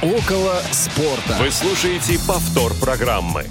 Около 0.00 0.54
спорта. 0.70 1.36
Вы 1.40 1.50
слушаете 1.50 2.20
повтор 2.24 2.72
программы. 2.74 3.46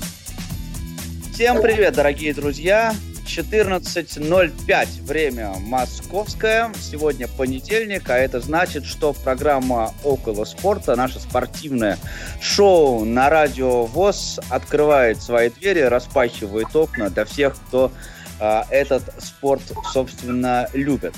Всем 1.33 1.61
привет, 1.61 1.95
дорогие 1.95 2.33
друзья! 2.33 2.95
14.05 3.25 5.03
время 5.03 5.55
московское. 5.59 6.71
Сегодня 6.79 7.27
понедельник, 7.27 8.09
а 8.09 8.17
это 8.17 8.39
значит, 8.39 8.85
что 8.85 9.11
программа 9.11 9.93
«Около 10.05 10.45
спорта», 10.45 10.95
наше 10.95 11.19
спортивное 11.19 11.97
шоу 12.41 13.03
на 13.03 13.29
радио 13.29 13.83
ВОЗ 13.83 14.39
открывает 14.49 15.21
свои 15.21 15.49
двери, 15.49 15.81
распахивает 15.81 16.73
окна 16.73 17.09
для 17.09 17.25
всех, 17.25 17.57
кто 17.57 17.91
этот 18.39 19.03
спорт, 19.23 19.61
собственно, 19.91 20.69
любит. 20.73 21.13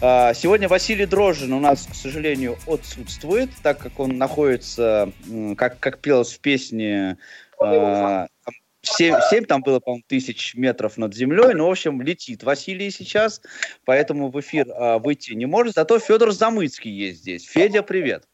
А, 0.00 0.34
сегодня 0.34 0.68
Василий 0.68 1.06
Дрожжин 1.06 1.52
у 1.52 1.60
нас, 1.60 1.86
к 1.86 1.94
сожалению, 1.94 2.56
отсутствует, 2.66 3.50
так 3.62 3.78
как 3.78 3.98
он 3.98 4.18
находится, 4.18 5.12
как, 5.56 5.78
как 5.80 5.98
пелось 5.98 6.32
в 6.32 6.40
песне, 6.40 7.18
7, 8.82 9.16
7 9.30 9.44
там 9.44 9.62
было, 9.62 9.78
по-моему, 9.78 10.04
тысяч 10.06 10.54
метров 10.54 10.96
над 10.96 11.14
землей. 11.14 11.54
Ну, 11.54 11.66
в 11.66 11.70
общем, 11.70 12.00
летит 12.00 12.42
Василий 12.42 12.90
сейчас, 12.90 13.42
поэтому 13.84 14.30
в 14.30 14.40
эфир 14.40 14.66
а, 14.70 14.98
выйти 14.98 15.32
не 15.32 15.46
может. 15.46 15.74
Зато 15.74 15.98
Федор 15.98 16.32
Замыцкий 16.32 16.90
есть 16.90 17.20
здесь. 17.20 17.44
Федя, 17.44 17.82
привет. 17.82 18.24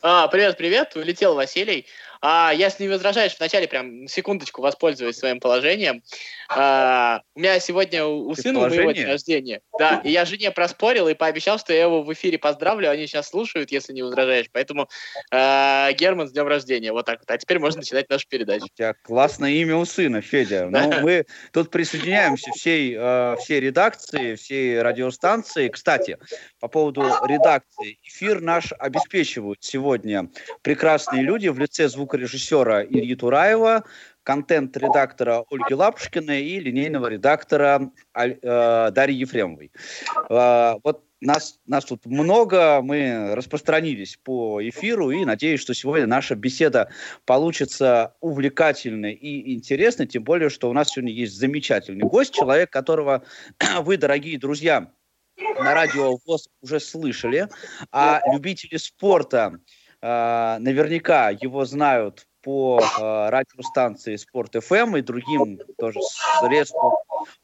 А, 0.00 0.28
привет, 0.28 0.56
привет. 0.56 0.96
Улетел 0.96 1.34
Василий. 1.34 1.86
А, 2.22 2.52
если 2.54 2.84
не 2.84 2.88
возражаешь, 2.88 3.34
вначале 3.36 3.66
прям 3.66 4.06
секундочку 4.06 4.62
воспользуюсь 4.62 5.16
своим 5.16 5.40
положением. 5.40 6.04
А, 6.48 7.20
у 7.34 7.40
меня 7.40 7.58
сегодня 7.58 8.04
у, 8.04 8.28
у 8.28 8.34
сына 8.36 8.60
моего 8.60 8.92
день 8.92 9.06
рождения. 9.06 9.60
Да, 9.76 10.00
и 10.04 10.10
я 10.10 10.24
жене 10.24 10.52
проспорил 10.52 11.08
и 11.08 11.14
пообещал, 11.14 11.58
что 11.58 11.72
я 11.72 11.82
его 11.82 12.04
в 12.04 12.12
эфире 12.12 12.38
поздравлю. 12.38 12.88
Они 12.90 13.08
сейчас 13.08 13.28
слушают, 13.28 13.72
если 13.72 13.92
не 13.92 14.02
возражаешь. 14.02 14.46
Поэтому 14.52 14.88
а, 15.32 15.90
Герман, 15.92 16.28
с 16.28 16.32
днем 16.32 16.46
рождения. 16.46 16.92
Вот 16.92 17.06
так 17.06 17.18
вот. 17.18 17.30
А 17.30 17.36
теперь 17.38 17.58
можно 17.58 17.80
начинать 17.80 18.08
нашу 18.08 18.28
передачу. 18.28 18.66
У 18.66 18.76
тебя 18.76 18.94
классное 19.02 19.50
имя 19.50 19.76
у 19.76 19.84
сына, 19.84 20.20
Федя. 20.20 20.68
Ну, 20.70 21.00
мы 21.00 21.26
тут 21.52 21.70
присоединяемся 21.70 22.52
всей, 22.52 22.94
э, 22.96 23.36
всей 23.40 23.58
редакции, 23.58 24.36
всей 24.36 24.80
радиостанции. 24.80 25.68
Кстати, 25.68 26.18
по 26.60 26.68
поводу 26.68 27.02
редакции. 27.26 27.98
Эфир 28.04 28.40
наш 28.40 28.72
обеспечивают 28.78 29.58
сегодня 29.64 30.28
прекрасные 30.62 31.22
люди 31.22 31.48
в 31.48 31.58
лице 31.58 31.88
звука 31.88 32.11
звукорежиссера 32.12 32.84
Ильи 32.84 33.14
Тураева, 33.14 33.84
контент-редактора 34.22 35.44
Ольги 35.50 35.74
Лапушкиной 35.74 36.42
и 36.42 36.60
линейного 36.60 37.08
редактора 37.08 37.90
э, 38.14 38.90
Дарьи 38.92 39.16
Ефремовой. 39.16 39.72
Э, 40.28 40.74
вот 40.84 41.04
нас, 41.20 41.60
нас 41.66 41.84
тут 41.84 42.04
много, 42.04 42.80
мы 42.82 43.34
распространились 43.34 44.18
по 44.22 44.60
эфиру 44.68 45.10
и 45.10 45.24
надеюсь, 45.24 45.60
что 45.60 45.72
сегодня 45.72 46.06
наша 46.06 46.34
беседа 46.34 46.90
получится 47.24 48.14
увлекательной 48.20 49.14
и 49.14 49.54
интересной, 49.54 50.06
тем 50.06 50.24
более, 50.24 50.50
что 50.50 50.68
у 50.68 50.72
нас 50.72 50.90
сегодня 50.90 51.12
есть 51.12 51.34
замечательный 51.36 52.04
гость, 52.04 52.34
человек, 52.34 52.70
которого 52.70 53.22
вы, 53.80 53.96
дорогие 53.96 54.38
друзья, 54.38 54.90
на 55.38 55.74
радио 55.74 56.18
ВОЗ 56.26 56.48
уже 56.60 56.78
слышали, 56.78 57.48
а 57.90 58.20
любители 58.32 58.76
спорта 58.76 59.58
наверняка 60.02 61.30
его 61.30 61.64
знают 61.64 62.26
по 62.42 62.80
э, 62.80 63.28
радиостанции 63.30 64.16
Спорт 64.16 64.56
ФМ 64.62 64.96
и 64.96 65.02
другим 65.02 65.60
тоже 65.78 66.00
средствам 66.40 66.92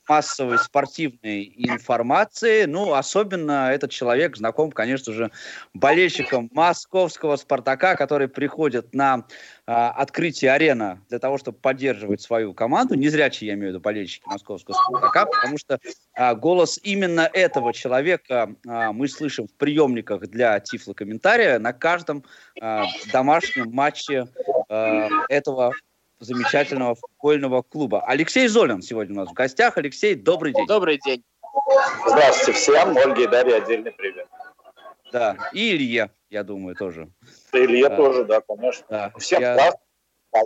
массовой 0.08 0.58
спортивной 0.58 1.52
информации. 1.56 2.64
Ну, 2.64 2.94
особенно 2.94 3.70
этот 3.70 3.90
человек 3.90 4.36
знаком, 4.36 4.72
конечно 4.72 5.12
же, 5.12 5.30
болельщикам 5.74 6.48
московского 6.52 7.36
«Спартака», 7.36 7.94
которые 7.96 8.28
приходят 8.28 8.94
на 8.94 9.24
э, 9.66 9.72
открытие 9.72 10.52
арена 10.52 11.02
для 11.08 11.18
того, 11.18 11.38
чтобы 11.38 11.58
поддерживать 11.58 12.22
свою 12.22 12.54
команду. 12.54 12.94
Не 12.94 13.08
зря, 13.08 13.30
я 13.40 13.54
имею 13.54 13.66
в 13.66 13.74
виду 13.74 13.80
болельщики 13.80 14.26
московского 14.26 14.74
«Спартака», 14.74 15.26
потому 15.26 15.58
что 15.58 15.78
э, 16.16 16.34
голос 16.34 16.80
именно 16.82 17.28
этого 17.32 17.72
человека 17.72 18.54
э, 18.66 18.92
мы 18.92 19.08
слышим 19.08 19.46
в 19.46 19.54
приемниках 19.54 20.22
для 20.28 20.58
тифлокомментария 20.60 21.58
на 21.58 21.72
каждом 21.72 22.24
э, 22.60 22.82
домашнем 23.12 23.70
матче 23.70 24.26
э, 24.68 25.08
этого 25.28 25.74
замечательного 26.20 26.94
футбольного 26.94 27.62
клуба. 27.62 28.04
Алексей 28.06 28.48
Золин 28.48 28.82
сегодня 28.82 29.14
у 29.14 29.18
нас 29.18 29.30
в 29.30 29.34
гостях. 29.34 29.78
Алексей, 29.78 30.14
добрый 30.14 30.52
день. 30.52 30.66
Добрый 30.66 30.98
день. 31.04 31.24
Здравствуйте 32.06 32.58
всем. 32.58 32.96
Ольге 32.96 33.24
и 33.24 33.26
Дарье 33.26 33.56
отдельный 33.56 33.92
привет. 33.92 34.26
Да, 35.12 35.36
и 35.52 35.74
Илье, 35.74 36.10
я 36.28 36.44
думаю, 36.44 36.76
тоже. 36.76 37.08
Илье 37.52 37.86
а, 37.86 37.96
тоже, 37.96 38.24
да, 38.24 38.40
конечно. 38.40 38.86
Да. 38.88 39.12
Всем 39.18 39.40
я... 39.40 39.54
класс. 39.54 39.74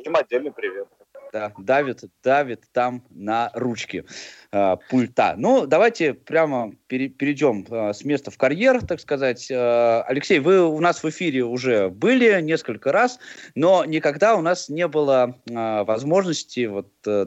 Им 0.04 0.16
отдельный 0.16 0.52
привет 0.52 0.88
да, 1.32 1.52
давит, 1.58 2.04
давит 2.22 2.64
там 2.72 3.02
на 3.10 3.50
ручки 3.54 4.04
э, 4.52 4.76
пульта. 4.90 5.34
Ну, 5.36 5.66
давайте 5.66 6.14
прямо 6.14 6.72
пере, 6.86 7.08
перейдем 7.08 7.66
э, 7.68 7.92
с 7.92 8.04
места 8.04 8.30
в 8.30 8.36
карьер, 8.36 8.84
так 8.84 9.00
сказать. 9.00 9.50
Э, 9.50 10.02
Алексей, 10.02 10.38
вы 10.38 10.64
у 10.64 10.78
нас 10.80 11.02
в 11.02 11.08
эфире 11.08 11.44
уже 11.44 11.88
были 11.88 12.40
несколько 12.40 12.92
раз, 12.92 13.18
но 13.54 13.84
никогда 13.84 14.36
у 14.36 14.42
нас 14.42 14.68
не 14.68 14.86
было 14.86 15.36
э, 15.48 15.84
возможности 15.84 16.66
вот 16.66 16.92
э, 17.06 17.26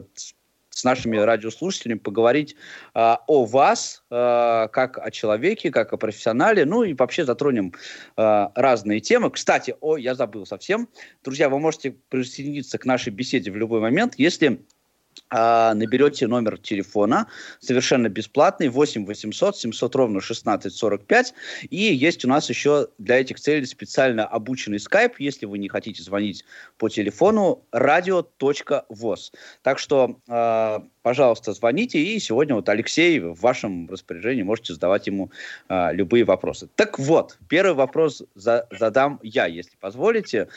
с 0.76 0.84
нашими 0.84 1.16
радиослушателями 1.16 1.98
поговорить 1.98 2.54
э, 2.94 3.16
о 3.26 3.46
вас, 3.46 4.04
э, 4.10 4.68
как 4.70 4.98
о 4.98 5.10
человеке, 5.10 5.70
как 5.70 5.94
о 5.94 5.96
профессионале, 5.96 6.66
ну 6.66 6.82
и 6.82 6.92
вообще 6.92 7.24
затронем 7.24 7.72
э, 8.16 8.48
разные 8.54 9.00
темы. 9.00 9.30
Кстати, 9.30 9.74
о, 9.80 9.96
я 9.96 10.14
забыл 10.14 10.44
совсем. 10.44 10.88
Друзья, 11.24 11.48
вы 11.48 11.58
можете 11.60 11.92
присоединиться 12.10 12.76
к 12.76 12.84
нашей 12.84 13.10
беседе 13.10 13.50
в 13.50 13.56
любой 13.56 13.80
момент, 13.80 14.14
если 14.18 14.66
наберете 15.30 16.26
номер 16.26 16.58
телефона 16.58 17.26
совершенно 17.58 18.08
бесплатный 18.08 18.68
8 18.68 19.06
800 19.06 19.56
700 19.56 19.96
ровно 19.96 20.20
16 20.20 20.72
45 20.72 21.34
и 21.70 21.76
есть 21.76 22.24
у 22.24 22.28
нас 22.28 22.48
еще 22.48 22.88
для 22.98 23.20
этих 23.20 23.40
целей 23.40 23.66
специально 23.66 24.26
обученный 24.26 24.78
скайп, 24.78 25.18
если 25.18 25.46
вы 25.46 25.58
не 25.58 25.68
хотите 25.68 26.02
звонить 26.02 26.44
по 26.78 26.88
телефону 26.88 27.64
radio.voz. 27.72 29.32
Так 29.62 29.78
что 29.78 30.20
э, 30.28 30.78
пожалуйста, 31.06 31.52
звоните. 31.52 32.00
И 32.00 32.18
сегодня 32.18 32.56
вот 32.56 32.68
Алексей 32.68 33.20
в 33.20 33.40
вашем 33.40 33.88
распоряжении 33.88 34.42
можете 34.42 34.74
задавать 34.74 35.06
ему 35.06 35.30
э, 35.68 35.92
любые 35.92 36.24
вопросы. 36.24 36.68
Так 36.74 36.98
вот, 36.98 37.38
первый 37.48 37.74
вопрос 37.74 38.24
за, 38.34 38.66
задам 38.76 39.20
я, 39.22 39.46
если 39.46 39.76
позволите. 39.78 40.48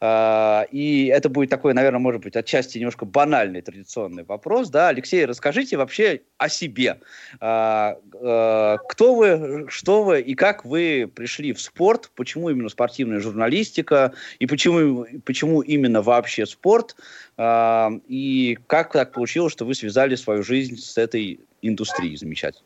Э, 0.00 0.62
и 0.70 1.06
это 1.06 1.28
будет 1.28 1.50
такой, 1.50 1.74
наверное, 1.74 1.98
может 1.98 2.22
быть, 2.22 2.36
отчасти 2.36 2.78
немножко 2.78 3.04
банальный 3.04 3.62
традиционный 3.62 4.22
вопрос. 4.22 4.68
Да? 4.70 4.90
Алексей, 4.90 5.24
расскажите 5.24 5.76
вообще 5.76 6.20
о 6.38 6.48
себе. 6.48 7.00
Э, 7.40 7.94
э, 8.14 8.76
кто 8.88 9.14
вы, 9.16 9.66
что 9.70 10.04
вы 10.04 10.20
и 10.20 10.36
как 10.36 10.64
вы 10.64 11.10
пришли 11.12 11.52
в 11.52 11.60
спорт? 11.60 12.12
Почему 12.14 12.48
именно 12.48 12.68
спортивная 12.68 13.18
журналистика? 13.18 14.12
И 14.38 14.46
почему, 14.46 15.04
почему 15.24 15.62
именно 15.62 16.00
вообще 16.00 16.46
спорт? 16.46 16.94
И 17.38 18.58
как 18.66 18.92
так 18.92 19.12
получилось, 19.12 19.52
что 19.52 19.64
вы 19.66 19.74
связали 19.74 20.14
свою 20.14 20.42
жизнь 20.42 20.78
с 20.78 20.96
этой 20.96 21.40
индустрией 21.60 22.16
замечательной? 22.16 22.64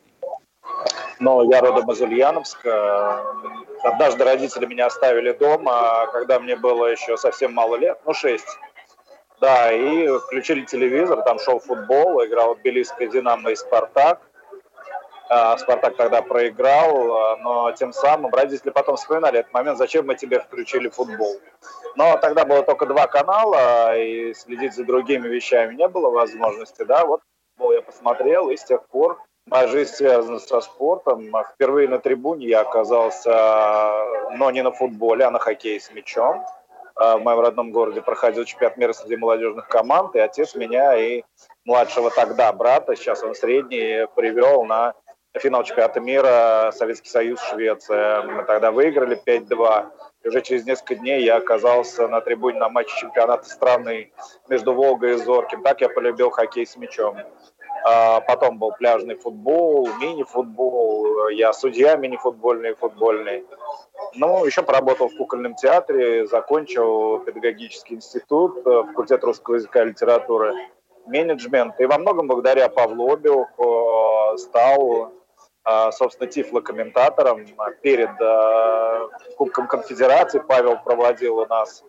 Ну, 1.19 1.50
я 1.50 1.60
родом 1.60 1.91
из 1.91 2.00
Ульяновска. 2.00 3.25
Однажды 3.82 4.25
родители 4.25 4.66
меня 4.66 4.86
оставили 4.86 5.32
дома, 5.32 6.06
когда 6.12 6.38
мне 6.38 6.56
было 6.56 6.86
еще 6.86 7.16
совсем 7.16 7.53
мало 7.53 7.76
лет, 7.76 7.98
ну, 8.06 8.14
шесть. 8.14 8.59
Да, 9.41 9.72
и 9.72 10.06
включили 10.19 10.64
телевизор, 10.66 11.22
там 11.22 11.38
шел 11.38 11.59
футбол, 11.59 12.25
играл 12.25 12.56
Тбилисская 12.56 13.09
«Динамо» 13.09 13.50
и 13.50 13.56
«Спартак». 13.56 14.20
А, 15.30 15.56
«Спартак» 15.56 15.97
тогда 15.97 16.20
проиграл, 16.20 17.38
но 17.38 17.72
тем 17.72 17.92
самым 17.92 18.32
родители 18.34 18.70
потом 18.70 18.97
вспоминали 18.97 19.41
этот 19.41 19.53
момент, 19.54 19.78
зачем 19.78 20.06
мы 20.06 20.14
тебе 20.14 20.41
включили 20.41 20.88
футбол. 20.88 21.41
Но 21.97 22.16
тогда 22.19 22.45
было 22.45 22.63
только 22.63 22.87
два 22.87 23.07
канала, 23.07 23.97
и 23.97 24.33
следить 24.34 24.75
за 24.75 24.84
другими 24.84 25.28
вещами 25.28 25.75
не 25.75 25.89
было 25.89 26.10
возможности, 26.10 26.83
да, 26.83 27.04
вот 27.04 27.21
я 27.59 27.83
посмотрел, 27.83 28.51
и 28.51 28.57
с 28.57 28.65
тех 28.65 28.87
пор 28.89 29.21
моя 29.47 29.66
жизнь 29.69 29.92
связана 29.92 30.39
со 30.39 30.60
спортом. 30.60 31.31
Впервые 31.54 31.89
на 31.89 31.98
трибуне 31.98 32.47
я 32.47 32.60
оказался, 32.60 33.31
но 34.33 34.51
не 34.51 34.63
на 34.63 34.72
футболе, 34.72 35.25
а 35.25 35.31
на 35.31 35.39
хоккее 35.39 35.81
с 35.81 35.91
мячом. 35.92 36.45
А, 36.97 37.16
в 37.16 37.22
моем 37.22 37.41
родном 37.41 37.72
городе 37.72 38.03
проходил 38.03 38.45
чемпионат 38.45 38.77
мира 38.77 38.92
среди 38.92 39.16
молодежных 39.16 39.69
команд, 39.69 40.15
и 40.16 40.19
отец 40.19 40.54
меня 40.54 40.97
и 40.97 41.22
младшего 41.65 42.10
тогда 42.10 42.53
брата, 42.53 42.97
сейчас 42.97 43.22
он 43.22 43.34
средний, 43.34 44.07
привел 44.15 44.65
на 44.65 44.95
финал 45.39 45.65
чемпионата 45.65 46.01
мира 46.01 46.72
Советский 46.75 47.09
Союз, 47.09 47.41
Швеция. 47.41 48.22
Мы 48.22 48.45
тогда 48.45 48.71
выиграли 48.71 49.21
5-2. 49.25 49.91
И 50.22 50.28
уже 50.28 50.42
через 50.42 50.66
несколько 50.66 50.96
дней 50.96 51.24
я 51.24 51.36
оказался 51.36 52.06
на 52.08 52.20
трибуне 52.20 52.58
на 52.58 52.68
матче 52.68 52.94
чемпионата 52.98 53.48
страны 53.48 54.12
между 54.48 54.74
Волгой 54.74 55.14
и 55.14 55.16
Зорким. 55.16 55.62
Так 55.62 55.80
я 55.80 55.88
полюбил 55.88 56.30
хоккей 56.30 56.66
с 56.66 56.76
мячом. 56.76 57.16
А, 57.82 58.20
потом 58.20 58.58
был 58.58 58.72
пляжный 58.72 59.14
футбол, 59.16 59.88
мини-футбол, 60.00 61.28
я 61.28 61.52
судья 61.52 61.96
мини-футбольный 61.96 62.72
и 62.72 62.74
футбольный. 62.74 63.44
Ну, 64.14 64.44
еще 64.44 64.62
поработал 64.62 65.08
в 65.08 65.16
кукольном 65.16 65.54
театре, 65.54 66.26
закончил 66.26 67.20
педагогический 67.20 67.94
институт, 67.94 68.66
э, 68.66 68.82
факультет 68.88 69.24
русского 69.24 69.54
языка 69.54 69.82
и 69.82 69.86
литературы, 69.86 70.52
менеджмент. 71.06 71.80
И 71.80 71.86
во 71.86 71.96
многом 71.98 72.26
благодаря 72.26 72.68
Павлу 72.68 73.12
Обиуху 73.12 74.36
стал, 74.36 75.06
э, 75.06 75.19
собственно, 75.92 76.30
тифлокомментатором 76.30 77.47
перед 77.83 78.10
э, 78.21 79.09
Кубком 79.36 79.66
Конфедерации. 79.66 80.39
Павел 80.39 80.78
проводил 80.78 81.39
у 81.39 81.47
нас 81.47 81.84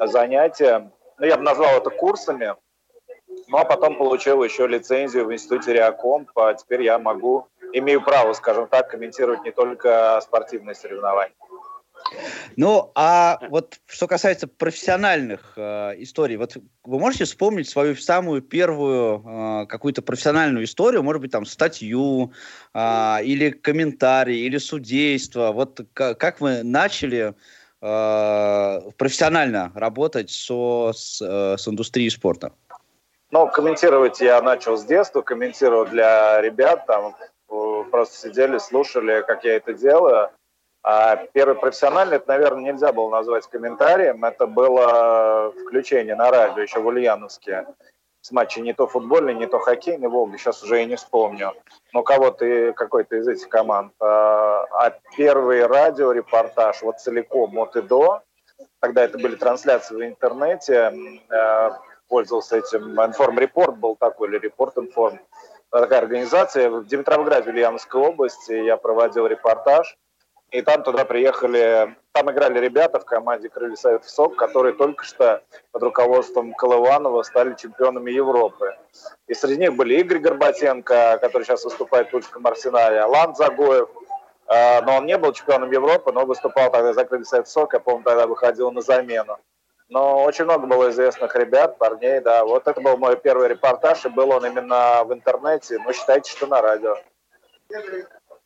занятия. 0.00 0.90
Ну, 1.18 1.26
я 1.26 1.36
бы 1.36 1.42
назвал 1.42 1.76
это 1.76 1.90
курсами. 1.90 2.54
Ну, 3.48 3.58
а 3.58 3.64
потом 3.64 3.96
получил 3.96 4.42
еще 4.42 4.66
лицензию 4.66 5.26
в 5.26 5.32
институте 5.32 5.74
Реакомп. 5.74 6.30
А 6.36 6.54
теперь 6.54 6.82
я 6.82 6.98
могу, 6.98 7.46
имею 7.72 8.02
право, 8.02 8.32
скажем 8.32 8.68
так, 8.68 8.90
комментировать 8.90 9.42
не 9.44 9.50
только 9.50 10.20
спортивные 10.22 10.74
соревнования. 10.74 11.34
Ну, 12.56 12.92
а 12.94 13.38
вот 13.50 13.80
что 13.86 14.06
касается 14.06 14.46
профессиональных 14.46 15.54
э, 15.56 15.94
историй, 15.98 16.36
вот 16.36 16.56
вы 16.84 16.98
можете 16.98 17.24
вспомнить 17.24 17.68
свою 17.68 17.96
самую 17.96 18.42
первую 18.42 19.22
э, 19.24 19.66
какую-то 19.66 20.02
профессиональную 20.02 20.64
историю, 20.64 21.02
может 21.02 21.22
быть, 21.22 21.32
там, 21.32 21.46
статью, 21.46 22.32
э, 22.72 23.24
или 23.24 23.50
комментарий, 23.50 24.46
или 24.46 24.58
судейство, 24.58 25.52
вот 25.52 25.80
как 25.94 26.40
вы 26.40 26.62
начали 26.62 27.34
э, 27.80 28.80
профессионально 28.96 29.72
работать 29.74 30.30
со, 30.30 30.92
с, 30.94 31.20
э, 31.20 31.56
с 31.58 31.66
индустрией 31.68 32.10
спорта? 32.10 32.52
Ну, 33.30 33.48
комментировать 33.48 34.20
я 34.20 34.40
начал 34.42 34.76
с 34.76 34.84
детства, 34.84 35.22
комментировал 35.22 35.86
для 35.86 36.40
ребят, 36.40 36.86
там 36.86 37.16
э, 37.50 37.84
просто 37.90 38.28
сидели, 38.28 38.58
слушали, 38.58 39.24
как 39.26 39.44
я 39.44 39.56
это 39.56 39.74
делаю. 39.74 40.30
А 40.84 41.16
первый 41.32 41.56
профессиональный, 41.56 42.16
это, 42.16 42.28
наверное, 42.28 42.72
нельзя 42.72 42.92
было 42.92 43.08
назвать 43.08 43.46
комментарием, 43.46 44.24
это 44.24 44.46
было 44.46 45.52
включение 45.62 46.14
на 46.14 46.30
радио 46.30 46.62
еще 46.62 46.78
в 46.78 46.86
Ульяновске 46.86 47.66
с 48.24 48.32
матча 48.32 48.62
не 48.62 48.72
то 48.72 48.86
футбольный, 48.86 49.34
не 49.34 49.46
то 49.46 49.58
хоккейный, 49.58 50.08
Волга, 50.08 50.38
сейчас 50.38 50.62
уже 50.62 50.82
и 50.82 50.86
не 50.86 50.96
вспомню. 50.96 51.52
Но 51.92 52.02
кого-то 52.02 52.72
какой-то 52.72 53.16
из 53.16 53.28
этих 53.28 53.50
команд. 53.50 53.92
А, 54.00 54.64
а 54.72 54.98
первый 55.14 55.66
радиорепортаж 55.66 56.80
вот 56.80 57.00
целиком 57.00 57.58
от 57.58 57.76
и 57.76 57.82
до, 57.82 58.22
тогда 58.80 59.04
это 59.04 59.18
были 59.18 59.36
трансляции 59.36 59.94
в 59.94 60.02
интернете, 60.02 60.94
э, 61.30 61.70
пользовался 62.08 62.56
этим. 62.56 62.98
Информ 62.98 63.38
Репорт 63.38 63.76
был 63.76 63.94
такой, 63.94 64.28
или 64.28 64.38
Репорт 64.38 64.78
Информ. 64.78 65.20
Такая 65.70 65.98
организация. 65.98 66.70
В 66.70 66.86
Димитровграде, 66.86 67.50
Ульяновской 67.50 68.00
области 68.00 68.52
я 68.52 68.78
проводил 68.78 69.26
репортаж. 69.26 69.98
И 70.50 70.62
там 70.62 70.82
туда 70.82 71.04
приехали, 71.04 71.96
там 72.12 72.30
играли 72.30 72.60
ребята 72.60 73.00
в 73.00 73.04
команде 73.04 73.48
Крылья 73.48 73.74
Советов 73.74 74.08
СОК, 74.08 74.36
которые 74.36 74.74
только 74.74 75.02
что 75.04 75.42
под 75.72 75.82
руководством 75.82 76.54
Колыванова 76.54 77.22
стали 77.24 77.54
чемпионами 77.54 78.12
Европы. 78.12 78.76
И 79.26 79.34
среди 79.34 79.58
них 79.62 79.74
были 79.74 79.94
Игорь 79.96 80.18
Горбатенко, 80.18 81.18
который 81.20 81.42
сейчас 81.42 81.64
выступает 81.64 82.08
в 82.08 82.10
Тульском 82.12 82.46
Арсенале, 82.46 83.00
Алан 83.00 83.34
Загоев, 83.34 83.88
а, 84.46 84.82
но 84.82 84.98
он 84.98 85.06
не 85.06 85.18
был 85.18 85.32
чемпионом 85.32 85.70
Европы, 85.72 86.12
но 86.12 86.24
выступал 86.24 86.70
тогда 86.70 86.92
за 86.92 87.04
Крылья 87.04 87.24
Советов 87.24 87.50
СОК, 87.50 87.74
я 87.74 87.80
помню, 87.80 88.04
тогда 88.04 88.26
выходил 88.26 88.70
на 88.70 88.80
замену. 88.80 89.38
Но 89.88 90.22
очень 90.24 90.44
много 90.44 90.66
было 90.66 90.90
известных 90.90 91.34
ребят, 91.36 91.78
парней, 91.78 92.20
да. 92.20 92.44
Вот 92.44 92.66
это 92.66 92.80
был 92.80 92.96
мой 92.96 93.16
первый 93.16 93.48
репортаж, 93.48 94.04
и 94.04 94.08
был 94.08 94.30
он 94.30 94.46
именно 94.46 95.04
в 95.04 95.12
интернете, 95.12 95.78
но 95.78 95.92
считайте, 95.92 96.30
что 96.30 96.46
на 96.46 96.62
радио. 96.62 96.96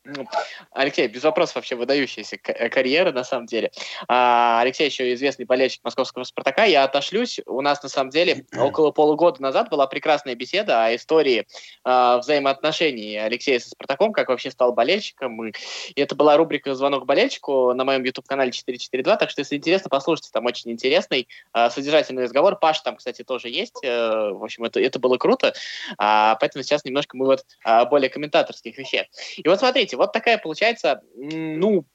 Ну, 0.05 0.25
Алексей, 0.71 1.07
без 1.07 1.23
вопросов 1.23 1.55
вообще 1.55 1.75
выдающаяся 1.75 2.37
э, 2.41 2.69
карьера, 2.69 3.11
на 3.11 3.23
самом 3.23 3.45
деле. 3.45 3.71
А, 4.07 4.61
Алексей 4.61 4.85
еще 4.85 5.13
известный 5.13 5.45
болельщик 5.45 5.83
московского 5.83 6.23
«Спартака». 6.23 6.63
Я 6.63 6.83
отошлюсь. 6.83 7.39
У 7.45 7.61
нас, 7.61 7.83
на 7.83 7.89
самом 7.89 8.09
деле, 8.09 8.45
около 8.57 8.91
полугода 8.91 9.41
назад 9.41 9.69
была 9.69 9.87
прекрасная 9.87 10.35
беседа 10.35 10.85
о 10.85 10.95
истории 10.95 11.45
а, 11.83 12.17
взаимоотношений 12.19 13.17
Алексея 13.17 13.59
со 13.59 13.69
«Спартаком», 13.69 14.13
как 14.13 14.29
вообще 14.29 14.51
стал 14.51 14.73
болельщиком. 14.73 15.49
И 15.49 15.53
это 15.95 16.15
была 16.15 16.37
рубрика 16.37 16.73
«Звонок 16.75 17.05
болельщику» 17.05 17.73
на 17.73 17.83
моем 17.83 18.03
YouTube-канале 18.03 18.51
442, 18.51 19.17
так 19.17 19.29
что, 19.29 19.41
если 19.41 19.57
интересно, 19.57 19.89
послушайте, 19.89 20.29
там 20.31 20.45
очень 20.45 20.71
интересный, 20.71 21.27
а, 21.51 21.69
содержательный 21.69 22.23
разговор. 22.23 22.57
Паш 22.57 22.79
там, 22.79 22.95
кстати, 22.95 23.23
тоже 23.23 23.49
есть. 23.49 23.75
А, 23.85 24.31
в 24.31 24.43
общем, 24.43 24.63
это, 24.63 24.79
это 24.79 24.97
было 24.97 25.17
круто. 25.17 25.53
А, 25.97 26.35
поэтому 26.35 26.63
сейчас 26.63 26.85
немножко 26.85 27.17
мы 27.17 27.25
вот 27.25 27.45
а, 27.63 27.85
более 27.85 28.09
комментаторских 28.09 28.77
вещей. 28.77 29.03
И 29.37 29.47
вот 29.47 29.59
смотрите, 29.59 29.88
вот 29.95 30.13
такая 30.13 30.37
получается, 30.37 31.01
ну, 31.15 31.85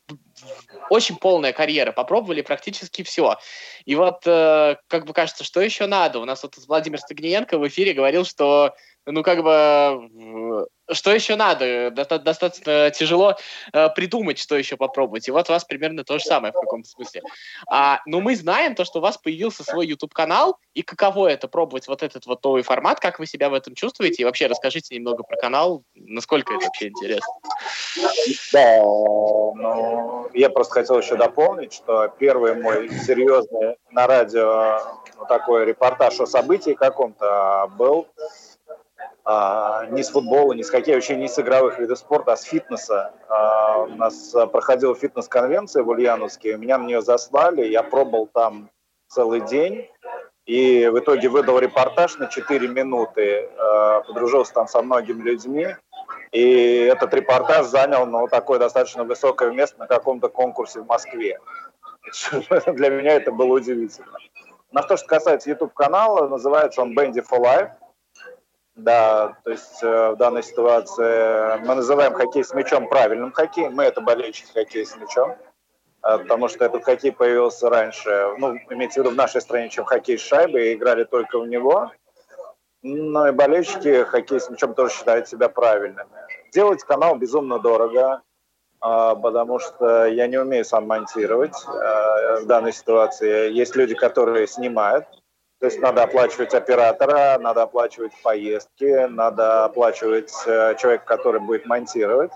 очень 0.91 1.17
полная 1.17 1.53
карьера. 1.53 1.93
Попробовали 1.93 2.43
практически 2.43 3.03
все. 3.03 3.37
И 3.85 3.95
вот, 3.95 4.27
э, 4.27 4.77
как 4.89 5.07
бы 5.07 5.13
кажется, 5.13 5.45
что 5.45 5.61
еще 5.61 5.87
надо? 5.87 6.19
У 6.19 6.25
нас 6.25 6.43
вот 6.43 6.57
Владимир 6.67 6.99
Стагниенко 6.99 7.59
в 7.59 7.67
эфире 7.69 7.93
говорил, 7.93 8.25
что 8.25 8.75
ну, 9.07 9.23
как 9.23 9.43
бы, 9.43 10.67
что 10.91 11.15
еще 11.15 11.37
надо? 11.37 11.91
Достаточно 11.91 12.91
тяжело 12.91 13.37
э, 13.73 13.89
придумать, 13.91 14.39
что 14.39 14.57
еще 14.57 14.77
попробовать. 14.77 15.29
И 15.29 15.31
вот 15.31 15.49
у 15.49 15.53
вас 15.53 15.65
примерно 15.65 16.05
то 16.05 16.19
же 16.19 16.25
самое 16.25 16.53
в 16.53 16.61
каком-то 16.61 16.89
смысле. 16.89 17.23
А, 17.67 18.01
но 18.07 18.21
мы 18.21 18.37
знаем 18.37 18.75
то, 18.75 18.85
что 18.85 18.99
у 18.99 19.03
вас 19.03 19.17
появился 19.17 19.65
свой 19.65 19.87
YouTube-канал, 19.87 20.59
и 20.75 20.83
каково 20.83 21.29
это 21.29 21.49
пробовать 21.49 21.89
вот 21.89 22.03
этот 22.03 22.27
вот 22.27 22.43
новый 22.45 22.63
формат, 22.63 23.01
как 23.01 23.19
вы 23.19 23.27
себя 23.27 23.49
в 23.49 23.55
этом 23.55 23.75
чувствуете? 23.75 24.23
И 24.23 24.25
вообще 24.25 24.47
расскажите 24.47 24.95
немного 24.95 25.23
про 25.23 25.37
канал, 25.37 25.85
насколько 25.95 26.55
это 26.55 26.67
вообще 26.67 26.89
интересно. 26.89 27.33
Да, 28.53 28.79
ну, 28.81 30.29
я 30.35 30.51
просто 30.51 30.75
хотел 30.75 30.99
еще 30.99 31.17
дополнить, 31.17 31.73
что 31.73 32.09
первый 32.19 32.55
мой 32.55 32.89
серьезный 32.89 33.77
на 33.91 34.07
радио 34.07 34.81
ну, 35.17 35.27
такой 35.27 35.65
репортаж 35.65 36.21
о 36.21 36.27
событии 36.27 36.73
каком-то 36.73 37.71
был 37.79 38.09
а, 39.25 39.87
ни 39.87 40.03
с 40.03 40.11
футбола, 40.11 40.53
ни 40.53 40.63
с 40.63 40.71
хоккея, 40.71 40.97
вообще 40.97 41.17
ни 41.17 41.27
с 41.27 41.39
игровых 41.39 41.79
видов 41.79 41.99
спорта, 41.99 42.33
а 42.33 42.37
с 42.37 42.43
фитнеса. 42.43 43.13
А, 43.29 43.79
у 43.83 43.97
нас 43.97 44.35
проходила 44.53 44.95
фитнес-конвенция 44.95 45.83
в 45.83 45.89
Ульяновске, 45.89 46.57
меня 46.57 46.79
на 46.79 46.85
нее 46.85 47.01
заслали, 47.01 47.65
я 47.65 47.83
пробовал 47.83 48.27
там 48.27 48.71
целый 49.09 49.41
день, 49.41 49.89
и 50.45 50.87
в 50.89 50.99
итоге 50.99 51.29
выдал 51.29 51.59
репортаж 51.59 52.19
на 52.19 52.27
4 52.27 52.69
минуты, 52.69 53.49
а, 53.59 54.01
подружился 54.01 54.53
там 54.53 54.69
со 54.69 54.83
многими 54.83 55.23
людьми, 55.23 55.75
и 56.33 56.91
этот 56.93 57.15
репортаж 57.15 57.67
занял 57.67 58.07
ну, 58.07 58.27
такое 58.29 58.59
достаточно 58.59 59.05
высокое 59.05 59.53
место 59.53 59.79
на 59.79 59.87
каком-то 59.87 60.29
конкурсе 60.29 60.81
в 60.81 60.87
Москве. 60.87 61.39
Для 62.67 62.91
меня 62.91 63.13
это 63.13 63.33
было 63.33 63.55
удивительно. 63.55 64.19
На 64.73 64.83
то, 64.83 64.97
что 64.97 65.07
касается 65.07 65.51
YouTube-канала, 65.51 66.29
называется 66.29 66.83
он 66.83 66.99
Bandy 66.99 67.25
for 67.25 67.41
Life. 67.41 67.71
Да, 68.77 69.37
то 69.45 69.51
есть 69.51 69.83
э, 69.83 70.11
в 70.11 70.17
данной 70.17 70.43
ситуации 70.43 71.65
мы 71.65 71.77
называем 71.77 72.13
хоккей 72.15 72.43
с 72.43 72.53
мячом 72.55 72.89
правильным 72.89 73.31
хоккеем. 73.31 73.73
Мы 73.73 73.85
это 73.85 74.01
болельщики 74.01 74.53
хоккея 74.53 74.85
с 74.85 74.97
мячом, 74.97 75.31
э, 76.03 76.19
потому 76.19 76.49
что 76.49 76.65
этот 76.65 76.83
хоккей 76.85 77.13
появился 77.13 77.71
раньше, 77.71 78.35
ну, 78.39 78.57
имеется 78.71 79.01
в 79.01 79.05
виду 79.05 79.15
в 79.15 79.17
нашей 79.17 79.41
стране, 79.41 79.69
чем 79.69 79.85
хоккей 79.85 80.19
с 80.19 80.23
шайбой, 80.23 80.75
играли 80.75 81.05
только 81.05 81.39
в 81.39 81.47
него. 81.47 81.93
Но 82.83 83.29
и 83.29 83.33
болельщики 83.33 84.03
хоккей 84.03 84.41
с 84.41 84.51
мячом 84.51 84.75
тоже 84.75 84.93
считают 84.93 85.29
себя 85.29 85.49
правильными. 85.49 86.11
Делать 86.53 86.83
канал 86.83 87.15
безумно 87.15 87.61
дорого, 87.61 88.23
э, 88.85 89.15
потому 89.23 89.61
что 89.61 90.07
я 90.07 90.27
не 90.27 90.37
умею 90.37 90.65
сам 90.65 90.89
монтировать 90.89 91.55
э, 91.65 92.41
в 92.41 92.47
данной 92.47 92.73
ситуации. 92.73 93.53
Есть 93.53 93.77
люди, 93.77 93.95
которые 93.95 94.49
снимают, 94.49 95.07
то 95.65 95.69
есть 95.69 95.81
надо 95.81 96.03
оплачивать 96.03 96.53
оператора, 96.53 97.39
надо 97.39 97.63
оплачивать 97.63 98.13
поездки, 98.23 99.07
надо 99.07 99.65
оплачивать 99.65 100.31
э, 100.45 100.75
человека, 100.77 101.07
который 101.07 101.41
будет 101.41 101.65
монтировать. 101.65 102.33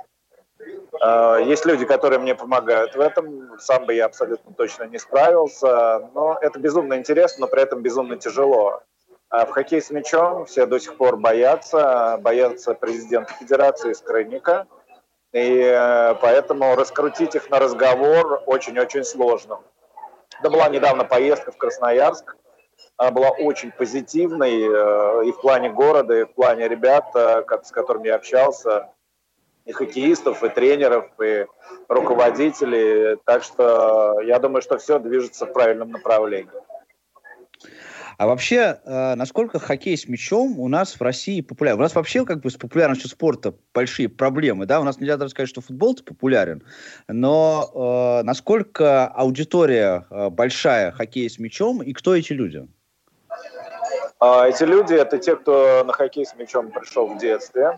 Э, 1.05 1.39
есть 1.45 1.67
люди, 1.67 1.85
которые 1.85 2.21
мне 2.21 2.35
помогают 2.35 2.97
в 2.97 3.01
этом. 3.01 3.59
Сам 3.59 3.85
бы 3.85 3.93
я 3.93 4.07
абсолютно 4.07 4.55
точно 4.55 4.85
не 4.85 4.97
справился. 4.97 6.09
Но 6.15 6.39
это 6.41 6.59
безумно 6.59 6.95
интересно, 6.95 7.43
но 7.43 7.49
при 7.49 7.61
этом 7.61 7.83
безумно 7.83 8.17
тяжело. 8.17 8.81
А 9.29 9.45
в 9.45 9.51
хоккей 9.51 9.83
с 9.83 9.91
мячом 9.91 10.47
все 10.47 10.65
до 10.65 10.81
сих 10.81 10.97
пор 10.97 11.19
боятся, 11.19 12.17
боятся 12.23 12.73
президента 12.73 13.35
Федерации 13.35 13.93
Скрынника. 13.93 14.67
И 15.35 15.61
э, 15.61 16.15
поэтому 16.23 16.77
раскрутить 16.77 17.35
их 17.35 17.51
на 17.51 17.59
разговор 17.59 18.43
очень-очень 18.47 19.05
сложно. 19.05 19.61
Это 20.41 20.49
была 20.49 20.71
недавно 20.71 21.05
поездка 21.05 21.53
в 21.53 21.59
Красноярск 21.59 22.35
она 22.99 23.13
была 23.13 23.31
очень 23.31 23.71
позитивной 23.71 24.61
э, 24.61 25.29
и 25.29 25.33
в 25.33 25.41
плане 25.41 25.71
города, 25.71 26.19
и 26.19 26.25
в 26.25 26.35
плане 26.35 26.69
ребят, 26.69 27.05
э, 27.15 27.45
с 27.63 27.71
которыми 27.71 28.09
я 28.09 28.17
общался, 28.17 28.89
и 29.65 29.73
хоккеистов, 29.73 30.43
и 30.43 30.49
тренеров, 30.49 31.09
и 31.23 31.47
руководителей. 31.89 33.17
Так 33.25 33.45
что 33.45 34.21
я 34.23 34.41
думаю, 34.41 34.63
что 34.63 34.79
все 34.79 34.99
движется 34.99 35.47
в 35.47 35.53
правильном 35.53 35.93
направлении. 35.93 36.51
А 38.17 38.27
вообще, 38.27 38.81
э, 38.85 39.15
насколько 39.15 39.61
хоккей 39.61 39.97
с 39.97 40.09
мячом 40.09 40.59
у 40.59 40.67
нас 40.67 40.99
в 40.99 41.01
России 41.01 41.41
популярен? 41.41 41.79
У 41.79 41.83
нас 41.83 41.95
вообще 41.95 42.25
как 42.25 42.41
бы 42.41 42.51
с 42.51 42.57
популярностью 42.57 43.09
спорта 43.09 43.55
большие 43.73 44.09
проблемы, 44.09 44.67
да? 44.67 44.81
У 44.81 44.85
нас 44.85 44.99
нельзя 44.99 45.17
даже 45.17 45.31
сказать, 45.31 45.49
что 45.49 45.61
футбол 45.61 45.95
популярен, 46.05 46.65
но 47.07 48.19
э, 48.21 48.25
насколько 48.25 49.07
аудитория 49.07 50.05
большая 50.33 50.91
хоккея 50.91 51.29
с 51.29 51.39
мячом 51.39 51.81
и 51.81 51.93
кто 51.93 52.17
эти 52.17 52.33
люди? 52.33 52.67
А, 54.21 54.49
эти 54.49 54.65
люди– 54.65 54.95
это 54.95 55.19
те, 55.19 55.37
кто 55.37 55.85
на 55.85 55.93
хоккей 55.93 56.27
с 56.27 56.35
мячом 56.35 56.71
пришел 56.71 57.07
в 57.07 57.19
детстве, 57.19 57.77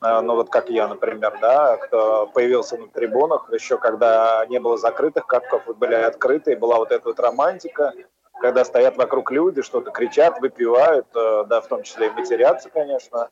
а, 0.00 0.20
ну 0.20 0.34
вот 0.34 0.50
как 0.50 0.68
я, 0.68 0.88
например, 0.88 1.38
да, 1.40 1.76
кто 1.76 2.26
появился 2.26 2.76
на 2.76 2.88
трибунах 2.88 3.50
еще 3.52 3.78
когда 3.78 4.44
не 4.46 4.58
было 4.58 4.76
закрытых 4.76 5.26
катков, 5.26 5.62
были 5.78 5.94
открытые, 5.94 6.56
была 6.56 6.76
вот 6.76 6.92
эта 6.92 7.08
вот 7.08 7.20
романтика, 7.20 7.92
когда 8.40 8.64
стоят 8.64 8.96
вокруг 8.96 9.30
люди, 9.30 9.62
что-то 9.62 9.90
кричат, 9.90 10.40
выпивают, 10.40 11.06
э, 11.14 11.44
да, 11.46 11.60
в 11.60 11.68
том 11.68 11.82
числе 11.84 12.08
и 12.08 12.10
матерятся, 12.10 12.68
конечно, 12.68 13.30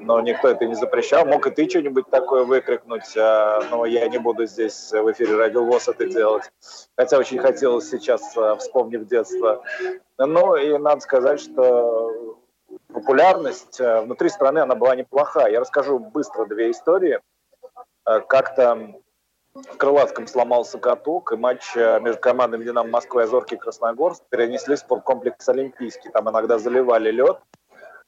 но 0.00 0.20
никто 0.20 0.48
это 0.48 0.66
не 0.66 0.74
запрещал. 0.74 1.24
Мог 1.24 1.46
и 1.46 1.50
ты 1.50 1.68
что-нибудь 1.68 2.08
такое 2.10 2.44
выкрикнуть, 2.44 3.16
а, 3.16 3.60
но 3.70 3.86
я 3.86 4.08
не 4.08 4.18
буду 4.18 4.46
здесь 4.46 4.92
в 4.92 5.12
эфире 5.12 5.36
Радио 5.36 5.64
ВОЗ 5.64 5.88
это 5.88 6.06
делать. 6.06 6.50
Хотя 6.96 7.18
очень 7.18 7.38
хотелось 7.38 7.88
сейчас, 7.88 8.36
э, 8.36 8.56
вспомнив 8.56 9.06
детство. 9.06 9.62
Ну 10.18 10.56
и 10.56 10.76
надо 10.78 11.00
сказать, 11.00 11.40
что 11.40 12.38
популярность 12.92 13.80
э, 13.80 14.02
внутри 14.02 14.28
страны, 14.28 14.58
она 14.58 14.74
была 14.74 14.94
неплохая. 14.94 15.50
Я 15.50 15.60
расскажу 15.60 15.98
быстро 15.98 16.46
две 16.46 16.70
истории. 16.70 17.20
Как-то 18.04 18.94
в 19.54 19.76
Крылатском 19.76 20.26
сломался 20.26 20.78
каток, 20.78 21.32
и 21.32 21.36
матч 21.36 21.76
э, 21.76 22.00
между 22.00 22.20
командами 22.20 22.64
«Динамо 22.64 22.90
Москва» 22.90 23.22
и 23.22 23.26
«Зоркий 23.26 23.56
Красногорск» 23.56 24.24
перенесли 24.28 24.74
в 24.74 24.80
спорткомплекс 24.80 25.48
«Олимпийский». 25.48 26.10
Там 26.10 26.28
иногда 26.28 26.58
заливали 26.58 27.12
лед, 27.12 27.38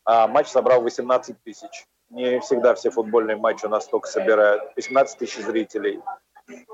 а 0.06 0.26
матч 0.26 0.48
собрал 0.48 0.80
18 0.80 1.42
тысяч. 1.42 1.86
Не 2.08 2.40
всегда 2.40 2.74
все 2.74 2.88
футбольные 2.90 3.36
матчи 3.36 3.66
у 3.66 3.68
нас 3.68 3.84
столько 3.84 4.08
собирают. 4.08 4.62
18 4.76 5.18
тысяч 5.18 5.44
зрителей. 5.44 6.00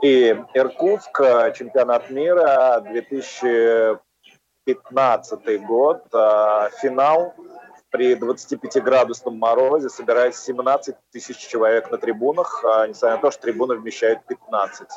И 0.02 0.36
Иркутск, 0.54 1.20
э, 1.20 1.52
чемпионат 1.56 2.10
мира, 2.10 2.80
2015 2.84 5.58
год, 5.58 6.06
э, 6.12 6.68
финал– 6.80 7.34
при 7.92 8.14
25-градусном 8.14 9.36
морозе 9.36 9.90
собирает 9.90 10.34
17 10.34 10.96
тысяч 11.12 11.36
человек 11.36 11.90
на 11.90 11.98
трибунах, 11.98 12.64
а 12.64 12.88
несмотря 12.88 13.16
на 13.16 13.22
то, 13.22 13.30
что 13.30 13.42
трибуны 13.42 13.76
вмещают 13.76 14.24
15. 14.26 14.88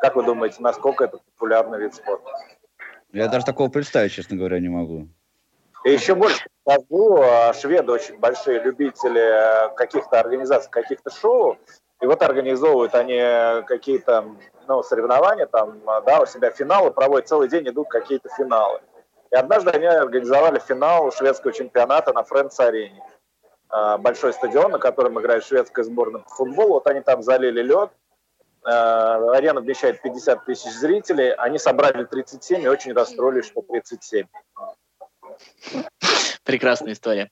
Как 0.00 0.14
вы 0.14 0.22
думаете, 0.22 0.56
насколько 0.60 1.04
это 1.04 1.18
популярный 1.18 1.80
вид 1.80 1.96
спорта? 1.96 2.30
Я 3.12 3.26
даже 3.26 3.44
такого 3.44 3.68
представить, 3.68 4.12
честно 4.12 4.36
говоря, 4.36 4.60
не 4.60 4.68
могу. 4.68 5.08
И 5.84 5.90
еще 5.90 6.14
больше 6.14 6.46
скажу, 6.68 7.22
а, 7.22 7.52
шведы 7.54 7.92
очень 7.92 8.18
большие 8.18 8.60
любители 8.60 9.74
каких-то 9.74 10.20
организаций, 10.20 10.70
каких-то 10.70 11.10
шоу, 11.10 11.56
и 12.00 12.06
вот 12.06 12.22
организовывают 12.22 12.94
они 12.94 13.18
какие-то 13.66 14.24
ну, 14.66 14.82
соревнования, 14.82 15.46
там, 15.46 15.80
да, 16.06 16.20
у 16.20 16.26
себя 16.26 16.50
финалы, 16.50 16.90
проводят 16.90 17.28
целый 17.28 17.48
день, 17.48 17.68
идут 17.68 17.88
какие-то 17.88 18.28
финалы. 18.36 18.80
И 19.30 19.34
однажды 19.34 19.70
они 19.70 19.86
организовали 19.86 20.58
финал 20.58 21.10
шведского 21.12 21.52
чемпионата 21.52 22.12
на 22.12 22.22
Фрэнс-арене. 22.22 23.02
А, 23.68 23.98
большой 23.98 24.32
стадион, 24.32 24.72
на 24.72 24.78
котором 24.78 25.20
играет 25.20 25.44
шведская 25.44 25.84
сборная 25.84 26.22
по 26.22 26.30
футболу. 26.30 26.74
Вот 26.74 26.86
они 26.86 27.00
там 27.00 27.22
залили 27.22 27.62
лед. 27.62 27.90
А, 28.64 29.16
арена 29.32 29.60
вмещает 29.60 30.00
50 30.00 30.44
тысяч 30.44 30.70
зрителей. 30.70 31.32
Они 31.34 31.58
собрали 31.58 32.04
37 32.04 32.62
и 32.62 32.68
очень 32.68 32.94
расстроились, 32.94 33.46
что 33.46 33.60
37. 33.60 34.26
Прекрасная 36.48 36.94
история. 36.94 37.30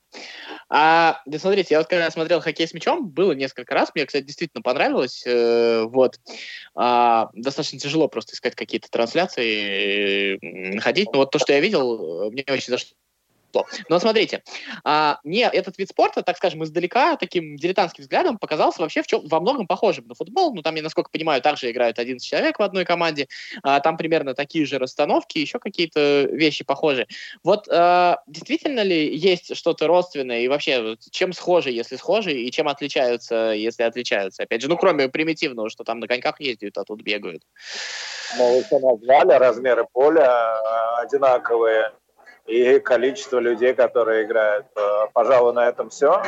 А, 0.68 1.22
да 1.24 1.38
смотрите, 1.38 1.68
я 1.70 1.78
вот 1.78 1.88
когда 1.88 2.10
смотрел 2.10 2.42
хоккей 2.42 2.68
с 2.68 2.74
мячом, 2.74 3.08
было 3.08 3.32
несколько 3.32 3.72
раз, 3.72 3.90
мне, 3.94 4.04
кстати, 4.04 4.24
действительно 4.24 4.60
понравилось. 4.60 5.22
Э, 5.26 5.84
вот. 5.84 6.20
А, 6.74 7.30
достаточно 7.32 7.78
тяжело 7.78 8.08
просто 8.08 8.34
искать 8.34 8.54
какие-то 8.54 8.90
трансляции, 8.90 10.36
э, 10.36 10.74
находить. 10.74 11.08
Но 11.14 11.20
вот 11.20 11.30
то, 11.30 11.38
что 11.38 11.54
я 11.54 11.60
видел, 11.60 12.30
мне 12.30 12.44
очень 12.46 12.72
зашло 12.72 12.90
что. 13.56 13.66
Но 13.88 13.98
смотрите, 13.98 14.42
а, 14.84 15.18
мне 15.24 15.42
этот 15.44 15.78
вид 15.78 15.88
спорта, 15.88 16.22
так 16.22 16.36
скажем, 16.36 16.64
издалека, 16.64 17.16
таким 17.16 17.56
дилетантским 17.56 18.02
взглядом 18.02 18.38
показался 18.38 18.82
вообще 18.82 19.02
в 19.02 19.06
чем, 19.06 19.26
во 19.26 19.40
многом 19.40 19.66
похожим 19.66 20.06
на 20.08 20.14
футбол. 20.14 20.54
Ну, 20.54 20.62
там, 20.62 20.74
я 20.74 20.82
насколько 20.82 21.10
понимаю, 21.10 21.42
также 21.42 21.70
играют 21.70 21.98
11 21.98 22.26
человек 22.26 22.58
в 22.58 22.62
одной 22.62 22.84
команде. 22.84 23.28
А, 23.62 23.80
там 23.80 23.96
примерно 23.96 24.34
такие 24.34 24.66
же 24.66 24.78
расстановки, 24.78 25.38
еще 25.38 25.58
какие-то 25.58 26.28
вещи 26.30 26.64
похожие. 26.64 27.06
Вот 27.42 27.68
а, 27.70 28.18
действительно 28.26 28.80
ли 28.80 29.16
есть 29.16 29.56
что-то 29.56 29.86
родственное 29.86 30.40
и 30.40 30.48
вообще 30.48 30.96
чем 31.10 31.32
схожи, 31.32 31.70
если 31.70 31.96
схожи, 31.96 32.32
и 32.32 32.50
чем 32.50 32.68
отличаются, 32.68 33.52
если 33.52 33.82
отличаются? 33.82 34.42
Опять 34.42 34.62
же, 34.62 34.68
ну, 34.68 34.76
кроме 34.76 35.08
примитивного, 35.08 35.70
что 35.70 35.84
там 35.84 36.00
на 36.00 36.08
коньках 36.08 36.40
ездят, 36.40 36.76
а 36.78 36.84
тут 36.84 37.02
бегают. 37.02 37.42
Ну, 38.38 38.62
вы 38.70 38.80
назвали, 38.80 39.38
размеры 39.38 39.86
поля 39.92 40.28
а, 40.28 41.00
одинаковые 41.00 41.92
и 42.46 42.78
количество 42.78 43.38
людей, 43.38 43.74
которые 43.74 44.24
играют. 44.24 44.66
Э, 44.76 45.08
пожалуй, 45.12 45.52
на 45.52 45.66
этом 45.66 45.90
все. 45.90 46.22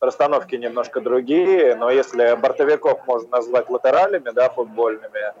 Расстановки 0.00 0.56
немножко 0.56 1.00
другие, 1.00 1.76
но 1.76 1.90
если 1.90 2.36
бортовиков 2.36 3.06
можно 3.06 3.30
назвать 3.30 3.70
латералями, 3.70 4.30
да, 4.34 4.48
футбольными, 4.50 5.32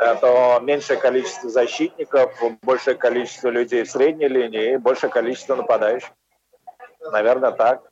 э, 0.00 0.14
то 0.20 0.60
меньшее 0.62 0.98
количество 0.98 1.50
защитников, 1.50 2.32
большее 2.62 2.96
количество 2.96 3.48
людей 3.48 3.82
в 3.82 3.90
средней 3.90 4.28
линии 4.28 4.74
и 4.74 4.76
большее 4.76 5.10
количество 5.10 5.56
нападающих. 5.56 6.10
Наверное, 7.10 7.50
так. 7.50 7.82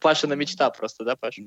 Пашина 0.00 0.32
мечта 0.32 0.70
просто, 0.70 1.04
да, 1.04 1.16
Паша? 1.16 1.42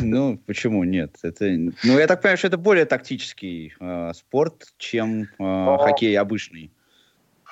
Ну, 0.00 0.38
почему 0.46 0.84
нет? 0.84 1.16
Это, 1.22 1.46
ну, 1.46 1.98
я 1.98 2.06
так 2.06 2.20
понимаю, 2.20 2.38
что 2.38 2.46
это 2.46 2.56
более 2.58 2.84
тактический 2.84 3.74
э, 3.80 4.12
спорт, 4.14 4.72
чем 4.78 5.22
э, 5.22 5.26
Но... 5.38 5.78
хоккей 5.78 6.16
обычный. 6.18 6.72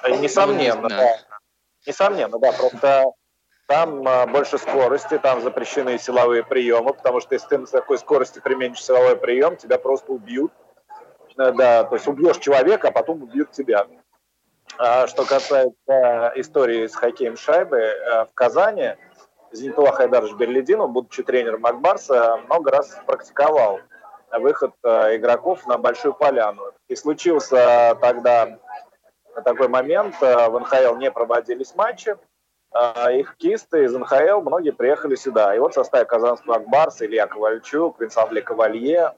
Несомненно, 0.06 0.88
да. 0.88 1.18
Несомненно, 1.86 2.38
да. 2.38 2.52
Просто 2.52 3.12
там 3.66 4.06
а, 4.08 4.26
больше 4.26 4.58
скорости, 4.58 5.18
там 5.18 5.42
запрещены 5.42 5.98
силовые 5.98 6.42
приемы, 6.42 6.94
потому 6.94 7.20
что 7.20 7.34
если 7.34 7.48
ты 7.48 7.58
на 7.58 7.66
такой 7.66 7.98
скорости 7.98 8.38
применишь 8.38 8.82
силовой 8.82 9.16
прием, 9.16 9.56
тебя 9.56 9.78
просто 9.78 10.12
убьют. 10.12 10.52
Э, 11.36 11.52
да, 11.52 11.84
то 11.84 11.94
есть 11.94 12.06
убьешь 12.08 12.38
человека, 12.38 12.88
а 12.88 12.92
потом 12.92 13.22
убьют 13.22 13.52
тебя. 13.52 13.86
А 14.78 15.06
что 15.06 15.24
касается 15.24 16.32
истории 16.36 16.86
с 16.86 16.94
хоккеем 16.94 17.36
шайбы, 17.36 17.78
э, 17.78 18.24
в 18.24 18.30
Казани 18.34 18.96
Зенитулlah 19.52 19.92
Хайдарович 19.92 20.34
Берлидинов, 20.34 20.90
будучи 20.90 21.22
тренером 21.22 21.64
Акбарса, 21.66 22.38
много 22.46 22.70
раз 22.70 22.98
практиковал 23.06 23.80
выход 24.32 24.72
э, 24.82 25.16
игроков 25.16 25.66
на 25.66 25.78
большую 25.78 26.14
поляну. 26.14 26.62
И 26.88 26.96
случился 26.96 27.96
тогда 28.00 28.58
на 29.38 29.42
такой 29.42 29.68
момент 29.68 30.16
э, 30.20 30.48
в 30.48 30.58
НХЛ 30.58 30.96
не 30.96 31.10
проводились 31.12 31.74
матчи, 31.76 32.16
а 32.72 33.10
их 33.12 33.36
кисты 33.36 33.84
из 33.84 33.94
НХЛ 33.94 34.40
многие 34.40 34.72
приехали 34.72 35.14
сюда. 35.14 35.54
И 35.54 35.58
вот 35.60 35.72
в 35.72 35.74
составе 35.74 36.04
Казанского 36.04 36.56
Акбарса 36.56 37.06
Илья 37.06 37.26
Ковальчук, 37.28 38.00
Винсантле 38.00 38.42
Кавалье. 38.42 39.14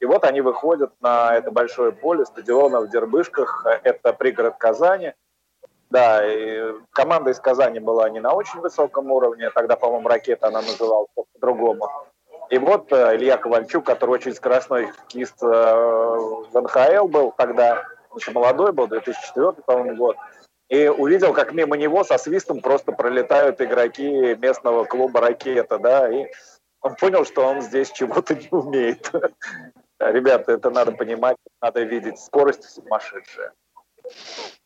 И 0.00 0.06
вот 0.06 0.24
они 0.24 0.40
выходят 0.40 0.92
на 1.00 1.34
это 1.36 1.50
большое 1.50 1.92
поле 1.92 2.24
стадиона 2.24 2.80
в 2.80 2.88
Дербышках. 2.88 3.66
Это 3.84 4.12
пригород 4.14 4.56
Казани. 4.56 5.12
Да, 5.90 6.26
и 6.26 6.74
команда 6.90 7.30
из 7.30 7.40
Казани 7.40 7.78
была 7.78 8.08
не 8.08 8.20
на 8.20 8.32
очень 8.32 8.60
высоком 8.60 9.10
уровне. 9.10 9.50
Тогда, 9.50 9.76
по-моему, 9.76 10.08
ракета 10.08 10.48
она 10.48 10.62
называлась 10.62 11.10
по-другому. 11.14 11.88
И 12.50 12.56
вот 12.56 12.90
э, 12.92 13.16
Илья 13.16 13.36
Ковальчук, 13.36 13.84
который 13.84 14.12
очень 14.12 14.34
скоростной 14.34 14.90
кист 15.08 15.42
э, 15.42 15.46
в 15.46 16.50
НХЛ 16.54 17.06
был 17.08 17.32
тогда, 17.36 17.84
еще 18.16 18.30
молодой 18.32 18.72
был, 18.72 18.86
2004, 18.86 19.62
по-моему, 19.66 19.96
год, 19.96 20.16
и 20.68 20.88
увидел, 20.88 21.32
как 21.32 21.52
мимо 21.52 21.76
него 21.76 22.04
со 22.04 22.18
свистом 22.18 22.60
просто 22.60 22.92
пролетают 22.92 23.60
игроки 23.60 24.34
местного 24.36 24.84
клуба 24.84 25.20
«Ракета», 25.20 25.78
да, 25.78 26.12
и 26.12 26.26
он 26.80 26.94
понял, 26.94 27.24
что 27.24 27.44
он 27.44 27.62
здесь 27.62 27.90
чего-то 27.90 28.34
не 28.34 28.48
умеет. 28.50 29.10
Ребята, 29.98 30.52
это 30.52 30.70
надо 30.70 30.92
понимать, 30.92 31.36
надо 31.60 31.82
видеть 31.82 32.20
скорость 32.20 32.64
сумасшедшая. 32.64 33.52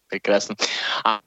Прекрасно. 0.09 0.57
А, 1.05 1.21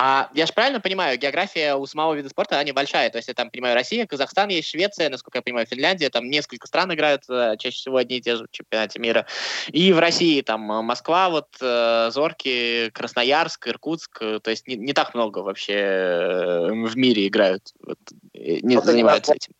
а 0.00 0.30
я 0.32 0.46
же 0.46 0.52
правильно 0.52 0.80
понимаю, 0.80 1.18
география 1.18 1.74
у 1.74 1.84
самого 1.84 2.14
вида 2.14 2.28
спорта, 2.28 2.54
она 2.54 2.62
небольшая. 2.62 3.10
То 3.10 3.18
есть, 3.18 3.26
я 3.26 3.34
там 3.34 3.50
понимаю, 3.50 3.74
Россия, 3.74 4.06
Казахстан 4.06 4.48
есть, 4.48 4.68
Швеция, 4.68 5.10
насколько 5.10 5.38
я 5.38 5.42
понимаю, 5.42 5.66
Финляндия, 5.66 6.08
там 6.08 6.30
несколько 6.30 6.68
стран 6.68 6.94
играют, 6.94 7.24
э, 7.28 7.56
чаще 7.58 7.76
всего 7.76 7.96
одни 7.96 8.18
и 8.18 8.20
те 8.20 8.36
же 8.36 8.44
в 8.44 8.50
чемпионате 8.52 9.00
мира. 9.00 9.26
И 9.72 9.92
в 9.92 9.98
России 9.98 10.40
там 10.42 10.70
э, 10.70 10.82
Москва, 10.82 11.30
вот 11.30 11.48
э, 11.60 12.10
Зорки, 12.12 12.90
Красноярск, 12.90 13.66
Иркутск, 13.66 14.20
то 14.20 14.50
есть 14.50 14.68
не, 14.68 14.76
не 14.76 14.92
так 14.92 15.14
много 15.14 15.40
вообще 15.40 16.68
в 16.70 16.96
мире 16.96 17.26
играют, 17.26 17.72
вот, 17.84 17.98
не 18.34 18.76
вот 18.76 18.84
занимаются 18.84 19.34
этим. 19.34 19.52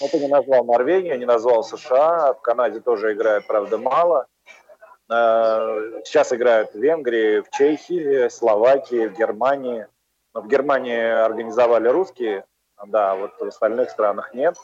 Вот 0.00 0.12
ты 0.12 0.20
не 0.20 0.28
назвал 0.28 0.64
Норвегию, 0.64 1.18
не 1.18 1.26
назвал 1.26 1.64
США, 1.64 2.34
в 2.34 2.40
Канаде 2.40 2.80
тоже 2.80 3.14
играют, 3.14 3.48
правда, 3.48 3.78
мало. 3.78 4.26
Сейчас 6.04 6.32
играют 6.32 6.72
в 6.72 6.78
Венгрии, 6.78 7.40
в 7.40 7.50
Чехии, 7.50 8.28
Словакии, 8.28 9.08
в 9.08 9.18
Германии. 9.18 9.86
Но 10.34 10.40
в 10.40 10.48
Германии 10.48 11.02
организовали 11.02 11.88
русские, 11.88 12.46
да, 12.86 13.14
вот 13.14 13.32
в 13.38 13.44
остальных 13.44 13.90
странах 13.90 14.32
нет. 14.32 14.56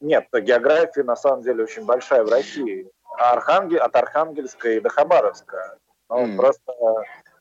Нет, 0.00 0.26
география 0.32 1.04
на 1.04 1.16
самом 1.16 1.42
деле 1.42 1.64
очень 1.64 1.86
большая 1.86 2.24
в 2.24 2.30
России. 2.30 2.90
Архангель, 3.16 3.78
от 3.78 3.94
Архангельска 3.94 4.70
и 4.70 4.80
до 4.80 4.88
Хабаровска. 4.88 5.78
Ну, 6.10 6.26
mm. 6.26 6.36
Просто 6.36 6.74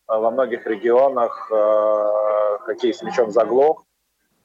во 0.08 0.32
многих 0.32 0.66
регионах 0.68 1.50
э, 1.52 2.58
хоккей 2.62 2.94
с 2.94 3.02
мячом 3.02 3.32
заглох. 3.32 3.84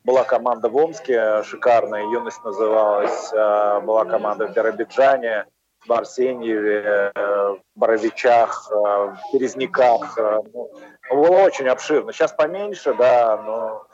Была 0.04 0.25
команда 0.25 0.68
в 0.68 0.76
Омске, 0.76 1.42
шикарная, 1.42 2.02
юность 2.02 2.42
называлась. 2.44 3.32
Э, 3.32 3.80
была 3.80 4.04
команда 4.04 4.46
в 4.46 4.54
Биробиджане, 4.54 5.46
в 5.86 5.92
Арсеньеве, 5.92 7.12
э, 7.14 7.50
в 7.50 7.60
Боровичах, 7.74 8.70
э, 8.70 8.74
в 8.74 9.18
Березняках. 9.32 10.18
Э, 10.18 10.40
ну, 10.52 10.70
было 11.10 11.38
очень 11.42 11.68
обширно. 11.68 12.12
Сейчас 12.12 12.32
поменьше, 12.32 12.94
да, 12.94 13.36
но, 13.42 13.86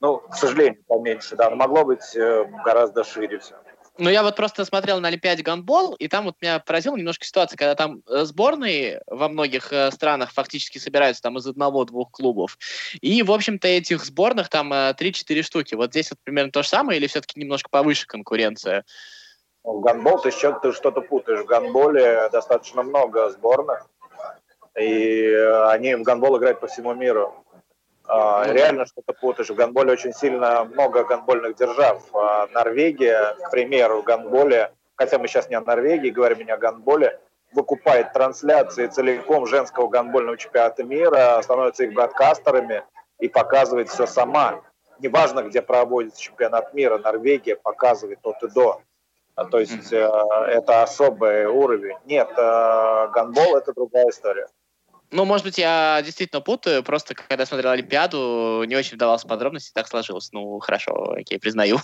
ну, 0.00 0.18
к 0.18 0.34
сожалению, 0.34 0.82
поменьше, 0.86 1.36
да, 1.36 1.50
но 1.50 1.56
могло 1.56 1.84
быть 1.84 2.16
э, 2.16 2.44
гораздо 2.64 3.04
шире 3.04 3.38
все. 3.38 3.56
Ну, 4.00 4.08
я 4.08 4.22
вот 4.22 4.34
просто 4.34 4.64
смотрел 4.64 4.98
на 5.00 5.08
Олимпиаде 5.08 5.42
гандбол, 5.42 5.92
и 5.94 6.08
там 6.08 6.24
вот 6.24 6.36
меня 6.40 6.58
поразила 6.60 6.96
немножко 6.96 7.26
ситуация, 7.26 7.58
когда 7.58 7.74
там 7.74 8.02
э, 8.08 8.24
сборные 8.24 9.02
во 9.06 9.28
многих 9.28 9.74
э, 9.74 9.90
странах 9.90 10.32
фактически 10.32 10.78
собираются 10.78 11.22
там 11.22 11.36
из 11.36 11.46
одного-двух 11.46 12.10
клубов. 12.10 12.56
И, 13.02 13.22
в 13.22 13.30
общем-то, 13.30 13.68
этих 13.68 14.02
сборных 14.02 14.48
там 14.48 14.72
3-4 14.72 14.94
э, 15.28 15.42
штуки. 15.42 15.74
Вот 15.74 15.90
здесь 15.90 16.10
вот 16.10 16.18
примерно 16.22 16.50
то 16.50 16.62
же 16.62 16.68
самое, 16.68 16.98
или 16.98 17.08
все-таки 17.08 17.38
немножко 17.38 17.68
повыше 17.68 18.06
конкуренция? 18.06 18.86
В 19.62 19.80
гандбол 19.80 20.20
ты, 20.20 20.30
ты 20.30 20.72
что-то 20.72 21.00
путаешь. 21.02 21.40
В 21.40 21.46
гандболе 21.46 22.28
достаточно 22.30 22.82
много 22.82 23.28
сборных, 23.30 23.86
и 24.78 25.32
они 25.68 25.94
в 25.94 26.02
гандбол 26.02 26.38
играют 26.38 26.60
по 26.60 26.66
всему 26.66 26.94
миру. 26.94 27.34
А, 28.06 28.44
реально 28.46 28.86
что-то 28.86 29.12
путаешь. 29.12 29.50
В 29.50 29.54
гандболе 29.54 29.92
очень 29.92 30.12
сильно 30.12 30.64
много 30.64 31.04
гандбольных 31.04 31.54
держав. 31.56 32.02
А, 32.14 32.48
Норвегия, 32.48 33.36
к 33.46 33.50
примеру, 33.50 34.02
в 34.02 34.04
гандболе, 34.04 34.72
хотя 34.96 35.18
мы 35.18 35.28
сейчас 35.28 35.48
не 35.48 35.54
о 35.54 35.60
Норвегии, 35.60 36.10
говорим 36.10 36.44
не 36.46 36.52
о 36.52 36.56
гандболе, 36.56 37.20
выкупает 37.52 38.12
трансляции 38.12 38.86
целиком 38.86 39.46
женского 39.46 39.88
гандбольного 39.88 40.38
чемпионата 40.38 40.82
мира, 40.82 41.40
становится 41.42 41.84
их 41.84 41.92
бродкастерами 41.92 42.82
и 43.18 43.28
показывает 43.28 43.88
все 43.90 44.06
сама. 44.06 44.62
Неважно, 44.98 45.42
где 45.42 45.62
проводится 45.62 46.20
чемпионат 46.20 46.74
мира, 46.74 46.98
Норвегия 46.98 47.56
показывает 47.56 48.18
от 48.22 48.42
и 48.42 48.48
до. 48.48 48.82
А, 49.34 49.44
то 49.44 49.58
есть 49.58 49.92
mm-hmm. 49.92 50.46
это 50.46 50.82
особый 50.82 51.46
уровень. 51.46 51.96
Нет, 52.04 52.28
э, 52.36 53.08
гандбол 53.12 53.56
это 53.56 53.72
другая 53.72 54.08
история. 54.10 54.46
Ну, 55.12 55.24
может 55.24 55.44
быть, 55.44 55.58
я 55.58 56.00
действительно 56.04 56.40
путаю, 56.40 56.84
просто 56.84 57.14
когда 57.14 57.44
смотрел 57.44 57.72
Олимпиаду, 57.72 58.62
не 58.66 58.76
очень 58.76 58.94
вдавался 58.94 59.26
в 59.26 59.28
подробности, 59.28 59.72
так 59.74 59.88
сложилось. 59.88 60.30
Ну, 60.32 60.60
хорошо, 60.60 61.14
окей, 61.18 61.40
признаю. 61.40 61.78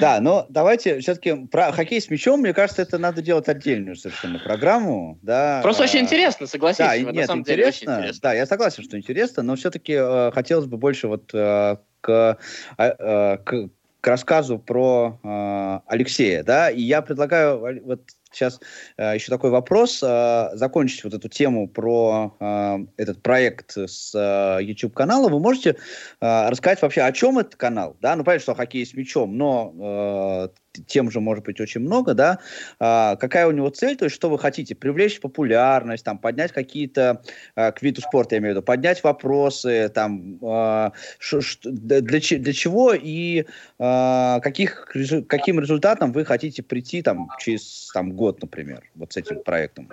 Да, 0.00 0.18
но 0.20 0.46
давайте 0.48 0.98
все-таки 0.98 1.46
про 1.46 1.70
хоккей 1.70 2.00
с 2.00 2.10
мячом, 2.10 2.40
мне 2.40 2.52
кажется, 2.52 2.82
это 2.82 2.98
надо 2.98 3.22
делать 3.22 3.48
отдельную 3.48 3.94
совершенно 3.94 4.40
программу. 4.40 5.18
Да. 5.22 5.60
Просто 5.62 5.84
очень 5.84 6.00
интересно, 6.00 6.48
согласись. 6.48 6.78
Да, 6.78 6.98
нет, 6.98 7.14
на 7.14 7.26
самом 7.26 7.42
интересно, 7.42 7.54
деле 7.54 7.68
очень 7.68 8.02
интересно. 8.02 8.20
Да, 8.22 8.32
я 8.34 8.46
согласен, 8.46 8.82
что 8.82 8.98
интересно, 8.98 9.42
но 9.44 9.54
все-таки 9.54 9.92
э, 9.92 10.32
хотелось 10.32 10.66
бы 10.66 10.76
больше 10.76 11.06
вот 11.06 11.32
э, 11.32 11.76
к, 12.00 12.38
э, 12.78 13.36
к 13.44 13.68
к 14.02 14.08
рассказу 14.08 14.58
про 14.58 15.20
э, 15.22 15.80
Алексея, 15.86 16.42
да, 16.42 16.70
и 16.70 16.82
я 16.82 17.02
предлагаю 17.02 17.84
вот 17.84 18.02
сейчас 18.32 18.60
э, 18.96 19.14
еще 19.14 19.30
такой 19.30 19.50
вопрос, 19.50 20.02
э, 20.02 20.50
закончить 20.54 21.04
вот 21.04 21.14
эту 21.14 21.28
тему 21.28 21.68
про 21.68 22.36
э, 22.40 22.78
этот 22.96 23.22
проект 23.22 23.76
с 23.76 24.14
э, 24.14 24.62
YouTube-канала. 24.62 25.28
Вы 25.28 25.38
можете 25.40 25.76
э, 26.20 26.48
рассказать 26.48 26.82
вообще, 26.82 27.02
о 27.02 27.12
чем 27.12 27.38
этот 27.38 27.56
канал? 27.56 27.96
Да, 28.00 28.16
ну, 28.16 28.24
понятно, 28.24 28.42
что 28.42 28.54
хоккей 28.54 28.86
с 28.86 28.94
мячом, 28.94 29.36
но 29.36 30.48
э, 30.48 30.62
тем 30.86 31.10
же 31.10 31.20
может 31.20 31.44
быть 31.44 31.60
очень 31.60 31.80
много, 31.80 32.14
да, 32.14 32.38
а, 32.78 33.16
какая 33.16 33.46
у 33.46 33.50
него 33.50 33.68
цель, 33.70 33.96
то 33.96 34.06
есть 34.06 34.16
что 34.16 34.30
вы 34.30 34.38
хотите, 34.38 34.74
привлечь 34.74 35.20
популярность, 35.20 36.04
там, 36.04 36.18
поднять 36.18 36.52
какие-то, 36.52 37.22
а, 37.54 37.72
к 37.72 37.82
виду 37.82 38.00
спорта 38.00 38.36
я 38.36 38.40
имею 38.40 38.54
в 38.54 38.56
виду, 38.56 38.64
поднять 38.64 39.02
вопросы, 39.04 39.90
там, 39.94 40.38
а, 40.42 40.92
ш, 41.18 41.40
ш, 41.40 41.58
для, 41.62 42.20
для 42.20 42.52
чего 42.52 42.92
и 42.94 43.44
а, 43.78 44.40
каких, 44.40 44.90
каким 45.28 45.60
результатом 45.60 46.12
вы 46.12 46.24
хотите 46.24 46.62
прийти 46.62 47.02
там 47.02 47.28
через 47.38 47.90
там, 47.92 48.12
год, 48.22 48.40
например, 48.40 48.84
вот 48.94 49.12
с 49.12 49.16
этим 49.16 49.42
проектом? 49.42 49.88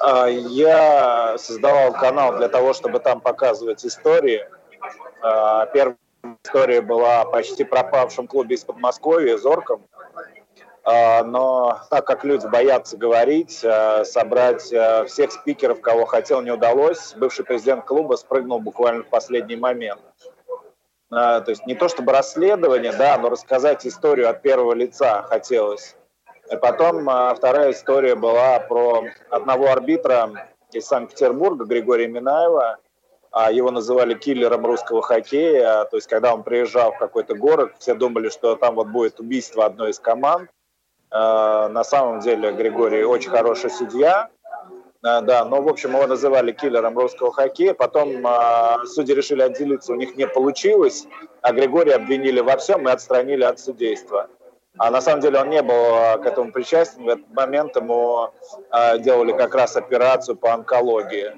А, 0.00 0.26
я 0.26 1.36
создавал 1.38 1.92
канал 1.92 2.36
для 2.36 2.48
того, 2.48 2.72
чтобы 2.72 2.98
там 2.98 3.20
показывать 3.20 3.86
истории. 3.86 4.44
А, 5.22 5.66
первая 5.66 5.96
история 6.44 6.80
была 6.80 7.24
почти 7.24 7.62
пропавшем 7.62 8.26
клубе 8.26 8.56
из 8.56 8.64
Подмосковья, 8.64 9.36
Зорком. 9.36 9.86
А, 10.82 11.22
но 11.22 11.82
так 11.88 12.04
как 12.04 12.24
люди 12.24 12.48
боятся 12.48 12.96
говорить, 12.96 13.64
собрать 14.04 14.62
всех 14.62 15.30
спикеров, 15.30 15.80
кого 15.80 16.04
хотел, 16.04 16.42
не 16.42 16.50
удалось. 16.50 17.14
Бывший 17.14 17.44
президент 17.44 17.84
клуба 17.84 18.16
спрыгнул 18.16 18.58
буквально 18.58 19.04
в 19.04 19.08
последний 19.08 19.56
момент. 19.56 20.00
То 21.10 21.44
есть 21.46 21.64
не 21.66 21.76
то 21.76 21.88
чтобы 21.88 22.10
расследование, 22.10 22.92
да, 22.92 23.18
но 23.18 23.28
рассказать 23.28 23.86
историю 23.86 24.30
от 24.30 24.42
первого 24.42 24.72
лица 24.72 25.22
хотелось. 25.22 25.94
И 26.52 26.56
потом 26.56 27.04
вторая 27.34 27.72
история 27.72 28.14
была 28.14 28.60
про 28.60 29.04
одного 29.30 29.68
арбитра 29.68 30.30
из 30.72 30.84
Санкт-Петербурга, 30.86 31.64
Григория 31.64 32.08
Минаева. 32.08 32.76
Его 33.50 33.70
называли 33.70 34.12
киллером 34.12 34.66
русского 34.66 35.00
хоккея. 35.00 35.84
То 35.86 35.96
есть 35.96 36.08
когда 36.08 36.34
он 36.34 36.42
приезжал 36.42 36.92
в 36.92 36.98
какой-то 36.98 37.34
город, 37.34 37.72
все 37.78 37.94
думали, 37.94 38.28
что 38.28 38.56
там 38.56 38.74
вот 38.74 38.88
будет 38.88 39.18
убийство 39.18 39.64
одной 39.64 39.90
из 39.90 39.98
команд. 39.98 40.50
На 41.10 41.84
самом 41.84 42.20
деле 42.20 42.52
Григорий 42.52 43.04
очень 43.04 43.30
хороший 43.30 43.70
судья, 43.70 44.28
да, 45.02 45.44
но, 45.44 45.60
в 45.62 45.68
общем, 45.68 45.94
его 45.94 46.06
называли 46.06 46.52
киллером 46.52 46.96
русского 46.96 47.32
хоккея. 47.32 47.74
Потом 47.74 48.24
э, 48.24 48.86
судьи 48.86 49.14
решили 49.16 49.42
отделиться, 49.42 49.92
у 49.92 49.96
них 49.96 50.16
не 50.16 50.28
получилось, 50.28 51.08
а 51.40 51.52
Григория 51.52 51.96
обвинили 51.96 52.38
во 52.38 52.56
всем 52.56 52.88
и 52.88 52.92
отстранили 52.92 53.42
от 53.42 53.58
судейства. 53.58 54.28
А 54.78 54.90
на 54.90 55.00
самом 55.00 55.20
деле 55.20 55.38
он 55.38 55.50
не 55.50 55.62
был 55.62 56.20
к 56.22 56.26
этому 56.26 56.50
причастен. 56.50 57.04
В 57.04 57.08
этот 57.08 57.28
момент 57.34 57.76
ему 57.76 58.30
делали 59.00 59.32
как 59.32 59.54
раз 59.54 59.76
операцию 59.76 60.36
по 60.36 60.52
онкологии. 60.54 61.32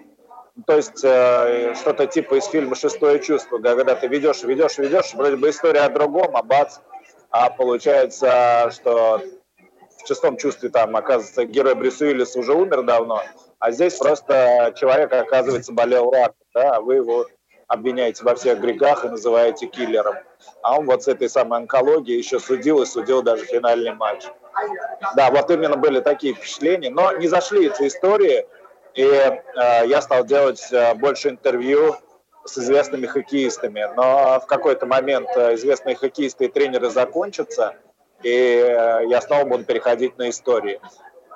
То 0.67 0.77
есть 0.77 0.99
что-то 0.99 2.07
типа 2.07 2.37
из 2.37 2.47
фильма 2.47 2.77
«Шестое 2.77 3.19
чувство», 3.19 3.59
когда 3.59 3.97
ты 3.97 4.07
ведешь, 4.07 4.45
ведешь, 4.45 4.79
ведешь, 4.79 5.13
вроде 5.15 5.37
бы 5.37 5.51
история 5.51 5.81
о 5.81 5.89
другом, 5.89 6.37
а 6.37 6.43
бац, 6.45 6.79
а 7.31 7.51
получается, 7.51 8.71
что 8.71 9.21
в 10.03 10.07
шестом 10.07 10.37
чувстве 10.37 10.69
там, 10.69 10.95
оказывается, 10.95 11.45
герой 11.45 11.75
Брюс 11.75 12.01
Уиллис 12.01 12.37
уже 12.37 12.53
умер 12.53 12.83
давно, 12.85 13.23
а 13.59 13.73
здесь 13.73 13.97
просто 13.97 14.73
человек, 14.77 15.13
оказывается, 15.13 15.73
болел 15.73 16.13
раком, 16.13 16.37
да, 16.55 16.77
а 16.77 16.81
вы 16.81 16.97
его 16.97 17.27
обвиняете 17.69 18.25
во 18.25 18.35
всех 18.35 18.61
грехах 18.61 19.05
и 19.05 19.09
называете 19.09 19.67
киллером. 19.67 20.17
А 20.63 20.79
он 20.79 20.87
вот 20.87 21.05
с 21.05 21.09
этой 21.09 21.29
самой 21.29 21.61
онкологией 21.61 22.19
еще 22.19 22.39
судил 22.39 22.83
и 22.83 22.87
судил 22.87 23.23
даже 23.23 23.45
финальный 23.45 23.95
матч. 23.95 24.25
Да, 25.17 25.31
вот 25.31 25.51
именно 25.51 25.77
были 25.77 26.01
такие 26.01 26.35
впечатления, 26.35 26.91
но 26.91 27.13
не 27.13 27.29
зашли 27.29 27.67
эти 27.67 27.89
истории, 27.89 28.47
и 28.95 29.03
э, 29.03 29.41
я 29.87 30.01
стал 30.01 30.25
делать 30.25 30.69
э, 30.71 30.95
больше 30.95 31.31
интервью 31.31 31.97
с 32.45 32.59
известными 32.59 33.07
хоккеистами. 33.07 33.91
Но 33.97 34.41
в 34.41 34.47
какой-то 34.47 34.87
момент 34.87 35.29
э, 35.37 35.55
известные 35.55 35.97
хоккеисты 35.97 36.45
и 36.45 36.49
тренеры 36.49 36.91
закончатся, 36.91 37.75
и 38.23 38.31
э, 38.31 39.07
я 39.07 39.21
снова 39.21 39.45
буду 39.45 39.65
переходить 39.65 40.17
на 40.19 40.31
истории. 40.31 40.81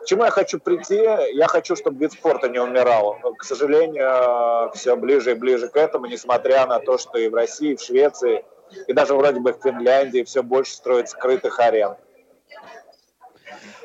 К 0.03 0.07
чему 0.07 0.25
я 0.25 0.31
хочу 0.31 0.59
прийти? 0.59 0.97
Я 1.35 1.49
хочу, 1.49 1.77
чтобы 1.77 1.99
вид 1.99 2.13
спорта 2.13 2.49
не 2.49 2.59
умирал. 2.59 3.19
К 3.39 3.45
сожалению, 3.45 4.71
все 4.75 4.97
ближе 4.97 5.33
и 5.33 5.35
ближе 5.35 5.69
к 5.69 5.77
этому, 5.77 6.07
несмотря 6.07 6.67
на 6.67 6.79
то, 6.79 6.99
что 6.99 7.19
и 7.19 7.29
в 7.29 7.35
России, 7.35 7.73
и 7.73 7.77
в 7.77 7.81
Швеции, 7.81 8.45
и 8.87 8.93
даже 8.93 9.15
вроде 9.15 9.41
бы 9.41 9.53
в 9.53 9.63
Финляндии 9.63 10.23
все 10.23 10.43
больше 10.43 10.73
строят 10.73 11.09
скрытых 11.09 11.59
арен. 11.59 11.97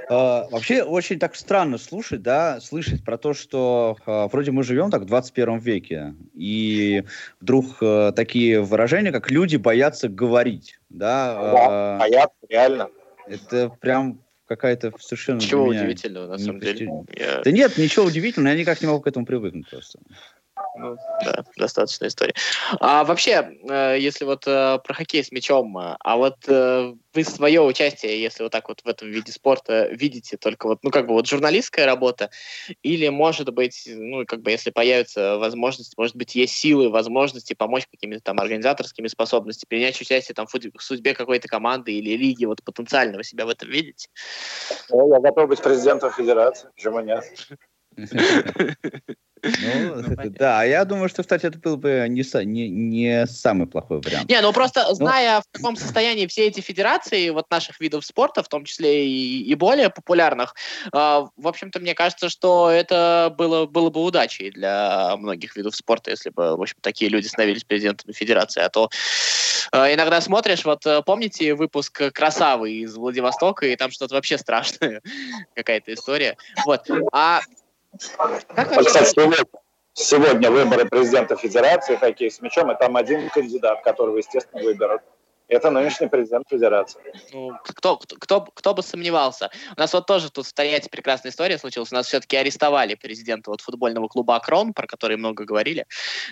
Uh, 0.10 0.49
вообще 0.52 0.84
очень 0.84 1.17
так 1.17 1.34
странно 1.34 1.78
слушать, 1.78 2.21
да, 2.21 2.60
слышать 2.60 3.06
про 3.06 3.17
то, 3.17 3.34
что 3.34 3.95
uh, 4.06 4.30
вроде 4.30 4.52
мы 4.52 4.63
живем 4.63 4.91
так 4.91 5.04
в 5.04 5.06
21 5.06 5.60
веке, 5.60 6.13
и 6.34 7.06
вдруг 7.39 7.82
uh, 7.82 8.12
такие 8.12 8.62
выражения, 8.62 9.13
как 9.13 9.32
люди 9.32 9.56
боятся 9.56 10.10
говорить, 10.10 10.78
да. 10.89 11.54
Да, 11.54 11.97
боятся, 11.99 12.36
реально. 12.49 12.89
Это 13.28 13.69
прям 13.80 14.19
какая-то 14.45 14.91
совершенно... 14.99 15.38
Ничего 15.38 15.65
удивительного, 15.65 16.27
на 16.27 16.38
самом 16.38 16.60
деле. 16.60 16.89
Я... 17.15 17.41
Да 17.41 17.51
нет, 17.51 17.77
ничего 17.77 18.06
удивительного, 18.06 18.53
я 18.53 18.60
никак 18.60 18.82
не 18.82 18.88
могу 18.88 19.01
к 19.01 19.08
этому 19.08 19.25
привыкнуть 19.25 19.69
просто. 19.69 19.99
Ну, 20.75 20.97
да, 21.23 21.43
достаточная 21.55 22.09
история. 22.09 22.33
А 22.79 23.03
вообще, 23.03 23.57
э, 23.69 23.97
если 23.99 24.25
вот 24.25 24.47
э, 24.47 24.79
про 24.83 24.93
хоккей 24.93 25.23
с 25.23 25.31
мячом, 25.31 25.77
э, 25.77 25.95
а 25.99 26.17
вот 26.17 26.47
вы 26.47 27.23
свое 27.23 27.62
участие, 27.62 28.19
если 28.19 28.43
вот 28.43 28.51
так 28.51 28.67
вот 28.67 28.81
в 28.81 28.88
этом 28.88 29.09
виде 29.12 29.31
спорта 29.31 29.88
видите, 29.89 30.36
только 30.38 30.67
вот, 30.67 30.79
ну, 30.81 30.89
как 30.89 31.05
бы 31.05 31.13
вот 31.13 31.27
журналистская 31.27 31.86
работа, 31.86 32.31
или, 32.81 33.07
может 33.09 33.53
быть, 33.53 33.83
ну, 33.88 34.25
как 34.25 34.41
бы, 34.41 34.49
если 34.49 34.71
появится 34.71 35.38
возможность, 35.38 35.95
может 35.97 36.15
быть, 36.15 36.33
есть 36.33 36.55
силы, 36.55 36.89
возможности 36.89 37.53
помочь 37.53 37.86
какими-то 37.91 38.21
там 38.23 38.39
организаторскими 38.39 39.07
способностями, 39.07 39.69
принять 39.69 40.01
участие 40.01 40.33
там 40.33 40.47
в 40.47 40.81
судьбе 40.81 41.13
какой-то 41.13 41.47
команды 41.47 41.93
или 41.93 42.17
лиги, 42.17 42.45
вот 42.45 42.63
потенциального 42.63 43.23
себя 43.23 43.45
в 43.45 43.49
этом 43.49 43.69
видите? 43.69 44.09
Ну, 44.89 45.13
я 45.13 45.19
готов 45.19 45.49
быть 45.49 45.62
президентом 45.62 46.12
федерации, 46.12 46.69
почему 46.75 46.99
нет? 47.01 47.23
Ну, 49.43 49.95
ну 49.95 50.29
да, 50.29 50.62
а 50.62 50.65
я 50.65 50.86
думаю, 50.86 51.10
что, 51.10 51.21
кстати, 51.21 51.45
это 51.45 51.60
был 51.60 51.75
бы 51.75 52.06
не, 52.08 52.23
не, 52.45 52.69
не 52.69 53.27
самый 53.27 53.67
плохой 53.67 53.99
вариант. 53.99 54.29
Не, 54.29 54.41
ну 54.41 54.53
просто 54.53 54.86
ну, 54.88 54.95
зная, 54.95 55.41
в 55.41 55.45
каком 55.51 55.75
состоянии 55.75 56.27
все 56.27 56.47
эти 56.47 56.62
федерации 56.62 57.29
вот 57.29 57.49
наших 57.51 57.79
видов 57.82 58.06
спорта, 58.06 58.41
в 58.41 58.47
том 58.47 58.63
числе 58.63 59.06
и, 59.08 59.43
и 59.43 59.56
более 59.56 59.89
популярных, 59.89 60.56
э, 60.86 60.89
в 60.97 61.47
общем-то, 61.47 61.79
мне 61.79 61.93
кажется, 61.93 62.29
что 62.29 62.69
это 62.69 63.34
было, 63.38 63.65
было 63.65 63.89
бы 63.89 64.01
удачей 64.03 64.49
для 64.51 65.15
многих 65.17 65.56
видов 65.58 65.75
спорта, 65.75 66.12
если 66.12 66.29
бы, 66.29 66.56
в 66.56 66.62
общем, 66.62 66.77
такие 66.82 67.10
люди 67.10 67.27
становились 67.27 67.65
президентами 67.65 68.13
федерации. 68.13 68.62
А 68.62 68.69
то 68.69 68.89
э, 69.73 69.93
иногда 69.93 70.21
смотришь, 70.21 70.63
вот 70.63 70.86
э, 70.86 71.01
помните 71.06 71.53
выпуск 71.53 72.01
«Красавы» 72.13 72.71
из 72.71 72.95
Владивостока, 72.95 73.65
и 73.65 73.75
там 73.75 73.91
что-то 73.91 74.15
вообще 74.15 74.38
страшное, 74.38 75.01
какая-то 75.56 75.93
история. 75.93 76.38
Вот. 76.65 76.89
А 77.12 77.41
как 78.56 78.75
вообще... 78.75 79.06
сегодня, 79.06 79.38
сегодня 79.93 80.51
выборы 80.51 80.86
президента 80.86 81.36
Федерации 81.36 81.95
хоккей 81.95 82.32
с 82.32 82.41
мячом, 82.41 82.71
и 82.71 82.77
там 82.77 82.95
один 82.95 83.29
кандидат, 83.29 83.84
которого, 83.84 84.17
естественно, 84.17 84.63
выберут. 84.63 85.01
Это 85.49 85.69
нынешний 85.69 86.08
президент 86.08 86.47
Федерации. 86.49 87.01
Ну, 87.34 87.51
кто, 87.63 87.97
кто, 87.97 88.41
кто, 88.41 88.73
бы 88.73 88.82
сомневался. 88.82 89.51
У 89.75 89.79
нас 89.79 89.93
вот 89.93 90.08
тоже 90.08 90.32
тут 90.32 90.47
в 90.47 90.53
Тольятти 90.53 90.89
прекрасная 90.89 91.32
история 91.32 91.58
случилась. 91.58 91.91
У 91.91 91.95
нас 91.95 92.08
все-таки 92.08 92.38
арестовали 92.38 92.95
президента 92.95 93.51
вот 93.51 93.62
футбольного 93.62 94.08
клуба 94.08 94.38
«Акрон», 94.38 94.73
про 94.73 94.88
который 94.88 95.17
много 95.17 95.43
говорили 95.43 95.86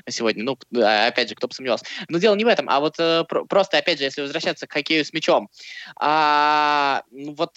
сегодня. 0.08 0.44
Ну, 0.44 0.58
опять 0.82 1.30
же, 1.30 1.36
кто 1.36 1.48
бы 1.48 1.54
сомневался. 1.54 1.86
Но 2.08 2.20
дело 2.20 2.36
не 2.36 2.46
в 2.46 2.48
этом, 2.48 2.70
а 2.70 2.80
вот 2.80 2.96
э, 3.00 3.26
просто, 3.26 3.78
опять 3.78 4.00
же, 4.00 4.06
если 4.06 4.22
возвращаться 4.22 4.66
к 4.66 4.72
хоккею 4.72 5.04
с 5.04 5.12
мячом. 5.14 5.50
А, 6.00 7.04
ну, 7.12 7.36
вот 7.36 7.52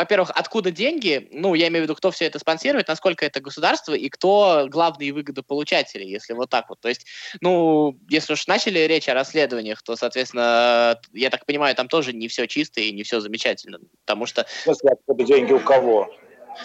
во-первых, 0.00 0.30
откуда 0.34 0.70
деньги? 0.70 1.28
Ну, 1.30 1.54
я 1.54 1.68
имею 1.68 1.82
в 1.82 1.84
виду, 1.84 1.94
кто 1.94 2.10
все 2.10 2.24
это 2.24 2.38
спонсирует, 2.38 2.88
насколько 2.88 3.26
это 3.26 3.40
государство 3.40 3.92
и 3.92 4.08
кто 4.08 4.66
главные 4.68 5.12
выгодополучатели, 5.12 6.04
если 6.04 6.32
вот 6.32 6.48
так 6.48 6.70
вот. 6.70 6.80
То 6.80 6.88
есть, 6.88 7.06
ну, 7.42 7.98
если 8.08 8.32
уж 8.32 8.46
начали 8.46 8.78
речь 8.78 9.10
о 9.10 9.14
расследованиях, 9.14 9.82
то, 9.82 9.96
соответственно, 9.96 10.98
я 11.12 11.28
так 11.28 11.44
понимаю, 11.44 11.74
там 11.74 11.88
тоже 11.88 12.14
не 12.14 12.28
все 12.28 12.46
чисто 12.46 12.80
и 12.80 12.92
не 12.92 13.02
все 13.02 13.20
замечательно, 13.20 13.78
потому 14.06 14.24
что... 14.24 14.46
Смысле, 14.62 14.92
откуда 14.92 15.24
деньги 15.24 15.52
у 15.52 15.60
кого? 15.60 16.10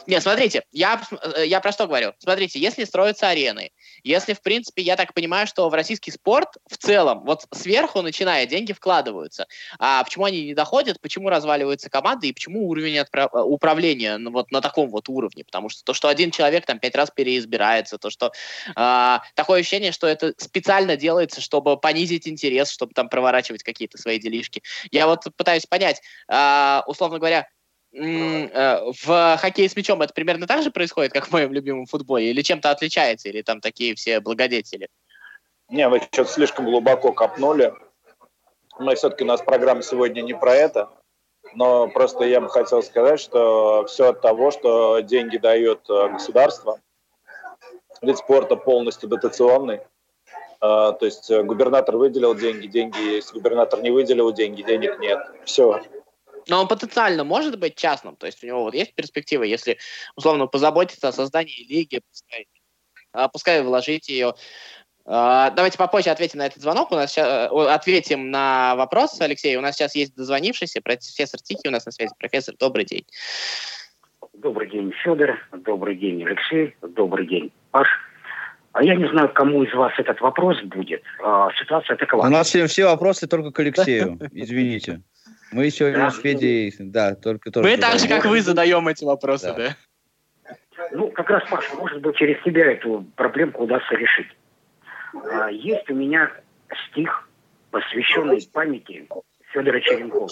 Не, 0.07 0.21
смотрите, 0.21 0.63
я, 0.71 1.01
э, 1.35 1.45
я 1.45 1.59
про 1.59 1.71
что 1.71 1.87
говорю? 1.87 2.13
Смотрите, 2.19 2.59
если 2.59 2.83
строятся 2.83 3.29
арены, 3.29 3.71
если, 4.03 4.33
в 4.33 4.41
принципе, 4.41 4.81
я 4.81 4.95
так 4.95 5.13
понимаю, 5.13 5.47
что 5.47 5.69
в 5.69 5.73
российский 5.73 6.11
спорт 6.11 6.49
в 6.69 6.77
целом, 6.77 7.23
вот 7.25 7.45
сверху 7.51 8.01
начиная, 8.01 8.45
деньги 8.45 8.73
вкладываются. 8.73 9.47
А 9.79 10.03
почему 10.03 10.25
они 10.25 10.45
не 10.45 10.53
доходят, 10.53 10.99
почему 11.01 11.29
разваливаются 11.29 11.89
команды 11.89 12.27
и 12.27 12.33
почему 12.33 12.67
уровень 12.67 12.99
отправ... 12.99 13.33
Э, 13.33 13.39
управления 13.41 14.17
ну, 14.17 14.31
вот 14.31 14.51
на 14.51 14.61
таком 14.61 14.89
вот 14.89 15.09
уровне? 15.09 15.43
Потому 15.43 15.69
что 15.69 15.83
то, 15.83 15.93
что 15.93 16.07
один 16.07 16.31
человек 16.31 16.65
там 16.65 16.79
пять 16.79 16.95
раз 16.95 17.09
переизбирается, 17.11 17.97
то, 17.97 18.09
что 18.09 18.31
э, 18.75 19.17
такое 19.35 19.59
ощущение, 19.59 19.91
что 19.91 20.07
это 20.07 20.33
специально 20.37 20.97
делается, 20.97 21.41
чтобы 21.41 21.77
понизить 21.77 22.27
интерес, 22.27 22.69
чтобы 22.69 22.93
там 22.93 23.09
проворачивать 23.09 23.63
какие-то 23.63 23.97
свои 23.97 24.19
делишки. 24.19 24.61
Я 24.91 25.07
вот 25.07 25.23
пытаюсь 25.35 25.65
понять, 25.65 26.01
э, 26.29 26.81
условно 26.87 27.17
говоря, 27.17 27.47
в 27.97 29.37
хоккее 29.37 29.69
с 29.69 29.75
мячом 29.75 30.01
это 30.01 30.13
примерно 30.13 30.47
так 30.47 30.63
же 30.63 30.71
происходит, 30.71 31.13
как 31.13 31.27
в 31.27 31.31
моем 31.31 31.53
любимом 31.53 31.85
футболе, 31.85 32.29
или 32.29 32.41
чем-то 32.41 32.69
отличается, 32.69 33.29
или 33.29 33.41
там 33.41 33.61
такие 33.61 33.95
все 33.95 34.19
благодетели? 34.19 34.89
Не, 35.69 35.87
вы 35.89 35.99
что-то 35.99 36.29
слишком 36.29 36.65
глубоко 36.65 37.11
копнули. 37.11 37.73
Но 38.77 38.93
все-таки 38.95 39.23
у 39.23 39.27
нас 39.27 39.41
программа 39.41 39.81
сегодня 39.81 40.21
не 40.21 40.33
про 40.33 40.53
это. 40.53 40.89
Но 41.53 41.87
просто 41.87 42.25
я 42.25 42.41
бы 42.41 42.49
хотел 42.49 42.83
сказать, 42.83 43.19
что 43.19 43.85
все 43.85 44.09
от 44.09 44.21
того, 44.21 44.51
что 44.51 44.99
деньги 44.99 45.37
дает 45.37 45.89
э, 45.89 46.09
государство, 46.09 46.79
вид 48.01 48.17
спорта 48.17 48.55
полностью 48.55 49.07
дотационный. 49.07 49.77
Э, 50.61 50.93
то 50.99 50.99
есть 51.01 51.31
губернатор 51.31 51.95
выделил 51.95 52.35
деньги, 52.35 52.67
деньги 52.67 52.99
есть. 52.99 53.31
Губернатор 53.31 53.81
не 53.81 53.91
выделил 53.91 54.31
деньги, 54.33 54.63
денег 54.63 54.99
нет. 54.99 55.19
Все. 55.45 55.81
Но 56.47 56.61
он 56.61 56.67
потенциально 56.67 57.23
может 57.23 57.59
быть 57.59 57.75
частным, 57.75 58.15
то 58.15 58.25
есть 58.25 58.43
у 58.43 58.47
него 58.47 58.63
вот 58.63 58.73
есть 58.73 58.93
перспективы, 58.95 59.47
если, 59.47 59.77
условно, 60.15 60.47
позаботиться 60.47 61.07
о 61.07 61.13
создании 61.13 61.67
лиги, 61.67 62.01
пускай, 62.09 62.47
а, 63.11 63.27
пускай 63.27 63.61
вложить 63.63 64.09
ее. 64.09 64.33
А, 65.07 65.51
давайте 65.51 65.77
попозже 65.77 66.09
ответим 66.09 66.39
на 66.39 66.47
этот 66.47 66.61
звонок. 66.61 66.91
У 66.91 66.95
нас 66.95 67.11
сейчас, 67.11 67.27
э, 67.27 67.67
ответим 67.67 68.31
на 68.31 68.75
вопрос, 68.75 69.19
Алексей. 69.21 69.55
У 69.55 69.61
нас 69.61 69.75
сейчас 69.75 69.95
есть 69.95 70.15
дозвонившийся 70.15 70.81
профессор 70.81 71.39
Тихий 71.41 71.67
у 71.67 71.71
нас 71.71 71.85
на 71.85 71.91
связи. 71.91 72.11
Профессор, 72.17 72.55
добрый 72.57 72.85
день. 72.85 73.05
Добрый 74.33 74.69
день, 74.69 74.91
Федор. 75.03 75.39
Добрый 75.51 75.95
день, 75.95 76.25
Алексей. 76.25 76.75
Добрый 76.81 77.27
день, 77.27 77.51
Паш. 77.71 77.87
А 78.73 78.83
я 78.83 78.95
не 78.95 79.07
знаю, 79.07 79.31
кому 79.31 79.63
из 79.63 79.73
вас 79.73 79.93
этот 79.97 80.19
вопрос 80.21 80.61
будет. 80.63 81.01
А, 81.23 81.49
ситуация 81.53 81.95
такова. 81.95 82.25
У 82.25 82.29
нас 82.29 82.47
все, 82.47 82.65
все 82.67 82.85
вопросы 82.85 83.27
только 83.27 83.51
к 83.51 83.59
Алексею. 83.59 84.19
Извините. 84.33 85.01
Мы 85.55 85.69
сегодня 85.69 85.99
да, 85.99 86.11
с 86.11 86.19
Федей, 86.19 86.73
да, 86.79 87.15
только 87.15 87.49
тоже. 87.49 87.65
Мы 87.65 87.77
так 87.77 87.97
же, 87.97 88.09
как 88.09 88.25
вы, 88.25 88.41
задаем 88.41 88.89
эти 88.89 89.05
вопросы, 89.05 89.53
да. 89.55 89.55
да? 89.55 90.87
Ну, 90.91 91.09
как 91.11 91.29
раз, 91.29 91.43
Паша, 91.49 91.73
может 91.77 92.01
быть, 92.01 92.17
через 92.17 92.43
себя 92.43 92.73
эту 92.73 93.05
проблемку 93.15 93.63
удастся 93.63 93.95
решить. 93.95 94.27
А, 95.31 95.49
есть 95.49 95.89
у 95.89 95.95
меня 95.95 96.29
стих, 96.89 97.29
посвященный 97.71 98.45
памяти 98.51 99.07
Федора 99.53 99.79
Черенкова. 99.79 100.27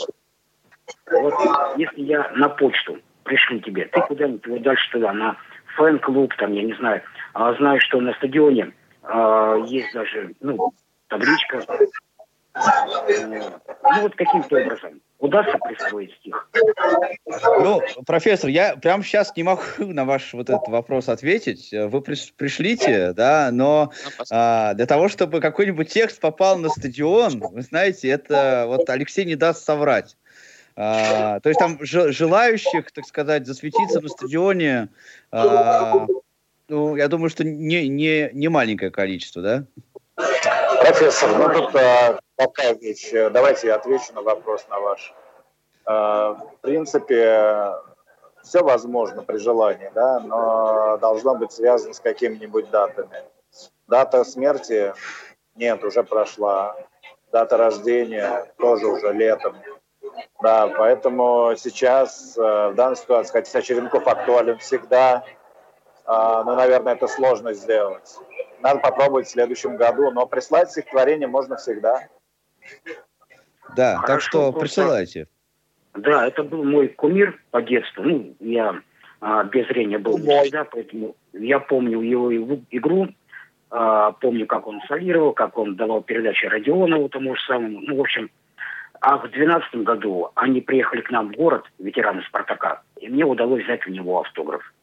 Вот 1.09 1.33
если 1.77 2.01
я 2.01 2.29
на 2.36 2.49
почту 2.49 2.99
пришлю 3.23 3.62
тебе, 3.62 3.86
ты 3.86 4.01
куда-нибудь 4.01 4.45
вот 4.45 4.62
дальше 4.62 4.91
туда, 4.91 5.13
на 5.13 5.38
фэн-клуб, 5.77 6.33
там, 6.38 6.51
я 6.51 6.63
не 6.63 6.73
знаю, 6.73 7.01
а 7.33 7.53
знаю, 7.53 7.79
что 7.79 8.01
на 8.01 8.13
стадионе 8.15 8.73
а, 9.03 9.55
есть 9.67 9.93
даже, 9.93 10.33
ну, 10.41 10.73
табличка. 11.07 11.65
Ну, 12.55 14.01
вот 14.01 14.15
каким-то 14.15 14.57
образом 14.57 15.01
удастся 15.19 15.57
присвоить 15.57 16.13
стих? 16.19 16.49
Ну, 17.59 17.81
профессор, 18.05 18.49
я 18.49 18.75
прямо 18.75 19.03
сейчас 19.03 19.35
не 19.35 19.43
могу 19.43 19.63
на 19.79 20.05
ваш 20.05 20.33
вот 20.33 20.49
этот 20.49 20.67
вопрос 20.67 21.09
ответить. 21.09 21.69
Вы 21.71 22.01
пришлите, 22.01 23.13
да, 23.13 23.49
но 23.51 23.91
ну, 24.05 24.25
а, 24.31 24.73
для 24.73 24.85
того, 24.85 25.09
чтобы 25.09 25.41
какой-нибудь 25.41 25.89
текст 25.89 26.19
попал 26.19 26.57
на 26.57 26.69
стадион, 26.69 27.39
вы 27.39 27.61
знаете, 27.61 28.09
это 28.09 28.65
вот 28.67 28.89
Алексей 28.89 29.25
не 29.25 29.35
даст 29.35 29.63
соврать. 29.65 30.15
А, 30.75 31.39
то 31.39 31.49
есть 31.49 31.59
там 31.59 31.77
желающих, 31.81 32.91
так 32.91 33.05
сказать, 33.05 33.45
засветиться 33.45 34.01
на 34.01 34.09
стадионе, 34.09 34.89
а, 35.31 36.07
ну, 36.67 36.95
я 36.95 37.07
думаю, 37.07 37.29
что 37.29 37.43
не, 37.43 37.87
не, 37.87 38.29
не 38.33 38.47
маленькое 38.47 38.89
количество, 38.89 39.41
да? 39.41 39.65
Профессор, 40.15 41.29
ну 41.37 41.53
тут 41.53 41.75
а, 41.75 42.19
такая 42.36 42.74
вещь. 42.76 43.12
Давайте 43.12 43.67
я 43.67 43.76
отвечу 43.76 44.13
на 44.13 44.22
вопрос 44.22 44.65
на 44.69 44.80
ваш. 44.80 45.13
А, 45.86 46.34
в 46.34 46.58
принципе, 46.62 47.74
все 48.43 48.63
возможно 48.63 49.24
при 49.24 49.38
желании, 49.38 49.91
да, 49.93 50.19
но 50.19 50.98
должно 50.98 51.36
быть 51.36 51.52
связано 51.52 51.93
с 51.93 52.00
какими-нибудь 52.00 52.69
датами. 52.69 53.24
Дата 53.88 54.24
смерти 54.24 54.93
нет, 55.56 55.84
уже 55.84 56.04
прошла. 56.04 56.76
Дата 57.32 57.58
рождения 57.58 58.54
тоже 58.58 58.88
уже 58.88 59.12
летом. 59.13 59.56
Да, 60.41 60.67
поэтому 60.67 61.54
сейчас 61.58 62.38
э, 62.38 62.41
в 62.69 62.76
данной 62.76 62.96
ситуации, 62.96 63.32
хотя 63.32 63.62
Черенков 63.62 64.08
актуален 64.08 64.58
всегда, 64.60 65.24
но, 66.06 66.56
наверное, 66.56 66.96
это 66.96 67.08
сложно 67.08 67.54
сделать. 67.54 68.17
Надо 68.60 68.80
попробовать 68.80 69.28
в 69.28 69.32
следующем 69.32 69.78
году, 69.78 70.12
но 70.12 70.26
прислать 70.26 70.69
стихотворение 70.69 71.28
можно 71.28 71.56
всегда. 71.56 72.10
Да, 73.76 73.97
Хорошо, 73.97 74.08
так 74.08 74.21
что 74.21 74.52
просто... 74.52 74.60
присылайте. 74.60 75.28
Да, 75.93 76.28
это 76.28 76.43
был 76.43 76.63
мой 76.63 76.88
кумир 76.88 77.39
по 77.52 77.62
детству. 77.62 78.04
Ну, 78.04 78.36
я 78.39 78.80
а, 79.21 79.43
без 79.43 79.67
зрения 79.67 79.99
был 79.99 80.17
всегда, 80.17 80.63
поэтому 80.65 81.15
я 81.34 81.60
помню 81.60 82.02
его 82.02 82.32
игру, 82.71 83.08
а, 83.69 84.12
помню, 84.12 84.45
как 84.47 84.67
он 84.67 84.82
солировал, 84.88 85.34
как 85.34 85.58
он 85.58 85.76
давал 85.76 86.02
передачи 86.02 86.45
Родионову 86.45 87.10
тому 87.10 87.36
же 87.36 87.41
самому. 87.43 87.80
Ну, 87.82 87.95
в 87.97 88.02
общем, 88.02 88.30
а 89.02 89.17
в 89.17 89.21
2012 89.23 89.76
году 89.84 90.30
они 90.36 90.62
приехали 90.62 91.02
к 91.02 91.12
нам 91.12 91.30
в 91.30 91.36
город, 91.36 91.65
ветераны 91.80 92.21
«Спартака», 92.23 92.82
и 92.99 93.10
мне 93.10 93.26
удалось 93.26 93.63
взять 93.63 93.86
у 93.88 93.91
него 93.91 94.21
автограф. 94.21 94.73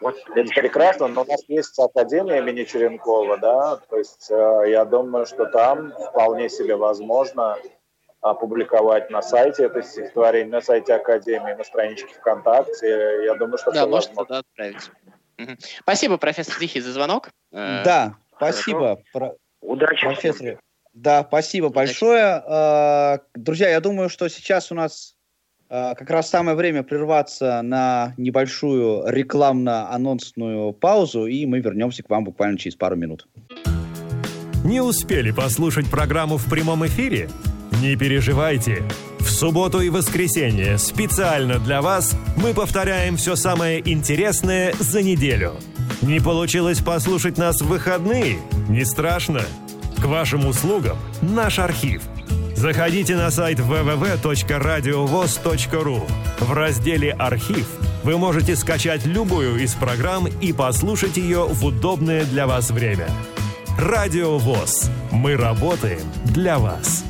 Вот 0.00 0.16
это 0.34 0.50
прекрасно, 0.52 1.08
но 1.08 1.22
у 1.22 1.24
нас 1.24 1.42
есть 1.48 1.78
Академия 1.78 2.38
имени 2.38 2.64
Черенкова, 2.64 3.38
да, 3.38 3.76
то 3.76 3.96
есть 3.96 4.30
э, 4.30 4.64
я 4.68 4.84
думаю, 4.84 5.24
что 5.26 5.46
там 5.46 5.92
вполне 5.92 6.48
себе 6.48 6.76
возможно 6.76 7.56
опубликовать 8.20 9.10
на 9.10 9.22
сайте 9.22 9.64
это 9.64 9.82
стихотворение, 9.82 10.52
на 10.52 10.60
сайте 10.60 10.94
Академии, 10.94 11.54
на 11.54 11.64
страничке 11.64 12.12
ВКонтакте. 12.14 13.24
Я 13.24 13.34
думаю, 13.34 13.58
что 13.58 13.72
да, 13.72 13.86
можно 13.86 14.14
туда 14.14 14.38
отправить. 14.38 14.90
Угу. 15.38 15.52
Спасибо, 15.80 16.18
профессор 16.18 16.56
Тихий, 16.58 16.80
за 16.80 16.92
звонок. 16.92 17.30
Э, 17.52 17.82
да, 17.84 18.16
спасибо. 18.36 19.02
Про... 19.12 19.34
Удачи. 19.60 20.06
Профессор. 20.06 20.58
Да, 20.92 21.24
спасибо 21.26 21.66
Удачи. 21.66 21.76
большое. 21.76 22.42
Э, 22.46 23.18
друзья, 23.34 23.70
я 23.70 23.80
думаю, 23.80 24.08
что 24.08 24.28
сейчас 24.28 24.72
у 24.72 24.74
нас 24.74 25.15
как 25.68 26.08
раз 26.10 26.30
самое 26.30 26.56
время 26.56 26.82
прерваться 26.82 27.60
на 27.62 28.14
небольшую 28.16 29.04
рекламно-анонсную 29.06 30.72
паузу, 30.72 31.26
и 31.26 31.46
мы 31.46 31.60
вернемся 31.60 32.02
к 32.02 32.10
вам 32.10 32.24
буквально 32.24 32.58
через 32.58 32.76
пару 32.76 32.96
минут. 32.96 33.26
Не 34.64 34.80
успели 34.80 35.30
послушать 35.30 35.88
программу 35.90 36.38
в 36.38 36.50
прямом 36.50 36.86
эфире? 36.86 37.28
Не 37.80 37.94
переживайте. 37.96 38.82
В 39.20 39.28
субботу 39.28 39.80
и 39.80 39.90
воскресенье 39.90 40.78
специально 40.78 41.58
для 41.58 41.82
вас 41.82 42.16
мы 42.36 42.54
повторяем 42.54 43.16
все 43.16 43.36
самое 43.36 43.80
интересное 43.88 44.72
за 44.78 45.02
неделю. 45.02 45.54
Не 46.00 46.20
получилось 46.20 46.80
послушать 46.80 47.38
нас 47.38 47.60
в 47.60 47.68
выходные? 47.68 48.38
Не 48.68 48.84
страшно. 48.84 49.42
К 50.00 50.04
вашим 50.06 50.46
услугам 50.46 50.96
наш 51.22 51.58
архив. 51.58 52.02
Заходите 52.56 53.14
на 53.16 53.30
сайт 53.30 53.58
www.radiovoz.ru. 53.58 56.00
В 56.40 56.52
разделе 56.54 57.12
«Архив» 57.12 57.68
вы 58.02 58.16
можете 58.16 58.56
скачать 58.56 59.04
любую 59.04 59.62
из 59.62 59.74
программ 59.74 60.26
и 60.40 60.54
послушать 60.54 61.18
ее 61.18 61.44
в 61.44 61.66
удобное 61.66 62.24
для 62.24 62.46
вас 62.46 62.70
время. 62.70 63.08
Радио 63.78 64.38
ВОЗ. 64.38 64.88
Мы 65.12 65.36
работаем 65.36 66.00
для 66.24 66.58
вас. 66.58 67.04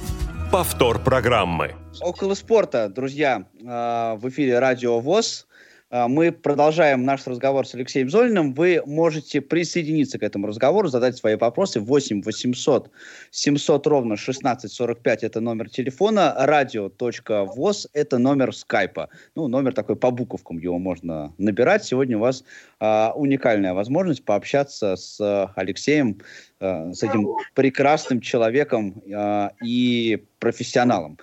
Повтор 0.50 0.98
программы. 0.98 1.76
Около 2.00 2.34
спорта, 2.34 2.88
друзья, 2.88 3.44
а, 3.64 4.16
в 4.16 4.28
эфире 4.28 4.58
Радио 4.58 4.98
ВОЗ. 4.98 5.45
А, 5.88 6.08
мы 6.08 6.32
продолжаем 6.32 7.04
наш 7.04 7.26
разговор 7.26 7.66
с 7.66 7.74
Алексеем 7.74 8.10
Золиным. 8.10 8.54
Вы 8.54 8.82
можете 8.86 9.40
присоединиться 9.40 10.18
к 10.18 10.22
этому 10.22 10.48
разговору, 10.48 10.88
задать 10.88 11.16
свои 11.16 11.36
вопросы. 11.36 11.80
8 11.80 12.22
800 12.22 12.90
700 13.30 13.86
ровно 13.86 14.14
1645– 14.14 15.22
это 15.24 15.40
номер 15.40 15.70
телефона. 15.70 16.34
Радио.воз– 16.38 17.88
это 17.92 18.18
номер 18.18 18.54
скайпа. 18.54 19.10
Ну, 19.34 19.46
номер 19.48 19.74
такой 19.74 19.96
по 19.96 20.10
буковкам 20.10 20.58
его 20.58 20.78
можно 20.78 21.32
набирать. 21.38 21.84
Сегодня 21.84 22.16
у 22.16 22.20
вас 22.20 22.44
э, 22.80 23.08
уникальная 23.14 23.74
возможность 23.74 24.24
пообщаться 24.24 24.96
с 24.96 25.52
Алексеем 25.54 26.18
Э, 26.58 26.92
с 26.92 27.02
этим 27.02 27.28
прекрасным 27.54 28.20
человеком 28.20 29.02
э, 29.06 29.50
и 29.62 30.24
профессионалом. 30.38 31.18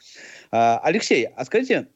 Э, 0.52 0.78
Алексей, 0.84 1.26
а 1.26 1.44
скажите, 1.46 1.88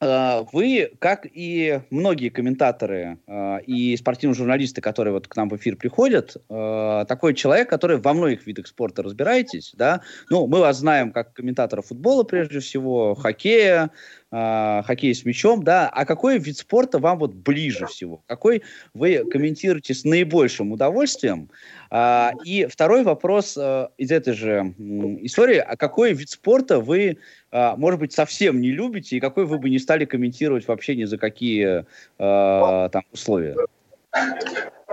вы, 0.00 0.92
как 0.98 1.26
и 1.32 1.80
многие 1.90 2.28
комментаторы 2.28 3.18
и 3.66 3.96
спортивные 3.96 4.34
журналисты, 4.34 4.80
которые 4.80 5.14
вот 5.14 5.26
к 5.26 5.34
нам 5.36 5.48
в 5.48 5.56
эфир 5.56 5.76
приходят, 5.76 6.36
такой 6.48 7.34
человек, 7.34 7.70
который 7.70 7.96
во 7.96 8.12
многих 8.12 8.46
видах 8.46 8.66
спорта 8.66 9.02
разбираетесь, 9.02 9.72
да? 9.74 10.02
Ну, 10.28 10.46
мы 10.46 10.60
вас 10.60 10.78
знаем 10.78 11.12
как 11.12 11.32
комментатора 11.32 11.80
футбола 11.80 12.24
прежде 12.24 12.60
всего, 12.60 13.14
хоккея, 13.14 13.90
э, 14.32 14.82
хоккей 14.84 15.14
с 15.14 15.24
мячом, 15.24 15.62
да, 15.62 15.88
а 15.88 16.04
какой 16.04 16.38
вид 16.38 16.58
спорта 16.58 16.98
вам 16.98 17.18
вот 17.18 17.34
ближе 17.34 17.86
всего? 17.86 18.22
Какой 18.26 18.62
вы 18.94 19.24
комментируете 19.30 19.94
с 19.94 20.04
наибольшим 20.04 20.72
удовольствием? 20.72 21.50
А, 21.90 22.32
и 22.44 22.66
второй 22.66 23.04
вопрос 23.04 23.56
э, 23.56 23.88
из 23.96 24.10
этой 24.10 24.34
же 24.34 24.74
э, 24.78 24.82
истории, 25.22 25.58
а 25.58 25.76
какой 25.76 26.12
вид 26.12 26.30
спорта 26.30 26.80
вы, 26.80 27.18
э, 27.52 27.76
может 27.76 28.00
быть, 28.00 28.12
совсем 28.12 28.60
не 28.60 28.70
любите 28.70 29.16
и 29.16 29.20
какой 29.20 29.46
вы 29.46 29.58
бы 29.58 29.70
не 29.70 29.78
стали 29.78 30.04
комментировать 30.04 30.66
вообще 30.66 30.96
ни 30.96 31.04
за 31.04 31.18
какие 31.18 31.84
э, 32.18 32.88
там 32.90 33.02
условия? 33.12 33.56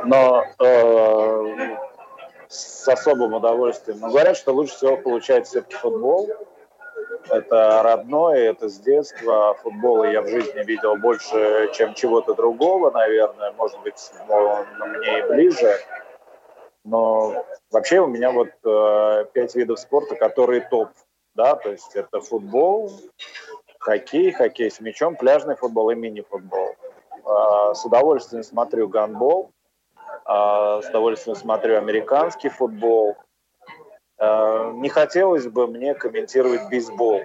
Но 0.05 0.43
э, 0.59 1.77
с 2.53 2.87
особым 2.87 3.33
удовольствием. 3.33 3.99
Но 3.99 4.09
говорят, 4.09 4.37
что 4.37 4.53
лучше 4.53 4.75
всего 4.75 4.97
получается 4.97 5.51
все-таки 5.51 5.75
футбол. 5.75 6.29
Это 7.29 7.81
родное, 7.83 8.51
это 8.51 8.69
с 8.69 8.79
детства. 8.79 9.55
Футбола 9.61 10.05
я 10.05 10.21
в 10.21 10.27
жизни 10.27 10.63
видел 10.63 10.97
больше, 10.97 11.69
чем 11.73 11.93
чего-то 11.93 12.33
другого, 12.33 12.91
наверное. 12.91 13.51
Может 13.53 13.79
быть, 13.81 14.11
он 14.27 14.65
мне 14.89 15.19
и 15.19 15.21
ближе. 15.23 15.79
Но 16.83 17.45
вообще 17.71 18.01
у 18.01 18.07
меня 18.07 18.31
вот 18.31 18.49
э, 18.65 19.25
пять 19.33 19.55
видов 19.55 19.79
спорта, 19.79 20.15
которые 20.15 20.61
топ. 20.69 20.89
Да, 21.33 21.55
то 21.55 21.71
есть 21.71 21.95
это 21.95 22.19
футбол, 22.19 22.91
хоккей, 23.79 24.31
хоккей 24.31 24.69
с 24.69 24.79
мячом, 24.79 25.15
пляжный 25.15 25.55
футбол 25.55 25.89
и 25.91 25.95
мини-футбол. 25.95 26.75
Э, 27.25 27.73
с 27.73 27.85
удовольствием 27.85 28.43
смотрю 28.43 28.89
гандбол, 28.89 29.51
э, 29.95 30.81
с 30.83 30.89
удовольствием 30.89 31.37
смотрю 31.37 31.77
американский 31.77 32.49
футбол, 32.49 33.15
не 34.73 34.89
хотелось 34.89 35.47
бы 35.47 35.67
мне 35.67 35.93
комментировать 35.93 36.69
бейсбол 36.69 37.23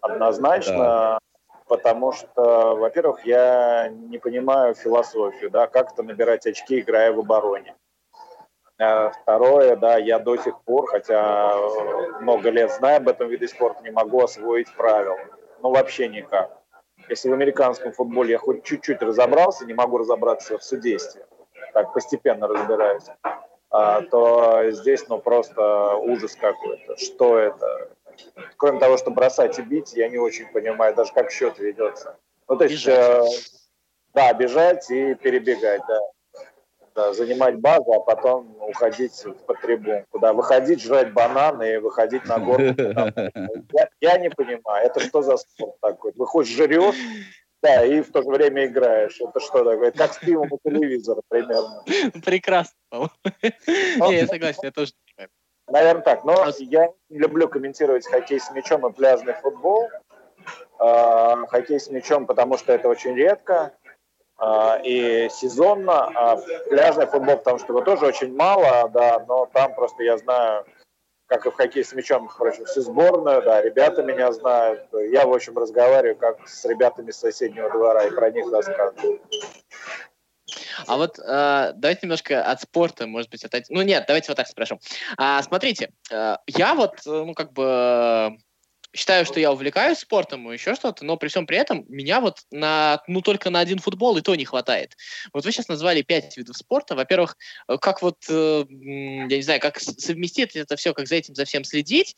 однозначно, 0.00 0.78
да. 0.78 1.18
потому 1.66 2.12
что, 2.12 2.76
во-первых, 2.76 3.24
я 3.24 3.88
не 3.88 4.18
понимаю 4.18 4.74
философию, 4.74 5.50
да, 5.50 5.66
как 5.66 5.92
это 5.92 6.02
набирать 6.02 6.46
очки, 6.46 6.80
играя 6.80 7.12
в 7.12 7.20
обороне. 7.20 7.74
Э, 8.78 9.10
второе, 9.10 9.76
да, 9.76 9.96
я 9.96 10.18
до 10.18 10.36
сих 10.36 10.60
пор, 10.62 10.86
хотя 10.86 11.54
много 12.20 12.50
лет 12.50 12.72
знаю 12.72 12.98
об 12.98 13.08
этом 13.08 13.28
виде 13.28 13.48
спорта, 13.48 13.82
не 13.82 13.90
могу 13.90 14.22
освоить 14.22 14.72
правила. 14.74 15.18
Ну, 15.62 15.70
вообще 15.70 16.08
никак. 16.08 16.56
Если 17.08 17.28
в 17.28 17.32
американском 17.32 17.92
футболе 17.92 18.32
я 18.32 18.38
хоть 18.38 18.64
чуть-чуть 18.64 19.02
разобрался, 19.02 19.66
не 19.66 19.74
могу 19.74 19.98
разобраться 19.98 20.58
в 20.58 20.62
судействе. 20.62 21.26
Так, 21.72 21.92
постепенно 21.92 22.46
разбираюсь 22.46 23.04
то 23.70 24.62
здесь 24.70 25.06
ну 25.08 25.18
просто 25.18 25.94
ужас 25.96 26.36
какой-то. 26.36 26.96
Что 26.96 27.38
это? 27.38 27.90
Кроме 28.56 28.80
того, 28.80 28.96
что 28.96 29.10
бросать 29.10 29.58
и 29.58 29.62
бить, 29.62 29.92
я 29.94 30.08
не 30.08 30.18
очень 30.18 30.46
понимаю 30.46 30.94
даже, 30.94 31.12
как 31.12 31.30
счет 31.30 31.58
ведется. 31.58 32.16
Ну, 32.48 32.56
то 32.56 32.64
есть, 32.64 32.86
э, 32.86 33.22
да, 34.14 34.32
бежать 34.32 34.90
и 34.90 35.14
перебегать, 35.14 35.82
да. 35.86 36.00
да. 36.94 37.12
Занимать 37.12 37.60
базу, 37.60 37.92
а 37.92 38.00
потом 38.00 38.56
уходить 38.62 39.24
в 39.24 39.54
трибун. 39.60 40.04
Куда 40.10 40.32
выходить, 40.32 40.82
жрать 40.82 41.12
бананы 41.12 41.74
и 41.74 41.76
выходить 41.76 42.24
на 42.26 42.38
гору. 42.38 42.62
Я, 43.72 43.88
я 44.00 44.18
не 44.18 44.30
понимаю, 44.30 44.86
это 44.86 45.00
что 45.00 45.22
за 45.22 45.36
спорт 45.36 45.78
такой? 45.80 46.12
Выходишь, 46.16 46.54
жрешь, 46.54 46.96
да, 47.68 47.84
и 47.84 48.00
в 48.00 48.10
то 48.10 48.22
же 48.22 48.28
время 48.28 48.66
играешь. 48.66 49.20
Это 49.20 49.40
что 49.40 49.64
такое? 49.64 49.90
Как 49.90 50.14
с 50.14 50.18
пивом 50.18 50.48
у 50.50 50.58
телевизора 50.64 51.22
примерно. 51.28 51.84
Прекрасно. 52.24 52.74
Не, 53.42 54.16
я 54.16 54.26
согласен, 54.26 54.60
я 54.62 54.70
тоже 54.70 54.92
понимаю. 55.04 55.30
Наверное, 55.70 56.02
так. 56.02 56.24
Но 56.24 56.46
я 56.58 56.92
люблю 57.10 57.48
комментировать 57.48 58.06
хоккей 58.06 58.40
с 58.40 58.50
мячом 58.52 58.86
и 58.86 58.92
пляжный 58.92 59.34
футбол. 59.34 59.88
А, 60.78 61.36
хоккей 61.46 61.78
с 61.78 61.90
мячом, 61.90 62.26
потому 62.26 62.56
что 62.56 62.72
это 62.72 62.88
очень 62.88 63.14
редко 63.14 63.72
а, 64.38 64.80
и 64.82 65.28
сезонно, 65.28 66.04
а 66.14 66.36
пляжный 66.70 67.06
футбол, 67.06 67.36
потому 67.36 67.58
что 67.58 67.72
его 67.72 67.82
тоже 67.82 68.06
очень 68.06 68.34
мало, 68.34 68.88
да, 68.88 69.22
но 69.26 69.46
там 69.52 69.74
просто 69.74 70.04
я 70.04 70.16
знаю 70.16 70.64
как 71.28 71.44
и 71.46 71.50
в 71.50 71.54
хоккее 71.54 71.84
с 71.84 71.92
мячом, 71.92 72.28
впрочем, 72.28 72.64
всю 72.64 72.80
сборную, 72.80 73.42
да, 73.42 73.60
ребята 73.62 74.02
меня 74.02 74.32
знают. 74.32 74.88
Я, 75.12 75.26
в 75.26 75.32
общем, 75.32 75.56
разговариваю 75.56 76.16
как 76.16 76.48
с 76.48 76.64
ребятами 76.64 77.10
с 77.10 77.18
соседнего 77.18 77.70
двора 77.70 78.04
и 78.06 78.10
про 78.10 78.30
них 78.30 78.50
рассказываю. 78.50 79.20
А 80.86 80.96
вот 80.96 81.18
э, 81.18 81.72
давайте 81.74 82.00
немножко 82.04 82.42
от 82.42 82.62
спорта, 82.62 83.06
может 83.06 83.30
быть, 83.30 83.44
отойти. 83.44 83.72
Ну 83.74 83.82
нет, 83.82 84.04
давайте 84.06 84.28
вот 84.28 84.36
так 84.36 84.46
спрошу. 84.46 84.80
А, 85.18 85.42
смотрите, 85.42 85.90
э, 86.10 86.36
я 86.46 86.74
вот, 86.74 87.06
э, 87.06 87.10
ну 87.10 87.34
как 87.34 87.52
бы 87.52 88.38
считаю, 88.94 89.26
что 89.26 89.38
я 89.38 89.52
увлекаюсь 89.52 89.98
спортом 89.98 90.50
и 90.50 90.54
еще 90.54 90.74
что-то, 90.74 91.04
но 91.04 91.16
при 91.16 91.28
всем 91.28 91.46
при 91.46 91.58
этом 91.58 91.84
меня 91.88 92.20
вот 92.20 92.38
на, 92.50 93.02
ну, 93.06 93.20
только 93.20 93.50
на 93.50 93.60
один 93.60 93.78
футбол 93.78 94.16
и 94.16 94.22
то 94.22 94.34
не 94.34 94.44
хватает. 94.44 94.96
Вот 95.32 95.44
вы 95.44 95.52
сейчас 95.52 95.68
назвали 95.68 96.02
пять 96.02 96.36
видов 96.36 96.56
спорта. 96.56 96.94
Во-первых, 96.94 97.36
э, 97.68 97.76
как 97.78 98.02
вот, 98.02 98.16
э, 98.28 98.64
я 98.68 99.36
не 99.36 99.42
знаю, 99.42 99.60
как 99.60 99.78
совместить 99.80 100.56
это 100.56 100.76
все, 100.76 100.94
как 100.94 101.06
за 101.06 101.16
этим, 101.16 101.34
за 101.34 101.44
всем 101.44 101.64
следить. 101.64 102.16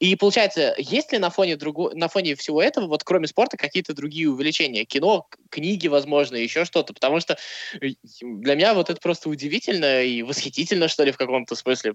И 0.00 0.14
получается, 0.16 0.74
есть 0.78 1.12
ли 1.12 1.18
на 1.18 1.30
фоне, 1.30 1.56
друго, 1.56 1.94
на 1.94 2.08
фоне 2.08 2.34
всего 2.36 2.62
этого, 2.62 2.86
вот 2.86 3.04
кроме 3.04 3.26
спорта, 3.26 3.56
какие-то 3.56 3.94
другие 3.94 4.28
увлечения? 4.28 4.84
Кино, 4.84 5.26
книги, 5.50 5.88
возможно, 5.88 6.36
еще 6.36 6.64
что-то? 6.64 6.92
Потому 6.92 7.20
что 7.20 7.38
э, 7.80 7.88
для 8.20 8.54
меня 8.54 8.74
вот 8.74 8.90
это 8.90 9.00
просто 9.00 9.30
удивительно 9.30 10.02
и 10.02 10.22
восхитительно, 10.22 10.88
что 10.88 11.04
ли, 11.04 11.12
в 11.12 11.16
каком-то 11.16 11.54
смысле. 11.54 11.94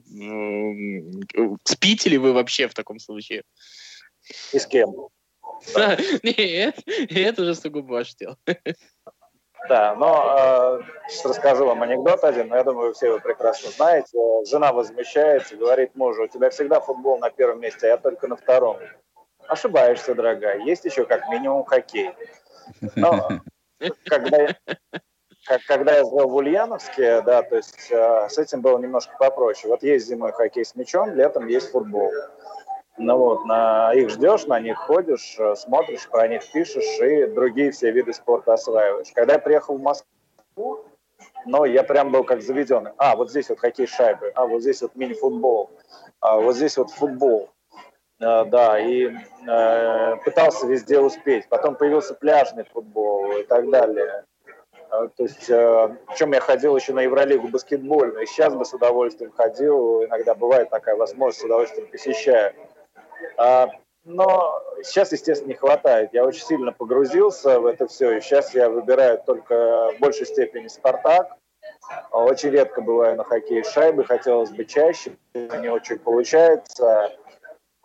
Спите 1.64 2.10
ли 2.10 2.18
вы 2.18 2.34
вообще 2.34 2.68
в 2.68 2.74
таком 2.74 3.00
случае? 3.00 3.44
И 4.54 4.60
с 4.60 4.66
кем? 4.66 4.94
Нет, 6.24 6.80
это 6.86 7.42
уже 7.42 7.56
сугубо 7.56 7.94
ваше 7.94 8.16
дело. 8.18 8.38
Да, 9.68 9.96
но 9.96 10.80
э, 10.80 11.10
сейчас 11.10 11.26
расскажу 11.26 11.66
вам 11.66 11.84
анекдот 11.84 12.24
один, 12.24 12.48
но 12.48 12.56
я 12.56 12.64
думаю, 12.64 12.90
вы 12.90 12.94
все 12.94 13.08
его 13.08 13.20
прекрасно 13.20 13.70
знаете. 13.72 14.18
Жена 14.46 14.72
возмущается, 14.72 15.58
говорит 15.58 15.96
мужу, 15.96 16.24
у 16.24 16.28
тебя 16.28 16.50
всегда 16.52 16.80
футбол 16.80 17.20
на 17.20 17.30
первом 17.30 17.60
месте, 17.60 17.88
а 17.88 17.90
я 17.90 17.98
только 17.98 18.28
на 18.28 18.38
втором. 18.38 18.78
Ошибаешься, 19.48 20.16
дорогая, 20.16 20.60
есть 20.60 20.86
еще 20.86 21.06
как 21.06 21.28
минимум 21.30 21.66
хоккей. 21.66 22.12
Но 22.96 23.30
когда 24.06 24.38
я, 24.38 24.56
как, 25.46 25.62
когда 25.66 25.96
я 25.96 26.04
жил 26.04 26.28
в 26.28 26.36
Ульяновске, 26.36 27.22
да, 27.22 27.42
то 27.42 27.58
есть 27.58 27.92
э, 27.92 28.28
с 28.30 28.38
этим 28.38 28.62
было 28.62 28.78
немножко 28.78 29.16
попроще. 29.18 29.70
Вот 29.70 29.84
есть 29.84 30.08
зимой 30.08 30.32
хоккей 30.32 30.66
с 30.66 30.76
мячом, 30.76 31.14
летом 31.14 31.48
есть 31.48 31.72
футбол. 31.72 32.12
Ну 32.98 33.18
вот, 33.18 33.46
на 33.46 33.94
их 33.94 34.10
ждешь, 34.10 34.48
на 34.48 34.60
них 34.60 34.78
ходишь, 34.78 35.36
э, 35.38 35.56
смотришь, 35.56 36.10
про 36.10 36.28
них 36.28 36.42
пишешь 36.52 37.00
и 37.00 37.28
другие 37.28 37.72
все 37.72 37.92
виды 37.92 38.12
спорта 38.12 38.54
осваиваешь. 38.54 39.12
Когда 39.14 39.34
я 39.34 39.40
приехал 39.40 39.78
в 39.78 39.82
Москву, 39.82 40.86
ну, 41.46 41.66
я 41.66 41.84
прям 41.84 42.12
был 42.12 42.24
как 42.24 42.42
заведенный. 42.42 42.92
А, 42.98 43.16
вот 43.16 43.30
здесь 43.30 43.50
вот 43.50 43.60
хоккей 43.60 43.88
шайбы, 43.88 44.32
а, 44.36 44.46
вот 44.48 44.62
здесь 44.62 44.82
вот 44.82 44.96
мини-футбол, 44.96 45.70
а, 46.20 46.38
вот 46.40 46.56
здесь 46.56 46.78
вот 46.78 46.90
футбол. 46.90 47.50
А, 48.20 48.46
да, 48.46 48.80
и 48.80 49.12
э, 49.48 50.16
пытался 50.26 50.66
везде 50.66 51.00
успеть. 51.00 51.48
Потом 51.50 51.76
появился 51.76 52.16
пляжный 52.16 52.64
футбол 52.64 53.32
и 53.38 53.44
так 53.44 53.70
далее. 53.70 54.26
А, 54.90 55.08
то 55.08 55.24
есть, 55.24 55.50
э, 55.50 55.96
причем 56.08 56.34
я 56.34 56.40
ходил 56.40 56.76
еще 56.76 56.94
на 56.94 57.02
Евролигу 57.02 57.48
баскетбольную, 57.48 58.24
и 58.24 58.26
сейчас 58.26 58.56
бы 58.56 58.66
с 58.66 58.74
удовольствием 58.74 59.32
ходил, 59.32 60.04
иногда 60.04 60.34
бывает 60.34 60.70
такая 60.70 60.96
возможность, 60.96 61.42
с 61.42 61.46
удовольствием 61.46 61.88
посещаю. 61.92 62.54
А, 63.38 63.70
но 64.04 64.64
сейчас, 64.84 65.12
естественно, 65.12 65.50
не 65.50 65.56
хватает. 65.56 66.14
Я 66.14 66.26
очень 66.26 66.44
сильно 66.44 66.72
погрузился 66.72 67.60
в 67.60 67.66
это 67.66 67.88
все, 67.88 68.18
и 68.18 68.22
сейчас 68.22 68.54
я 68.54 68.70
выбираю 68.70 69.22
только 69.26 69.92
в 69.92 70.00
большей 70.00 70.26
степени 70.26 70.68
«Спартак». 70.68 71.36
Очень 72.12 72.52
редко 72.52 72.82
бываю 72.82 73.16
на 73.16 73.24
хоккее 73.24 73.64
с 73.64 73.72
шайбой, 73.72 74.06
хотелось 74.06 74.52
бы 74.52 74.66
чаще, 74.66 75.18
не 75.34 75.70
очень 75.70 76.00
получается. 76.00 77.14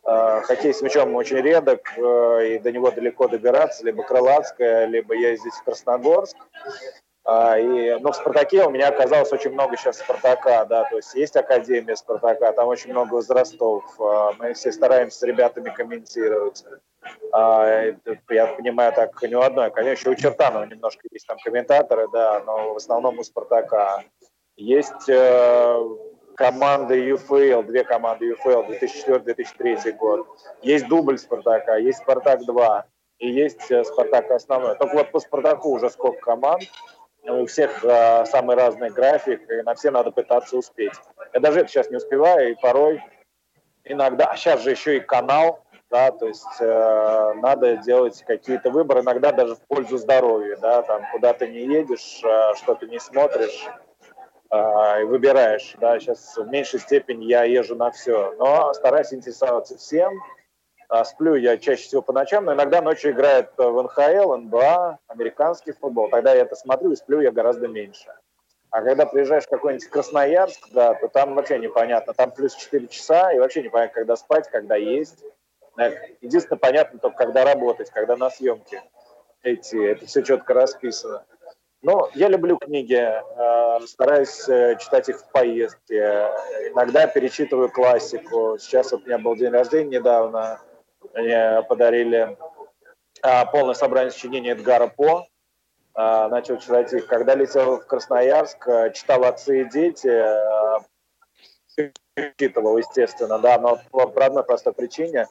А, 0.04 0.40
хоккей 0.42 0.74
с 0.74 0.82
мячом 0.82 1.14
очень 1.14 1.36
редок, 1.36 1.92
э, 1.96 2.48
и 2.48 2.58
до 2.58 2.72
него 2.72 2.90
далеко 2.90 3.28
добираться, 3.28 3.84
либо 3.84 4.02
Крылатская, 4.02 4.86
либо 4.86 5.14
ездить 5.14 5.52
в 5.54 5.62
Красногорск. 5.62 6.36
А, 7.24 7.56
и, 7.56 7.98
но 8.00 8.10
в 8.10 8.16
«Спартаке» 8.16 8.64
у 8.64 8.70
меня 8.70 8.88
оказалось 8.88 9.32
очень 9.32 9.52
много 9.52 9.76
сейчас 9.76 9.98
«Спартака», 9.98 10.64
да, 10.64 10.84
то 10.84 10.96
есть 10.96 11.14
есть 11.14 11.36
Академия 11.36 11.94
«Спартака», 11.94 12.52
там 12.52 12.66
очень 12.66 12.90
много 12.90 13.14
возрастов, 13.14 13.84
а, 14.00 14.32
мы 14.38 14.54
все 14.54 14.72
стараемся 14.72 15.20
с 15.20 15.22
ребятами 15.22 15.70
комментировать. 15.70 16.64
А, 17.32 17.92
я 18.28 18.46
понимаю, 18.48 18.92
так 18.92 19.22
не 19.22 19.36
у 19.36 19.40
одной, 19.40 19.70
конечно, 19.70 20.10
у 20.10 20.14
Чертанова 20.16 20.64
немножко 20.64 21.02
есть 21.12 21.26
там 21.26 21.38
комментаторы, 21.44 22.08
да, 22.12 22.42
но 22.44 22.74
в 22.74 22.76
основном 22.76 23.18
у 23.18 23.22
«Спартака». 23.24 24.02
Есть 24.56 25.08
э, 25.08 25.82
команды 26.36 27.06
ЮФЛ, 27.06 27.62
две 27.62 27.84
команды 27.84 28.26
ЮФЛ, 28.26 28.64
2004-2003 28.72 29.92
год. 29.92 30.26
Есть 30.60 30.88
дубль 30.88 31.18
«Спартака», 31.18 31.76
есть 31.76 32.00
«Спартак-2», 32.00 32.82
и 33.18 33.30
есть 33.30 33.70
э, 33.70 33.84
«Спартак» 33.84 34.30
основной. 34.30 34.76
Только 34.76 34.96
вот 34.96 35.10
по 35.12 35.20
«Спартаку» 35.20 35.70
уже 35.70 35.88
сколько 35.88 36.20
команд, 36.20 36.64
у 37.24 37.46
всех 37.46 37.84
э, 37.84 38.24
самый 38.26 38.56
разный 38.56 38.90
график, 38.90 39.48
и 39.50 39.62
на 39.62 39.74
все 39.74 39.90
надо 39.90 40.10
пытаться 40.10 40.56
успеть. 40.56 40.94
Я 41.32 41.40
даже 41.40 41.60
это 41.60 41.68
сейчас 41.68 41.90
не 41.90 41.96
успеваю, 41.96 42.52
и 42.52 42.54
порой 42.60 43.02
иногда, 43.84 44.26
а 44.26 44.36
сейчас 44.36 44.62
же 44.62 44.70
еще 44.70 44.96
и 44.96 45.00
канал, 45.00 45.64
да, 45.90 46.10
то 46.10 46.26
есть 46.26 46.60
э, 46.60 47.34
надо 47.36 47.76
делать 47.76 48.22
какие-то 48.26 48.70
выборы, 48.70 49.02
иногда 49.02 49.30
даже 49.30 49.56
в 49.56 49.60
пользу 49.66 49.98
здоровья, 49.98 50.56
да, 50.56 50.82
там 50.82 51.02
куда 51.12 51.32
ты 51.32 51.48
не 51.48 51.60
едешь, 51.60 52.22
э, 52.24 52.54
что 52.56 52.74
ты 52.74 52.86
не 52.86 52.98
смотришь, 52.98 53.66
э, 54.50 55.02
и 55.02 55.04
выбираешь, 55.04 55.74
да, 55.80 56.00
сейчас 56.00 56.36
в 56.36 56.48
меньшей 56.48 56.80
степени 56.80 57.26
я 57.26 57.44
езжу 57.44 57.76
на 57.76 57.90
все, 57.90 58.34
но 58.38 58.72
стараюсь 58.72 59.12
интересоваться 59.12 59.76
всем, 59.76 60.12
а, 60.92 61.06
сплю 61.06 61.36
я 61.36 61.56
чаще 61.56 61.84
всего 61.84 62.02
по 62.02 62.12
ночам, 62.12 62.44
но 62.44 62.52
иногда 62.52 62.82
ночью 62.82 63.12
играет 63.12 63.48
э, 63.56 63.62
в 63.62 63.82
НХЛ, 63.82 64.36
НБА, 64.36 64.98
американский 65.06 65.72
футбол. 65.72 66.10
Тогда 66.10 66.34
я 66.34 66.42
это 66.42 66.54
смотрю 66.54 66.92
и 66.92 66.96
сплю 66.96 67.22
я 67.22 67.32
гораздо 67.32 67.66
меньше. 67.66 68.12
А 68.68 68.82
когда 68.82 69.06
приезжаешь 69.06 69.44
в 69.44 69.48
какой-нибудь 69.48 69.88
Красноярск, 69.88 70.68
да, 70.72 70.92
то 70.92 71.08
там 71.08 71.34
вообще 71.34 71.58
непонятно. 71.58 72.12
Там 72.12 72.30
плюс 72.30 72.54
4 72.54 72.88
часа, 72.88 73.32
и 73.32 73.38
вообще 73.38 73.62
непонятно, 73.62 73.94
когда 73.94 74.16
спать, 74.16 74.50
когда 74.50 74.76
есть. 74.76 75.24
Единственное, 76.20 76.58
понятно 76.58 76.98
только, 76.98 77.16
когда 77.16 77.42
работать, 77.46 77.88
когда 77.88 78.18
на 78.18 78.28
съемке. 78.28 78.82
Эти, 79.42 79.92
это 79.92 80.04
все 80.04 80.20
четко 80.20 80.52
расписано. 80.52 81.24
Но 81.80 82.10
я 82.14 82.28
люблю 82.28 82.58
книги, 82.58 83.00
э, 83.00 83.86
стараюсь 83.86 84.46
э, 84.46 84.76
читать 84.78 85.08
их 85.08 85.20
в 85.20 85.32
поездке. 85.32 86.28
Иногда 86.70 87.06
перечитываю 87.06 87.70
классику. 87.70 88.58
Сейчас 88.60 88.92
вот 88.92 89.04
у 89.04 89.06
меня 89.06 89.16
был 89.16 89.36
день 89.36 89.52
рождения 89.52 89.98
недавно 89.98 90.60
подарили 91.68 92.36
а, 93.22 93.46
полное 93.46 93.74
собрание 93.74 94.10
сочинений 94.10 94.50
Эдгара 94.50 94.88
По. 94.88 95.26
А, 95.94 96.28
начал 96.28 96.58
читать 96.58 96.92
их. 96.92 97.06
Когда 97.06 97.34
летел 97.34 97.78
в 97.78 97.86
Красноярск, 97.86 98.66
а, 98.68 98.90
читал 98.90 99.24
«Отцы 99.24 99.62
и 99.62 99.64
дети», 99.64 100.08
а, 100.08 100.80
читывал, 102.38 102.78
естественно, 102.78 103.38
да, 103.38 103.58
но 103.58 103.78
по, 103.90 104.24
одной 104.24 104.44
простой 104.44 104.72
причине. 104.72 105.26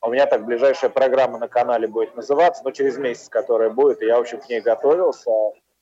У 0.00 0.10
меня 0.10 0.26
так 0.26 0.44
ближайшая 0.44 0.90
программа 0.90 1.38
на 1.38 1.48
канале 1.48 1.88
будет 1.88 2.14
называться, 2.16 2.62
но 2.64 2.70
через 2.70 2.96
месяц, 2.96 3.28
которая 3.28 3.70
будет, 3.70 4.02
я, 4.02 4.16
в 4.16 4.20
общем, 4.20 4.40
к 4.40 4.48
ней 4.48 4.60
готовился 4.60 5.30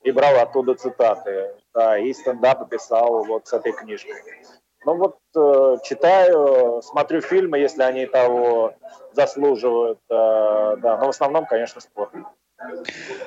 и 0.02 0.10
брал 0.10 0.38
оттуда 0.38 0.74
цитаты. 0.74 1.54
Да, 1.74 1.98
и 1.98 2.12
стендап 2.12 2.68
писал 2.70 3.24
вот 3.24 3.46
с 3.46 3.52
этой 3.52 3.72
книжкой. 3.72 4.14
Ну 4.84 4.96
вот 4.96 5.18
э, 5.36 5.76
читаю, 5.84 6.82
смотрю 6.82 7.20
фильмы, 7.20 7.58
если 7.58 7.82
они 7.82 8.06
того 8.06 8.74
заслуживают, 9.12 9.98
э, 10.10 10.76
да, 10.82 10.98
но 10.98 11.06
в 11.06 11.10
основном, 11.10 11.46
конечно, 11.46 11.80
спорт. 11.80 12.10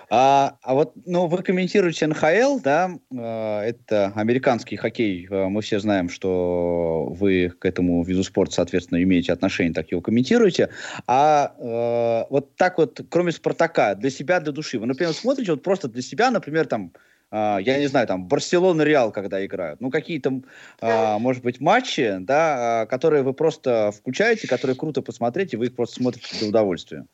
А, 0.09 0.57
а 0.61 0.73
вот, 0.73 0.93
ну, 1.05 1.27
вы 1.27 1.43
комментируете 1.43 2.07
НХЛ, 2.07 2.59
да, 2.63 2.91
э, 3.11 3.59
это 3.61 4.13
американский 4.15 4.77
хоккей, 4.77 5.27
э, 5.29 5.47
мы 5.47 5.61
все 5.61 5.79
знаем, 5.79 6.09
что 6.09 7.07
вы 7.09 7.49
к 7.49 7.65
этому 7.65 8.03
виду 8.03 8.23
спорта, 8.23 8.55
соответственно, 8.55 9.03
имеете 9.03 9.33
отношение, 9.33 9.73
так 9.73 9.91
его 9.91 10.01
комментируете, 10.01 10.69
а 11.07 11.53
э, 11.57 12.27
вот 12.29 12.55
так 12.55 12.77
вот, 12.77 13.01
кроме 13.09 13.31
Спартака, 13.31 13.95
для 13.95 14.09
себя, 14.09 14.39
для 14.39 14.53
души, 14.53 14.79
вы, 14.79 14.85
например, 14.85 15.13
смотрите 15.13 15.51
вот 15.51 15.61
просто 15.61 15.87
для 15.87 16.01
себя, 16.01 16.31
например, 16.31 16.67
там, 16.67 16.93
Uh, 17.29 17.61
я 17.61 17.77
не 17.77 17.87
знаю, 17.87 18.07
там, 18.07 18.25
Барселона, 18.25 18.83
Реал, 18.83 19.11
когда 19.11 19.45
играют. 19.45 19.81
Ну, 19.81 19.91
какие-то, 19.91 20.41
uh, 20.79 21.19
может 21.19 21.43
быть, 21.43 21.59
матчи, 21.59 22.15
да, 22.19 22.83
uh, 22.83 22.87
которые 22.87 23.23
вы 23.23 23.33
просто 23.33 23.91
включаете, 23.91 24.47
которые 24.47 24.77
круто 24.77 25.01
посмотреть, 25.01 25.53
и 25.53 25.57
вы 25.57 25.65
их 25.65 25.75
просто 25.75 25.95
смотрите 25.95 26.37
для 26.39 26.47
удовольствия. 26.47 27.05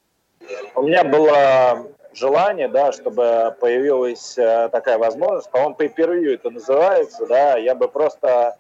У 0.76 0.84
меня 0.84 1.04
было 1.04 1.88
желание, 2.14 2.68
да, 2.68 2.92
чтобы 2.92 3.56
появилась 3.60 4.38
э, 4.38 4.70
такая 4.72 4.98
возможность, 4.98 5.50
по-моему, 5.50 5.76
pay 5.80 5.92
per 5.96 6.14
это 6.32 6.50
называется, 6.52 7.26
да, 7.26 7.58
я 7.58 7.74
бы 7.74 7.88
просто 7.88 8.58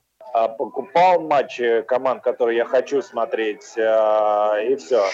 покупал 0.57 1.21
матчи 1.21 1.83
команд, 1.83 2.23
которые 2.23 2.57
я 2.57 2.65
хочу 2.65 3.01
смотреть, 3.01 3.77
э, 3.77 4.71
и 4.71 4.75
все. 4.75 5.05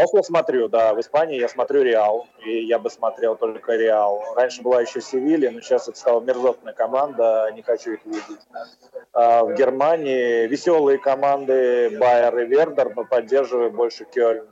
Я 0.00 0.22
смотрю, 0.22 0.68
да, 0.68 0.94
в 0.94 1.00
Испании 1.00 1.38
я 1.38 1.48
смотрю 1.48 1.82
Реал, 1.82 2.26
и 2.44 2.64
я 2.64 2.78
бы 2.78 2.88
смотрел 2.90 3.36
только 3.36 3.76
Реал. 3.76 4.22
Раньше 4.34 4.62
была 4.62 4.80
еще 4.80 5.00
Севилья, 5.00 5.50
но 5.50 5.60
сейчас 5.60 5.88
это 5.88 5.98
стала 5.98 6.20
мерзотная 6.20 6.72
команда, 6.72 7.50
не 7.54 7.62
хочу 7.62 7.92
их 7.92 8.04
видеть. 8.06 8.40
А 9.12 9.44
в 9.44 9.54
Германии 9.54 10.46
веселые 10.46 10.98
команды 10.98 11.98
Байер 11.98 12.38
и 12.38 12.46
Вердер, 12.46 12.94
но 12.94 13.04
поддерживаю 13.04 13.70
больше 13.70 14.04
Кёльн. 14.04 14.48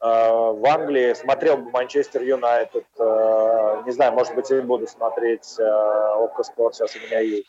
А 0.00 0.52
в 0.52 0.66
Англии 0.66 1.12
смотрел 1.14 1.58
бы 1.58 1.70
Манчестер 1.70 2.22
Юнайтед, 2.22 2.86
а, 2.98 3.82
не 3.84 3.92
знаю, 3.92 4.12
может 4.12 4.34
быть, 4.34 4.50
и 4.50 4.60
буду 4.60 4.86
смотреть 4.86 5.58
Окко 5.60 6.42
Спорт, 6.42 6.74
сейчас 6.74 6.96
у 6.96 7.06
меня 7.06 7.20
есть. 7.20 7.46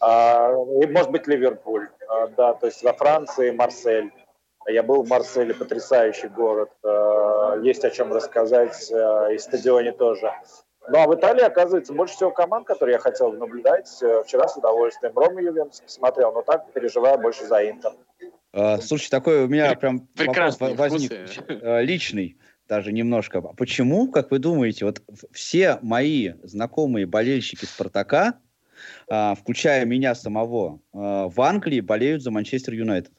А, 0.00 0.52
и, 0.82 0.86
может 0.86 1.10
быть, 1.10 1.26
Ливерпуль, 1.26 1.88
да, 2.36 2.52
то 2.54 2.66
есть 2.66 2.82
во 2.82 2.92
Франции 2.92 3.50
Марсель. 3.50 4.12
Я 4.66 4.82
был 4.82 5.02
в 5.02 5.08
Марселе, 5.08 5.54
потрясающий 5.54 6.28
город. 6.28 6.70
Э, 6.82 7.60
есть 7.62 7.84
о 7.84 7.90
чем 7.90 8.12
рассказать, 8.12 8.90
э, 8.90 9.34
и 9.34 9.38
стадионе 9.38 9.92
тоже. 9.92 10.32
Ну 10.88 10.98
а 10.98 11.06
в 11.06 11.14
Италии, 11.14 11.42
оказывается, 11.42 11.92
больше 11.92 12.14
всего 12.14 12.30
команд, 12.30 12.66
которые 12.66 12.94
я 12.94 12.98
хотел 12.98 13.32
наблюдать. 13.32 13.90
Э, 14.02 14.22
вчера 14.24 14.48
с 14.48 14.56
удовольствием 14.56 15.12
Рома 15.16 15.42
Ювентус 15.42 15.80
посмотрел, 15.80 16.32
но 16.32 16.42
так 16.42 16.72
переживаю 16.72 17.18
больше 17.18 17.44
за 17.44 17.68
Интер. 17.70 17.92
Слушай, 18.80 19.10
такой 19.10 19.44
у 19.44 19.48
меня 19.48 19.74
прям 19.74 20.08
вопрос 20.16 20.58
возник 20.60 21.12
личный 21.60 22.38
даже 22.68 22.92
немножко. 22.92 23.38
А 23.38 23.52
почему, 23.54 24.08
как 24.08 24.30
вы 24.30 24.38
думаете, 24.38 24.84
вот 24.86 25.02
все 25.32 25.78
мои 25.82 26.34
знакомые 26.44 27.04
болельщики 27.04 27.64
«Спартака», 27.64 28.38
включая 29.06 29.84
меня 29.84 30.14
самого, 30.14 30.80
в 30.92 31.40
Англии 31.40 31.80
болеют 31.80 32.22
за 32.22 32.30
Манчестер 32.30 32.74
Юнайтед? 32.74 33.12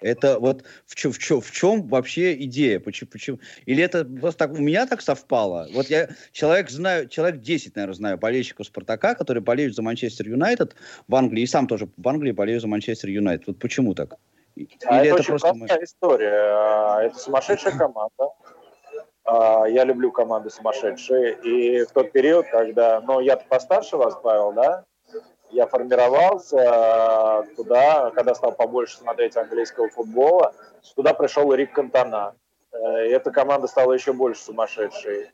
Это 0.00 0.38
вот 0.38 0.64
в 0.86 0.94
чем, 0.94 1.12
в 1.12 1.18
чем, 1.18 1.40
в 1.40 1.50
чем 1.50 1.88
вообще 1.88 2.34
идея? 2.44 2.80
Почему, 2.80 3.10
почему? 3.10 3.38
Или 3.64 3.82
это 3.82 4.04
просто 4.04 4.46
так, 4.46 4.52
у 4.52 4.60
меня 4.60 4.86
так 4.86 5.00
совпало? 5.00 5.68
Вот 5.72 5.86
я 5.86 6.08
человек 6.32 6.70
знаю, 6.70 7.08
человек 7.08 7.40
10, 7.40 7.76
наверное, 7.76 7.94
знаю 7.94 8.18
болельщиков 8.18 8.66
Спартака, 8.66 9.14
которые 9.14 9.42
болеют 9.42 9.74
за 9.74 9.82
Манчестер 9.82 10.28
Юнайтед 10.28 10.76
в 11.08 11.14
Англии, 11.14 11.42
и 11.42 11.46
сам 11.46 11.66
тоже 11.66 11.88
в 11.96 12.08
Англии 12.08 12.32
болею 12.32 12.60
за 12.60 12.68
Манчестер 12.68 13.08
Юнайтед. 13.08 13.46
Вот 13.46 13.58
почему 13.58 13.94
так? 13.94 14.16
Или 14.56 14.68
а 14.86 14.96
это, 14.96 15.06
это 15.06 15.14
очень 15.16 15.26
просто... 15.26 15.54
простая 15.54 15.84
история. 15.84 16.32
А, 16.32 17.02
это 17.02 17.18
сумасшедшая 17.18 17.72
команда. 17.78 18.30
А, 19.24 19.66
я 19.66 19.84
люблю 19.84 20.10
команды 20.10 20.50
сумасшедшие. 20.50 21.38
И 21.42 21.84
в 21.84 21.90
тот 21.90 22.12
период, 22.12 22.46
когда... 22.50 23.00
Ну, 23.00 23.20
я-то 23.20 23.44
постарше 23.48 23.96
вас, 23.96 24.16
Павел, 24.22 24.52
да? 24.52 24.84
Я 25.50 25.66
формировался 25.66 26.58
э, 26.58 27.54
туда, 27.56 28.10
когда 28.10 28.34
стал 28.34 28.52
побольше 28.52 28.98
смотреть 28.98 29.36
английского 29.36 29.88
футбола, 29.88 30.54
туда 30.94 31.14
пришел 31.14 31.52
Рик 31.52 31.72
Кантона. 31.72 32.34
Э, 32.72 33.06
и 33.06 33.10
эта 33.10 33.30
команда 33.30 33.66
стала 33.66 33.92
еще 33.92 34.12
больше 34.12 34.42
сумасшедшей. 34.42 35.30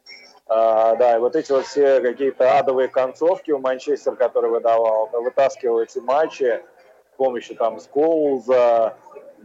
А, 0.47 0.97
да, 0.97 1.17
и 1.17 1.19
вот 1.19 1.37
эти 1.37 1.53
вот 1.53 1.65
все 1.65 2.01
какие-то 2.01 2.59
адовые 2.59 2.89
концовки 2.89 3.53
у 3.53 3.59
Манчестер, 3.59 4.17
который 4.17 4.51
выдавал, 4.51 5.09
вытаскивал 5.13 5.81
эти 5.81 5.99
матчи 5.99 6.63
с 7.13 7.17
помощью 7.17 7.57
там 7.57 7.79
Скоуза, 7.79 8.97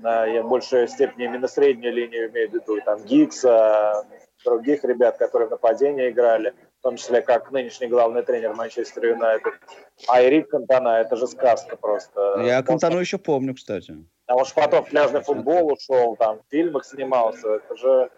я 0.03 0.43
в 0.43 0.49
большей 0.49 0.87
степени 0.87 1.25
именно 1.25 1.47
среднюю 1.47 1.93
линию 1.93 2.29
имею 2.29 2.49
в 2.49 2.53
виду, 2.53 2.79
там 2.83 3.03
Гиггса, 3.03 4.05
других 4.43 4.83
ребят, 4.83 5.17
которые 5.17 5.47
в 5.47 5.51
нападении 5.51 6.09
играли– 6.09 6.53
том 6.87 6.95
числе 6.95 7.21
как 7.21 7.51
нынешний 7.51 7.87
главный 7.87 8.21
тренер 8.21 8.53
Манчестер 8.53 9.07
Юнайтед. 9.07 9.53
А 10.07 10.23
Эрик 10.23 10.49
Кантана, 10.49 11.01
это 11.01 11.17
же 11.17 11.27
сказка 11.27 11.75
просто. 11.75 12.41
Я 12.45 12.63
Кантану 12.63 12.99
еще 12.99 13.17
помню, 13.17 13.55
кстати. 13.55 13.93
А 14.27 14.35
уж 14.37 14.53
потом 14.53 14.85
в 14.85 14.89
пляжный 14.89 15.21
футбол 15.21 15.73
ушел, 15.73 16.15
там, 16.15 16.37
в 16.39 16.49
фильмах 16.49 16.85
снимался. 16.85 17.55
Это 17.55 17.75
же, 17.75 18.09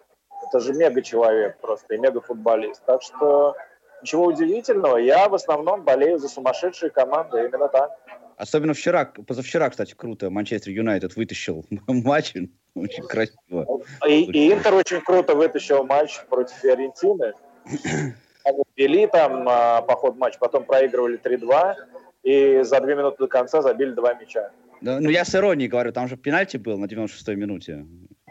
это 0.46 0.60
же 0.60 0.72
мега-человек 0.74 1.58
просто 1.60 1.94
и 1.94 1.98
мега-футболист. 1.98 2.84
Так 2.86 3.02
что 3.02 3.56
ничего 4.02 4.26
удивительного. 4.26 4.98
Я 4.98 5.28
в 5.28 5.34
основном 5.34 5.82
болею 5.82 6.20
за 6.20 6.28
сумасшедшие 6.28 6.90
команды, 6.90 7.38
именно 7.40 7.66
так. 7.66 7.90
Особенно 8.36 8.72
вчера, 8.72 9.04
позавчера, 9.26 9.68
кстати, 9.68 9.94
круто, 9.94 10.30
Манчестер 10.30 10.70
Юнайтед 10.70 11.16
вытащил 11.16 11.66
матч, 11.88 12.34
очень 12.76 13.02
красиво. 13.02 13.80
И, 14.06 14.22
и 14.30 14.52
Интер 14.52 14.74
очень 14.74 15.00
круто 15.00 15.34
вытащил 15.34 15.82
матч 15.82 16.20
против 16.28 16.54
Фиорентины. 16.54 17.32
Они 18.50 18.62
вели 18.76 19.06
там 19.06 19.48
а, 19.48 19.82
по 19.82 19.96
ходу 19.96 20.18
матча, 20.18 20.38
потом 20.38 20.64
проигрывали 20.64 21.18
3-2, 21.18 21.74
и 22.22 22.62
за 22.62 22.80
две 22.80 22.94
минуты 22.94 23.18
до 23.18 23.28
конца 23.28 23.62
забили 23.62 23.92
два 23.92 24.14
мяча. 24.14 24.50
Да, 24.80 24.98
ну, 25.00 25.10
я 25.10 25.24
с 25.24 25.34
иронией 25.34 25.68
говорю, 25.68 25.92
там 25.92 26.08
же 26.08 26.16
пенальти 26.16 26.56
был 26.56 26.78
на 26.78 26.86
96-й 26.86 27.36
минуте. 27.36 27.86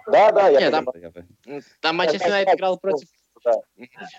Да, 0.07 0.31
да, 0.31 0.49
я 0.49 0.59
Нет, 0.59 0.71
там, 0.71 0.85
там 1.81 1.95
Манчестер 1.95 2.27
Юнайтед 2.27 2.55
играл 2.55 2.79
против, 2.79 3.07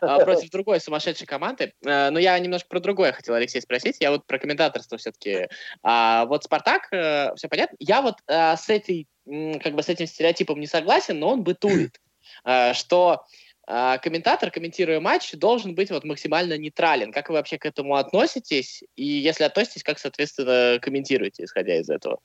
да. 0.01 0.19
против 0.25 0.51
другой 0.51 0.81
сумасшедшей 0.81 1.27
команды. 1.27 1.73
Э, 1.85 2.11
но 2.11 2.19
я 2.19 2.39
немножко 2.39 2.69
про 2.69 2.81
другое 2.81 3.13
хотел, 3.13 3.35
Алексей, 3.35 3.61
спросить. 3.61 3.97
Я 4.01 4.13
вот 4.13 4.27
про 4.27 4.39
комментаторство 4.39 4.99
все-таки. 4.99 5.49
А, 5.83 6.27
вот 6.27 6.45
Спартак, 6.45 6.93
э, 6.93 7.35
все 7.35 7.49
понятно. 7.49 7.77
Я 7.81 8.03
вот 8.03 8.17
а, 8.29 8.57
с, 8.57 8.69
этой, 8.69 9.09
как 9.27 9.75
бы 9.75 9.83
с 9.83 9.89
этим 9.89 10.07
стереотипом 10.07 10.61
не 10.61 10.67
согласен, 10.67 11.19
но 11.19 11.31
он 11.31 11.43
бытует. 11.43 12.01
что 12.75 13.25
а, 13.73 13.99
комментатор, 13.99 14.51
комментируя 14.51 14.99
матч, 14.99 15.33
должен 15.35 15.77
быть 15.77 15.91
вот 15.91 16.03
максимально 16.03 16.59
нейтрален. 16.59 17.13
Как 17.13 17.29
вы 17.29 17.37
вообще 17.37 17.57
к 17.57 17.65
этому 17.65 17.95
относитесь? 17.95 18.83
И 18.97 19.05
если 19.05 19.45
относитесь, 19.45 19.85
как, 19.85 20.01
соответственно, 20.01 20.81
комментируете, 20.81 21.45
исходя 21.45 21.77
из 21.77 21.89
этого? 21.89 22.19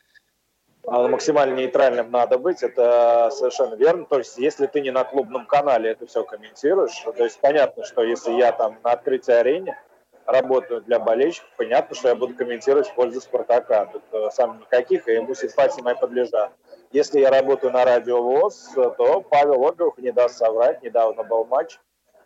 А, 0.87 1.07
максимально 1.07 1.55
нейтральным 1.55 2.09
надо 2.09 2.39
быть, 2.39 2.63
это 2.63 3.29
совершенно 3.31 3.75
верно. 3.75 4.05
То 4.05 4.17
есть, 4.17 4.39
если 4.39 4.65
ты 4.65 4.81
не 4.81 4.89
на 4.89 5.03
клубном 5.03 5.45
канале 5.45 5.91
это 5.91 6.07
все 6.07 6.23
комментируешь, 6.23 7.03
то 7.15 7.23
есть 7.23 7.39
понятно, 7.39 7.85
что 7.85 8.03
если 8.03 8.31
я 8.31 8.51
там 8.51 8.79
на 8.83 8.93
открытой 8.93 9.39
арене 9.39 9.77
работаю 10.25 10.81
для 10.81 10.99
болельщиков, 10.99 11.49
понятно, 11.57 11.95
что 11.95 12.09
я 12.09 12.15
буду 12.15 12.33
комментировать 12.33 12.87
в 12.87 12.95
пользу 12.95 13.21
Спартака. 13.21 13.85
Тут 13.85 14.03
э, 14.11 14.29
сам 14.31 14.59
никаких, 14.61 15.07
и 15.07 15.13
ему 15.13 15.35
симпатии 15.35 15.81
мои 15.81 15.93
подлежат. 15.93 16.51
Если 16.91 17.19
я 17.19 17.29
работаю 17.29 17.73
на 17.73 17.83
радио 17.83 18.21
ВОЗ, 18.21 18.71
то 18.75 19.21
Павел 19.21 19.65
Огров 19.65 19.97
не 19.97 20.11
даст 20.11 20.37
соврать. 20.37 20.81
Недавно 20.83 21.23
был 21.23 21.45
матч. 21.45 21.79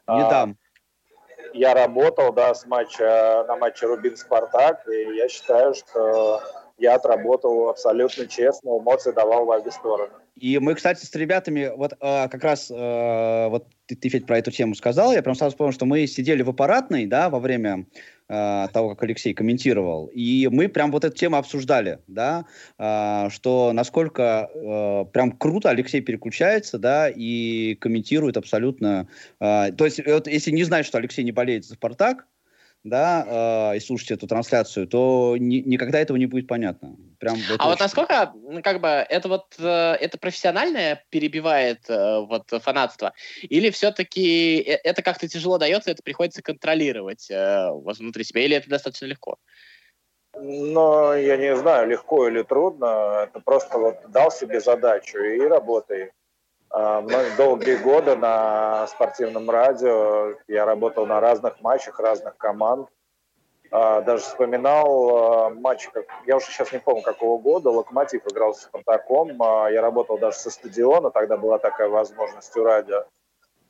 Не 0.08 0.22
а, 0.22 0.30
дам. 0.30 0.58
Я 1.54 1.74
работал, 1.74 2.34
да, 2.34 2.54
с 2.54 2.66
матча, 2.66 3.46
на 3.48 3.56
матче 3.56 3.88
Рубин-Спартак, 3.88 4.88
и 4.88 5.16
я 5.16 5.28
считаю, 5.28 5.74
что 5.74 6.42
я 6.78 6.96
отработал 6.96 7.70
абсолютно 7.70 8.28
честно, 8.28 8.78
эмоции 8.80 9.12
давал 9.12 9.46
в 9.46 9.50
обе 9.50 9.72
стороны. 9.72 10.14
И 10.36 10.58
мы, 10.60 10.76
кстати, 10.76 11.06
с 11.06 11.14
ребятами, 11.16 11.72
вот 11.76 11.94
э, 12.00 12.30
как 12.30 12.44
раз, 12.44 12.72
э, 12.72 13.48
вот 13.50 13.68
ты, 13.88 13.96
ты, 13.96 14.10
Федь, 14.10 14.26
про 14.26 14.38
эту 14.38 14.52
тему 14.52 14.74
сказал, 14.76 15.12
я 15.12 15.22
прям 15.22 15.36
сразу 15.36 15.52
вспомнил, 15.52 15.74
что 15.74 15.86
мы 15.86 16.08
сидели 16.08 16.42
в 16.44 16.50
аппаратной, 16.50 17.06
да, 17.08 17.30
во 17.30 17.40
время 17.40 17.86
того, 18.30 18.90
как 18.90 19.02
Алексей 19.02 19.34
комментировал, 19.34 20.06
и 20.14 20.48
мы 20.52 20.70
прям 20.70 20.92
вот 20.92 21.04
эту 21.04 21.16
тему 21.16 21.38
обсуждали, 21.38 22.00
да, 22.06 22.46
э, 22.78 23.30
что 23.32 23.72
насколько 23.74 24.50
э, 24.54 25.06
прям 25.12 25.32
круто 25.32 25.72
Алексей 25.72 26.02
переключается, 26.02 26.78
да, 26.78 27.10
и 27.10 27.76
комментирует 27.76 28.38
абсолютно. 28.38 29.08
Э, 29.40 29.72
то 29.72 29.86
есть, 29.86 30.06
вот, 30.06 30.28
если 30.28 30.52
не 30.52 30.64
знать, 30.64 30.86
что 30.86 31.00
Алексей 31.00 31.24
не 31.24 31.32
болеет 31.32 31.66
за 31.66 31.74
«Спартак», 31.74 32.28
да, 32.84 33.72
э, 33.74 33.78
и 33.78 33.80
слушать 33.80 34.12
эту 34.12 34.28
трансляцию, 34.28 34.88
то 34.88 35.36
ни, 35.38 35.58
никогда 35.58 36.00
этого 36.00 36.18
не 36.18 36.26
будет 36.26 36.48
понятно. 36.48 36.96
Прям 37.20 37.36
вот 37.36 37.60
а 37.60 37.64
очень... 37.64 37.70
вот 37.70 37.80
насколько, 37.80 38.34
как 38.64 38.82
бы, 38.82 38.88
это 38.88 39.28
вот, 39.28 39.56
э, 39.60 39.64
это 40.00 40.18
профессиональное 40.18 41.04
перебивает 41.10 41.90
э, 41.90 42.20
вот 42.20 42.50
фанатство, 42.62 43.14
или 43.42 43.70
все-таки 43.70 44.60
э, 44.60 44.80
это 44.84 45.02
как-то 45.02 45.28
тяжело 45.28 45.58
дается, 45.58 45.92
это 45.92 46.04
приходится 46.04 46.42
контролировать 46.42 47.30
э, 47.30 47.70
внутри 47.72 48.24
себя, 48.24 48.44
или 48.46 48.56
это 48.56 48.70
достаточно 48.70 49.06
легко? 49.06 49.38
Ну, 50.36 51.14
я 51.14 51.38
не 51.38 51.56
знаю, 51.58 51.90
легко 51.90 52.28
или 52.28 52.44
трудно, 52.44 53.24
это 53.24 53.42
просто 53.42 53.78
вот 53.78 53.96
дал 54.10 54.32
себе 54.32 54.62
задачу 54.62 55.18
и 55.18 55.40
работай. 55.42 56.12
А, 56.72 57.02
долгие 57.36 57.78
годы 57.78 58.16
на 58.16 58.86
спортивном 58.88 59.50
радио 59.50 60.36
я 60.48 60.66
работал 60.66 61.06
на 61.06 61.20
разных 61.20 61.62
матчах 61.62 62.00
разных 62.00 62.38
команд. 62.38 62.90
А, 63.72 64.02
даже 64.02 64.24
вспоминал 64.24 65.46
а, 65.46 65.50
матч, 65.50 65.90
я 66.28 66.38
уже 66.38 66.46
сейчас 66.48 66.72
не 66.72 66.80
помню 66.80 67.02
какого 67.02 67.42
года, 67.42 67.70
Локомотив 67.70 68.28
играл 68.28 68.54
с 68.54 68.62
Спартаком. 68.62 69.30
Я 69.72 69.82
работал 69.82 70.20
даже 70.20 70.38
со 70.38 70.52
стадиона, 70.52 71.10
тогда 71.10 71.38
была 71.38 71.58
такая 71.58 71.90
возможность 71.90 72.56
у 72.56 72.64
радио. 72.64 73.06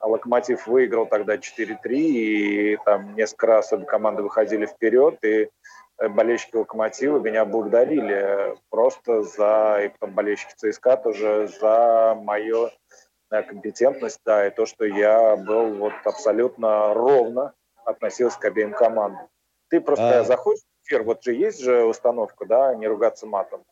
Локомотив 0.01 0.67
выиграл 0.67 1.05
тогда 1.05 1.35
4-3, 1.35 1.77
и 1.89 2.77
там 2.85 3.15
несколько 3.15 3.47
раз 3.47 3.73
обе 3.73 3.85
команды 3.85 4.23
выходили 4.23 4.65
вперед, 4.65 5.23
и 5.23 5.49
болельщики 5.97 6.55
Локомотива 6.55 7.19
меня 7.19 7.43
благодарили 7.43 8.55
просто 8.69 9.23
за, 9.23 9.81
и 9.83 9.89
потом 9.89 10.15
болельщики 10.15 10.53
ЦСКА 10.55 10.97
тоже 10.97 11.49
за 11.59 12.17
мое 12.21 12.71
компетентность, 13.29 14.21
да, 14.25 14.47
и 14.47 14.49
то, 14.49 14.65
что 14.65 14.85
я 14.85 15.35
был 15.35 15.73
вот 15.75 15.93
абсолютно 16.03 16.93
ровно 16.93 17.53
относился 17.85 18.39
к 18.39 18.45
обеим 18.45 18.73
командам. 18.73 19.27
Ты 19.69 19.81
просто 19.81 20.21
а... 20.21 20.23
заходишь 20.23 20.61
в 20.61 20.87
эфир, 20.87 21.03
вот 21.03 21.23
же 21.23 21.33
есть 21.33 21.61
же 21.61 21.83
установка, 21.83 22.45
да, 22.45 22.73
не 22.75 22.87
ругаться 22.87 23.25
матом. 23.27 23.63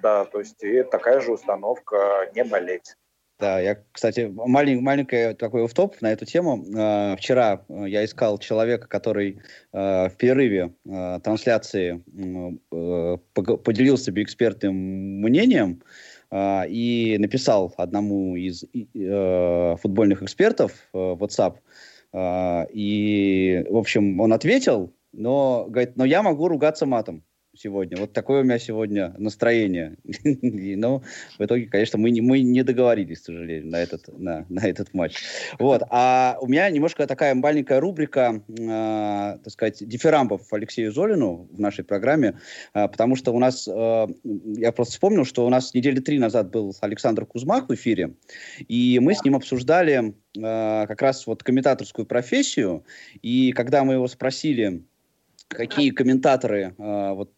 Да, 0.00 0.24
то 0.24 0.38
есть 0.38 0.62
и 0.62 0.82
такая 0.82 1.20
же 1.20 1.32
установка 1.32 2.30
не 2.34 2.44
болеть. 2.44 2.96
Да, 3.42 3.58
я, 3.58 3.82
кстати, 3.90 4.32
малень, 4.32 4.80
маленький 4.80 5.34
такой 5.34 5.64
офф 5.64 6.00
на 6.00 6.12
эту 6.12 6.24
тему. 6.24 6.64
Э, 6.64 7.16
вчера 7.16 7.64
э, 7.68 7.88
я 7.88 8.04
искал 8.04 8.38
человека, 8.38 8.86
который 8.86 9.40
э, 9.72 10.08
в 10.08 10.16
перерыве 10.16 10.74
э, 10.86 11.18
трансляции 11.24 12.04
э, 12.70 13.16
поделился 13.34 14.12
бы 14.12 14.22
экспертным 14.22 14.76
мнением 14.76 15.82
а, 16.34 16.64
и 16.66 17.18
написал 17.18 17.74
одному 17.76 18.36
из 18.36 18.64
э, 18.64 19.76
футбольных 19.82 20.22
экспертов 20.22 20.72
э, 20.94 20.96
WhatsApp, 20.96 21.56
э, 22.14 22.66
и, 22.72 23.66
в 23.68 23.76
общем, 23.76 24.18
он 24.18 24.32
ответил, 24.32 24.94
но 25.12 25.66
говорит, 25.68 25.96
но 25.96 26.06
я 26.06 26.22
могу 26.22 26.48
ругаться 26.48 26.86
матом 26.86 27.22
сегодня. 27.54 27.98
Вот 27.98 28.12
такое 28.12 28.40
у 28.40 28.44
меня 28.44 28.58
сегодня 28.58 29.14
настроение. 29.18 29.96
Но 30.42 31.02
в 31.38 31.44
итоге, 31.44 31.66
конечно, 31.66 31.98
мы 31.98 32.10
не, 32.10 32.20
мы 32.20 32.40
не 32.40 32.62
договорились, 32.62 33.20
к 33.20 33.24
сожалению, 33.24 33.70
на 33.70 33.76
этот, 33.76 34.08
на, 34.18 34.46
на 34.48 34.66
этот 34.66 34.94
матч. 34.94 35.22
Вот. 35.58 35.82
А 35.90 36.38
у 36.40 36.46
меня 36.46 36.70
немножко 36.70 37.06
такая 37.06 37.34
маленькая 37.34 37.80
рубрика, 37.80 38.42
э, 38.48 39.38
так 39.42 39.50
сказать, 39.52 39.86
дифирамбов 39.86 40.52
Алексею 40.52 40.92
Золину 40.92 41.48
в 41.50 41.60
нашей 41.60 41.84
программе, 41.84 42.38
э, 42.74 42.88
потому 42.88 43.16
что 43.16 43.32
у 43.32 43.38
нас, 43.38 43.68
э, 43.68 44.06
я 44.56 44.72
просто 44.72 44.92
вспомнил, 44.92 45.24
что 45.24 45.46
у 45.46 45.50
нас 45.50 45.74
недели 45.74 46.00
три 46.00 46.18
назад 46.18 46.50
был 46.50 46.74
Александр 46.80 47.26
Кузмак 47.26 47.68
в 47.68 47.74
эфире, 47.74 48.14
и 48.68 48.98
мы 48.98 49.14
с 49.14 49.24
ним 49.24 49.36
обсуждали 49.36 50.14
э, 50.36 50.86
как 50.86 51.02
раз 51.02 51.26
вот 51.26 51.42
комментаторскую 51.42 52.06
профессию, 52.06 52.84
и 53.20 53.52
когда 53.52 53.84
мы 53.84 53.94
его 53.94 54.08
спросили, 54.08 54.82
какие 55.48 55.90
комментаторы, 55.90 56.74
э, 56.76 57.12
вот 57.12 57.32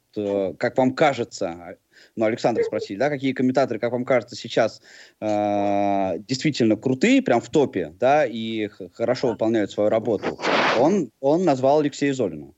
как 0.58 0.76
вам 0.78 0.94
кажется, 0.94 1.78
ну, 2.16 2.26
Александр 2.26 2.62
спросили, 2.64 2.98
да, 2.98 3.08
какие 3.08 3.32
комментаторы, 3.32 3.78
как 3.78 3.92
вам 3.92 4.04
кажется, 4.04 4.36
сейчас 4.36 4.80
э, 5.20 6.18
действительно 6.18 6.76
крутые, 6.76 7.22
прям 7.22 7.40
в 7.40 7.48
топе, 7.50 7.94
да, 7.98 8.24
и 8.26 8.68
хорошо 8.94 9.28
выполняют 9.28 9.70
свою 9.70 9.90
работу, 9.90 10.38
он, 10.78 11.10
он 11.20 11.44
назвал 11.44 11.80
Алексея 11.80 12.14
Золина. 12.14 12.52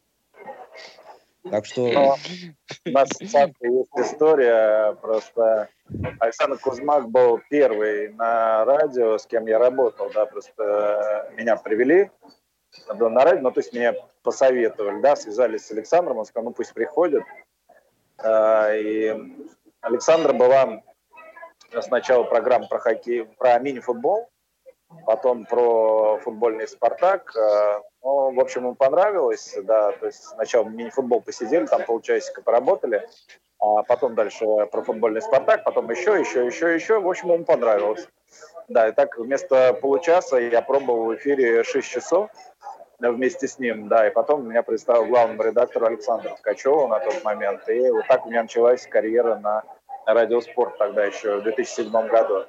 Так 1.50 1.64
что... 1.64 1.92
Но 1.92 2.16
у 2.86 2.90
нас 2.90 3.08
есть 3.20 3.90
история, 3.96 4.94
просто 5.00 5.68
Александр 6.18 6.58
Кузьмак 6.58 7.08
был 7.08 7.40
первый 7.48 8.12
на 8.14 8.64
радио, 8.64 9.16
с 9.16 9.26
кем 9.26 9.46
я 9.46 9.58
работал, 9.58 10.10
да, 10.12 10.26
просто 10.26 11.30
меня 11.36 11.56
привели 11.56 12.10
на 12.88 13.24
радио, 13.24 13.42
ну, 13.42 13.50
то 13.52 13.60
есть 13.60 13.72
меня 13.72 13.94
посоветовали, 14.22 15.00
да, 15.00 15.16
связались 15.16 15.66
с 15.66 15.70
Александром, 15.70 16.18
он 16.18 16.26
сказал, 16.26 16.48
ну, 16.48 16.52
пусть 16.52 16.74
приходит. 16.74 17.22
А, 18.26 18.74
и 18.74 19.14
Александра 19.80 20.32
была 20.32 20.82
сначала 21.80 22.24
программа 22.24 22.66
про 22.66 22.78
хоккей, 22.78 23.24
про 23.24 23.58
мини-футбол, 23.58 24.28
потом 25.04 25.46
про 25.46 26.18
футбольный 26.18 26.66
«Спартак». 26.66 27.36
А, 27.36 27.80
ну, 28.02 28.34
в 28.34 28.40
общем, 28.40 28.62
ему 28.62 28.74
понравилось, 28.74 29.56
да, 29.62 29.92
то 29.92 30.06
есть 30.06 30.22
сначала 30.24 30.64
мини-футбол 30.64 31.20
посидели, 31.20 31.66
там 31.66 31.84
полчасика 31.84 32.42
поработали, 32.42 33.08
а 33.60 33.82
потом 33.84 34.14
дальше 34.14 34.44
про 34.72 34.82
футбольный 34.82 35.22
«Спартак», 35.22 35.64
потом 35.64 35.88
еще, 35.90 36.18
еще, 36.18 36.44
еще, 36.46 36.74
еще, 36.74 37.00
в 37.00 37.08
общем, 37.08 37.32
ему 37.32 37.44
понравилось. 37.44 38.08
Да, 38.68 38.88
и 38.88 38.92
так 38.92 39.16
вместо 39.16 39.74
получаса 39.74 40.38
я 40.38 40.60
пробовал 40.60 41.04
в 41.06 41.16
эфире 41.16 41.62
6 41.62 41.88
часов, 41.88 42.30
вместе 42.98 43.46
с 43.48 43.58
ним, 43.58 43.88
да, 43.88 44.06
и 44.06 44.10
потом 44.10 44.48
меня 44.48 44.62
представил 44.62 45.06
главному 45.06 45.42
редактору 45.42 45.86
Александру 45.86 46.36
Ткачеву 46.36 46.88
на 46.88 47.00
тот 47.00 47.22
момент, 47.24 47.68
и 47.68 47.90
вот 47.90 48.06
так 48.06 48.26
у 48.26 48.30
меня 48.30 48.42
началась 48.42 48.86
карьера 48.86 49.36
на 49.36 49.62
радиоспорт 50.06 50.78
тогда 50.78 51.04
еще 51.04 51.38
в 51.38 51.42
2007 51.42 51.90
году. 52.08 52.46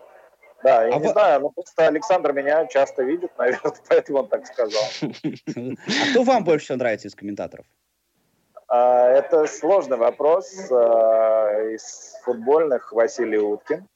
Да, 0.63 0.85
я 0.85 0.95
а 0.95 0.99
не 0.99 1.05
вы... 1.05 1.11
знаю, 1.11 1.41
но 1.41 1.49
просто 1.49 1.87
Александр 1.87 2.33
меня 2.33 2.65
часто 2.67 3.03
видит, 3.03 3.31
наверное, 3.37 3.73
поэтому 3.87 4.19
он 4.19 4.27
так 4.27 4.45
сказал. 4.47 4.83
А 5.01 6.11
кто 6.11 6.23
вам 6.23 6.43
больше 6.43 6.65
всего 6.65 6.77
нравится 6.77 7.07
из 7.07 7.15
комментаторов? 7.15 7.65
А, 8.67 9.07
это 9.09 9.45
сложный 9.47 9.97
вопрос. 9.97 10.71
А, 10.71 11.69
из 11.69 12.15
футбольных 12.23 12.91
Василий 12.91 13.37
Уткин. 13.37 13.87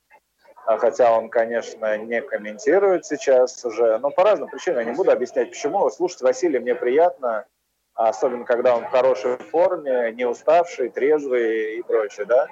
А 0.72 0.78
хотя 0.78 1.12
он, 1.12 1.28
конечно, 1.30 1.98
не 1.98 2.22
комментирует 2.22 3.06
сейчас 3.06 3.66
уже, 3.66 3.98
но 3.98 4.10
по 4.10 4.24
разным 4.24 4.48
причинам, 4.48 4.80
я 4.80 4.86
не 4.86 4.96
буду 4.96 5.12
объяснять, 5.12 5.50
почему. 5.50 5.90
Слушать 5.90 6.22
Василия 6.22 6.62
мне 6.62 6.76
приятно, 6.76 7.46
особенно 7.94 8.46
когда 8.46 8.78
он 8.78 8.86
в 8.86 8.90
хорошей 8.90 9.36
форме, 9.36 10.14
не 10.14 10.24
уставший, 10.24 10.88
трезвый 10.88 11.76
и 11.78 11.82
прочее, 11.82 12.26
да. 12.26 12.48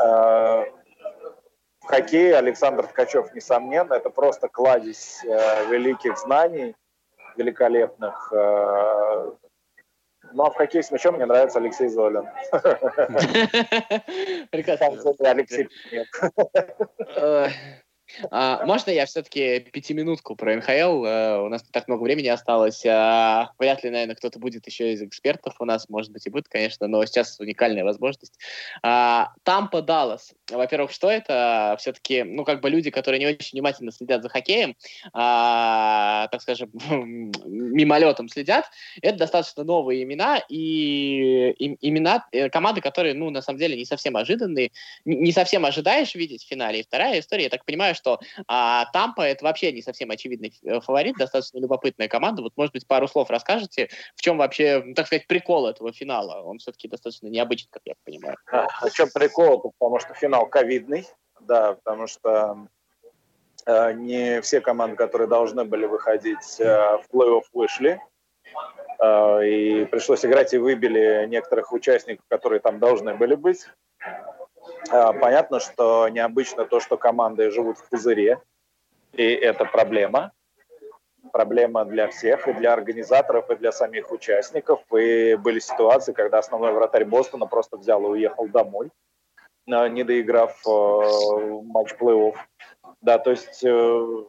А, 0.00 0.64
в 1.80 1.86
хоккее 1.86 2.36
Александр 2.36 2.86
Ткачев, 2.86 3.34
несомненно, 3.34 3.92
это 3.92 4.08
просто 4.08 4.48
кладезь 4.48 5.22
э, 5.22 5.66
великих 5.66 6.16
знаний, 6.16 6.74
великолепных. 7.36 8.32
Э, 10.34 10.36
ну, 10.36 10.44
а 10.44 10.50
в 10.50 10.56
хоккее 10.56 10.82
с 10.82 10.90
мячом 10.90 11.14
мне 11.14 11.26
нравится 11.26 11.58
Алексей 11.58 11.88
Золин. 11.88 12.26
Прекрасно. 14.50 15.14
Алексей 15.30 15.68
нет. 15.92 16.08
А, 18.30 18.64
можно 18.66 18.90
я 18.90 19.06
все-таки 19.06 19.60
пятиминутку 19.60 20.36
про 20.36 20.56
НХЛ? 20.56 21.04
А, 21.06 21.42
у 21.42 21.48
нас 21.48 21.62
не 21.62 21.70
так 21.70 21.88
много 21.88 22.02
времени 22.02 22.28
осталось. 22.28 22.84
А, 22.86 23.52
вряд 23.58 23.84
ли, 23.84 23.90
наверное, 23.90 24.14
кто-то 24.14 24.38
будет 24.38 24.66
еще 24.66 24.92
из 24.92 25.02
экспертов 25.02 25.54
у 25.60 25.64
нас, 25.64 25.88
может 25.88 26.12
быть, 26.12 26.26
и 26.26 26.30
будет, 26.30 26.48
конечно, 26.48 26.86
но 26.86 27.04
сейчас 27.04 27.38
уникальная 27.40 27.84
возможность. 27.84 28.38
А, 28.82 29.32
Тампа 29.42 29.82
Даллас. 29.82 30.34
Во-первых, 30.50 30.92
что 30.92 31.10
это? 31.10 31.76
Все-таки, 31.78 32.22
ну, 32.22 32.44
как 32.44 32.60
бы 32.60 32.70
люди, 32.70 32.90
которые 32.90 33.18
не 33.18 33.26
очень 33.26 33.52
внимательно 33.52 33.92
следят 33.92 34.22
за 34.22 34.28
хоккеем, 34.28 34.76
а, 35.12 36.28
так 36.28 36.42
скажем, 36.42 36.70
мимолетом 37.44 38.28
следят, 38.28 38.66
это 39.02 39.18
достаточно 39.18 39.64
новые 39.64 40.02
имена, 40.02 40.40
и, 40.48 41.50
и 41.58 41.88
имена 41.88 42.26
э, 42.32 42.48
команды, 42.50 42.80
которые, 42.80 43.14
ну, 43.14 43.30
на 43.30 43.42
самом 43.42 43.58
деле, 43.58 43.76
не 43.76 43.84
совсем 43.84 44.16
ожиданные, 44.16 44.70
не, 45.04 45.32
совсем 45.32 45.64
ожидаешь 45.64 46.14
видеть 46.14 46.44
в 46.44 46.48
финале. 46.48 46.80
И 46.80 46.82
вторая 46.82 47.20
история, 47.20 47.44
я 47.44 47.50
так 47.50 47.64
понимаю, 47.64 47.94
что 47.94 48.03
а, 48.46 48.86
Тампа 48.92 49.22
это 49.22 49.44
вообще 49.44 49.72
не 49.72 49.82
совсем 49.82 50.10
очевидный 50.10 50.52
э, 50.62 50.80
фаворит, 50.80 51.16
достаточно 51.16 51.58
любопытная 51.58 52.08
команда. 52.08 52.42
Вот, 52.42 52.52
может 52.56 52.72
быть, 52.72 52.86
пару 52.86 53.08
слов 53.08 53.30
расскажете, 53.30 53.88
в 54.14 54.22
чем 54.22 54.38
вообще, 54.38 54.94
так 54.94 55.06
сказать, 55.06 55.26
прикол 55.26 55.66
этого 55.66 55.92
финала? 55.92 56.42
Он 56.42 56.58
все-таки 56.58 56.88
достаточно 56.88 57.28
необычный, 57.28 57.70
как 57.70 57.82
я 57.84 57.94
понимаю. 58.04 58.36
А, 58.50 58.66
в 58.88 58.92
чем 58.92 59.08
прикол? 59.12 59.72
Потому 59.78 59.98
что 59.98 60.14
финал 60.14 60.46
ковидный, 60.46 61.06
да, 61.40 61.74
потому 61.74 62.06
что 62.06 62.68
э, 63.66 63.92
не 63.92 64.40
все 64.40 64.60
команды, 64.60 64.96
которые 64.96 65.28
должны 65.28 65.64
были 65.64 65.86
выходить 65.86 66.60
э, 66.60 66.98
в 66.98 67.04
плей-офф, 67.12 67.42
вышли. 67.52 68.00
Э, 69.00 69.46
и 69.46 69.84
пришлось 69.86 70.24
играть 70.24 70.54
и 70.54 70.58
выбили 70.58 71.26
некоторых 71.28 71.72
участников, 71.72 72.24
которые 72.28 72.60
там 72.60 72.78
должны 72.78 73.14
были 73.14 73.34
быть. 73.34 73.66
А, 74.90 75.12
понятно, 75.12 75.60
что 75.60 76.08
необычно 76.08 76.64
то, 76.64 76.80
что 76.80 76.96
команды 76.96 77.50
живут 77.50 77.78
в 77.78 77.88
пузыре, 77.88 78.40
и 79.12 79.24
это 79.24 79.64
проблема. 79.64 80.32
Проблема 81.32 81.84
для 81.84 82.08
всех, 82.08 82.46
и 82.48 82.52
для 82.52 82.72
организаторов, 82.72 83.50
и 83.50 83.56
для 83.56 83.72
самих 83.72 84.12
участников. 84.12 84.80
И 84.94 85.36
были 85.36 85.58
ситуации, 85.58 86.12
когда 86.12 86.38
основной 86.38 86.72
вратарь 86.72 87.04
Бостона 87.04 87.46
просто 87.46 87.76
взял 87.76 88.02
и 88.04 88.10
уехал 88.10 88.46
домой, 88.48 88.90
не 89.66 90.04
доиграв 90.04 90.60
э, 90.66 91.60
матч 91.64 91.94
плей-офф. 91.98 92.34
Да, 93.00 93.18
то 93.18 93.30
есть 93.30 93.64
э, 93.64 94.24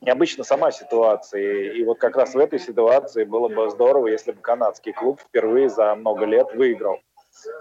необычно 0.00 0.44
сама 0.44 0.70
ситуация. 0.70 1.72
И 1.72 1.84
вот 1.84 1.98
как 1.98 2.16
раз 2.16 2.34
в 2.34 2.38
этой 2.38 2.58
ситуации 2.58 3.24
было 3.24 3.48
бы 3.48 3.68
здорово, 3.70 4.08
если 4.08 4.32
бы 4.32 4.40
канадский 4.40 4.92
клуб 4.92 5.20
впервые 5.20 5.68
за 5.68 5.94
много 5.94 6.24
лет 6.24 6.54
выиграл. 6.54 7.00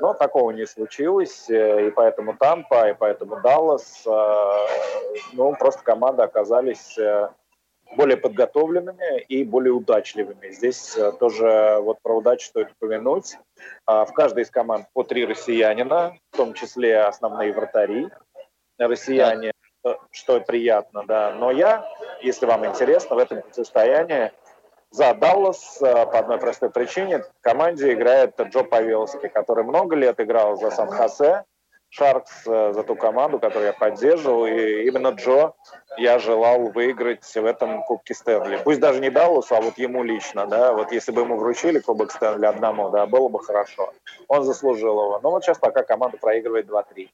Но 0.01 0.13
такого 0.13 0.51
не 0.51 0.65
случилось, 0.65 1.49
э, 1.49 1.87
и 1.87 1.91
поэтому 1.91 2.35
Тампа, 2.37 2.89
и 2.89 2.93
поэтому 2.93 3.41
Даллас, 3.41 4.03
э, 4.05 4.67
ну, 5.33 5.55
просто 5.55 5.83
команды 5.83 6.23
оказались 6.23 6.97
э, 6.97 7.29
более 7.95 8.17
подготовленными 8.17 9.21
и 9.21 9.43
более 9.43 9.73
удачливыми. 9.73 10.51
Здесь 10.51 10.97
тоже 11.19 11.77
вот 11.81 11.99
про 12.01 12.17
удачу 12.17 12.47
стоит 12.47 12.71
упомянуть. 12.71 13.37
А, 13.85 14.05
в 14.05 14.13
каждой 14.13 14.43
из 14.43 14.51
команд 14.51 14.87
по 14.93 15.03
три 15.03 15.25
россиянина, 15.25 16.17
в 16.31 16.37
том 16.37 16.53
числе 16.53 16.99
основные 16.99 17.53
вратари. 17.53 18.09
Россияне, 18.77 19.51
что 20.11 20.39
приятно, 20.41 21.05
да. 21.07 21.33
Но 21.33 21.49
я, 21.49 21.87
если 22.21 22.45
вам 22.45 22.65
интересно, 22.65 23.15
в 23.15 23.19
этом 23.19 23.41
состоянии 23.51 24.31
за 24.97 25.13
Даллас 25.13 25.77
э, 25.79 26.05
по 26.07 26.17
одной 26.17 26.39
простой 26.39 26.71
причине. 26.71 27.19
В 27.19 27.41
команде 27.41 27.93
играет 27.93 28.33
Джо 28.41 28.63
Павелский, 28.63 29.29
который 29.29 29.63
много 29.63 29.95
лет 29.95 30.19
играл 30.19 30.57
за 30.57 30.71
Сан-Хосе, 30.71 31.43
Шаркс 31.89 32.47
э, 32.47 32.73
за 32.73 32.81
ту 32.81 32.95
команду, 32.95 33.37
которую 33.37 33.67
я 33.67 33.73
поддерживал. 33.73 34.47
И 34.47 34.87
именно 34.87 35.09
Джо 35.09 35.53
я 35.97 36.17
желал 36.17 36.71
выиграть 36.71 37.23
в 37.23 37.45
этом 37.45 37.83
Кубке 37.83 38.15
Стэнли. 38.15 38.59
Пусть 38.63 38.79
даже 38.79 38.99
не 38.99 39.11
Далласу, 39.11 39.55
а 39.55 39.61
вот 39.61 39.77
ему 39.77 40.03
лично, 40.03 40.47
да. 40.47 40.73
Вот 40.73 40.91
если 40.91 41.11
бы 41.11 41.21
ему 41.21 41.37
вручили 41.37 41.77
Кубок 41.77 42.11
Стэнли 42.11 42.47
одному, 42.47 42.89
да, 42.89 43.05
было 43.05 43.29
бы 43.29 43.39
хорошо. 43.39 43.93
Он 44.27 44.43
заслужил 44.43 44.99
его. 44.99 45.19
Но 45.21 45.29
вот 45.29 45.43
сейчас 45.43 45.59
пока 45.59 45.83
команда 45.83 46.17
проигрывает 46.17 46.67
2-3. 46.67 47.09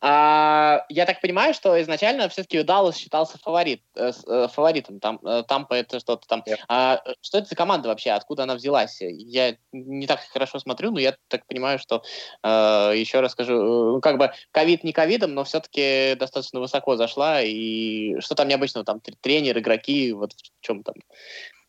А, 0.00 0.84
я 0.88 1.06
так 1.06 1.20
понимаю, 1.20 1.54
что 1.54 1.80
изначально 1.82 2.28
все-таки 2.28 2.62
Даллас 2.62 2.96
считался 2.96 3.38
фаворит, 3.38 3.82
э, 3.96 4.12
э, 4.26 4.48
фаворитом. 4.52 5.00
Там, 5.00 5.18
э, 5.24 5.42
Тампа 5.46 5.74
это 5.74 6.00
что-то 6.00 6.26
там. 6.26 6.42
Yeah. 6.46 6.56
А, 6.68 7.02
что 7.20 7.38
это 7.38 7.48
за 7.48 7.56
команда 7.56 7.88
вообще? 7.88 8.10
Откуда 8.10 8.44
она 8.44 8.54
взялась? 8.54 8.98
Я 9.00 9.56
не 9.72 10.06
так 10.06 10.20
хорошо 10.32 10.58
смотрю, 10.58 10.90
но 10.90 11.00
я 11.00 11.16
так 11.28 11.46
понимаю, 11.46 11.78
что 11.78 12.02
э, 12.42 12.48
еще 12.96 13.20
раз 13.20 13.32
скажу, 13.32 13.54
э, 13.54 13.92
ну, 13.92 14.00
как 14.00 14.18
бы 14.18 14.32
ковид 14.50 14.84
не 14.84 14.92
ковидом, 14.92 15.34
но 15.34 15.44
все-таки 15.44 16.14
достаточно 16.16 16.60
высоко 16.60 16.96
зашла. 16.96 17.42
И 17.42 18.18
что 18.20 18.34
там 18.34 18.48
необычного? 18.48 18.84
Там 18.84 19.00
тренер, 19.20 19.58
игроки, 19.58 20.12
вот 20.12 20.32
в 20.32 20.60
чем 20.60 20.82
там 20.82 20.94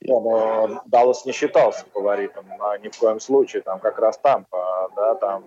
не, 0.01 0.17
но 0.17 0.81
Даллас 0.85 1.25
не 1.25 1.33
считался 1.33 1.85
фаворитом 1.93 2.45
а 2.59 2.77
ни 2.77 2.87
в 2.89 2.97
коем 2.97 3.19
случае. 3.19 3.61
Там 3.61 3.79
как 3.79 3.99
раз 3.99 4.17
Тампа, 4.17 4.89
да, 4.95 5.15
там 5.15 5.43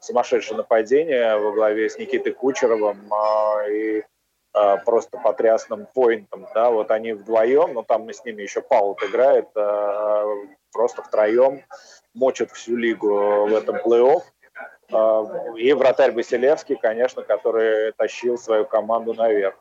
сумасшедшее 0.00 0.56
нападение 0.56 1.36
во 1.36 1.52
главе 1.52 1.90
с 1.90 1.98
Никитой 1.98 2.32
Кучеровым 2.32 3.12
а, 3.12 3.68
и 3.68 4.04
а, 4.52 4.76
просто 4.78 5.18
потрясным 5.18 5.86
поинтом, 5.92 6.46
да, 6.54 6.70
вот 6.70 6.90
они 6.92 7.12
вдвоем, 7.14 7.74
но 7.74 7.82
там 7.82 8.08
с 8.08 8.24
ними 8.24 8.42
еще 8.42 8.62
Паул 8.62 8.96
играет, 9.02 9.48
просто 10.72 11.02
втроем 11.02 11.62
мочат 12.14 12.50
всю 12.52 12.76
лигу 12.76 13.46
в 13.46 13.54
этом 13.54 13.76
плей-офф. 13.76 14.22
И 15.58 15.72
вратарь 15.72 16.12
Василевский, 16.12 16.76
конечно, 16.76 17.22
который 17.22 17.92
тащил 17.92 18.38
свою 18.38 18.64
команду 18.66 19.14
наверх. 19.14 19.56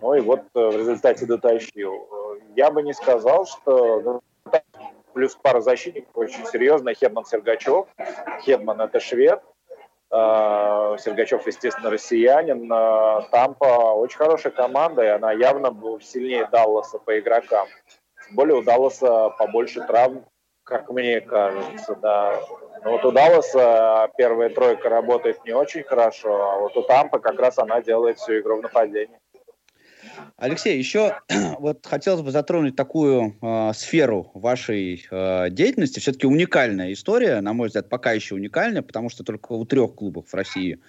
Ну 0.00 0.14
и 0.14 0.20
вот 0.20 0.40
э, 0.54 0.60
в 0.68 0.76
результате 0.76 1.26
дотащил. 1.26 2.08
Я 2.56 2.70
бы 2.70 2.82
не 2.82 2.92
сказал, 2.92 3.46
что 3.46 4.00
ну, 4.00 4.22
плюс 5.14 5.36
пара 5.40 5.60
защитников 5.60 6.16
очень 6.16 6.44
серьезная. 6.46 6.94
Хедман 6.94 7.24
Сергачев. 7.24 7.86
Хедман– 8.44 8.80
это 8.82 9.00
швед. 9.00 9.42
Э, 10.10 10.96
Сергачев, 10.98 11.46
естественно, 11.46 11.90
россиянин. 11.90 12.70
Э, 12.70 13.22
Тампа 13.30 13.94
очень 13.94 14.18
хорошая 14.18 14.52
команда, 14.52 15.02
и 15.02 15.08
она 15.08 15.32
явно 15.32 15.74
сильнее 16.02 16.48
Далласа 16.52 16.98
по 16.98 17.18
игрокам. 17.18 17.66
Более 18.32 18.56
у 18.56 18.62
Далласа 18.62 19.30
побольше 19.38 19.84
травм, 19.86 20.24
как 20.64 20.90
мне 20.90 21.20
кажется, 21.20 21.94
да. 21.96 22.40
Но 22.84 22.92
вот 22.92 23.04
у 23.04 23.12
Далласа 23.12 24.10
первая 24.16 24.50
тройка 24.50 24.88
работает 24.88 25.44
не 25.44 25.52
очень 25.52 25.82
хорошо, 25.82 26.50
а 26.50 26.58
вот 26.58 26.76
у 26.76 26.82
Тампа 26.82 27.18
как 27.18 27.38
раз 27.38 27.58
она 27.58 27.80
делает 27.80 28.18
всю 28.18 28.38
игру 28.38 28.58
в 28.58 28.62
нападении. 28.62 29.18
Алексей, 30.36 30.78
еще 30.78 31.16
вот 31.58 31.86
хотелось 31.86 32.22
бы 32.22 32.30
затронуть 32.30 32.76
такую 32.76 33.36
э, 33.40 33.72
сферу 33.74 34.30
вашей 34.34 35.06
э, 35.10 35.50
деятельности. 35.50 36.00
Все-таки 36.00 36.26
уникальная 36.26 36.92
история, 36.92 37.40
на 37.40 37.52
мой 37.52 37.68
взгляд, 37.68 37.88
пока 37.88 38.12
еще 38.12 38.34
уникальная, 38.34 38.82
потому 38.82 39.08
что 39.10 39.24
только 39.24 39.52
у 39.52 39.64
трех 39.64 39.94
клубов 39.94 40.26
в 40.28 40.34
России 40.34 40.80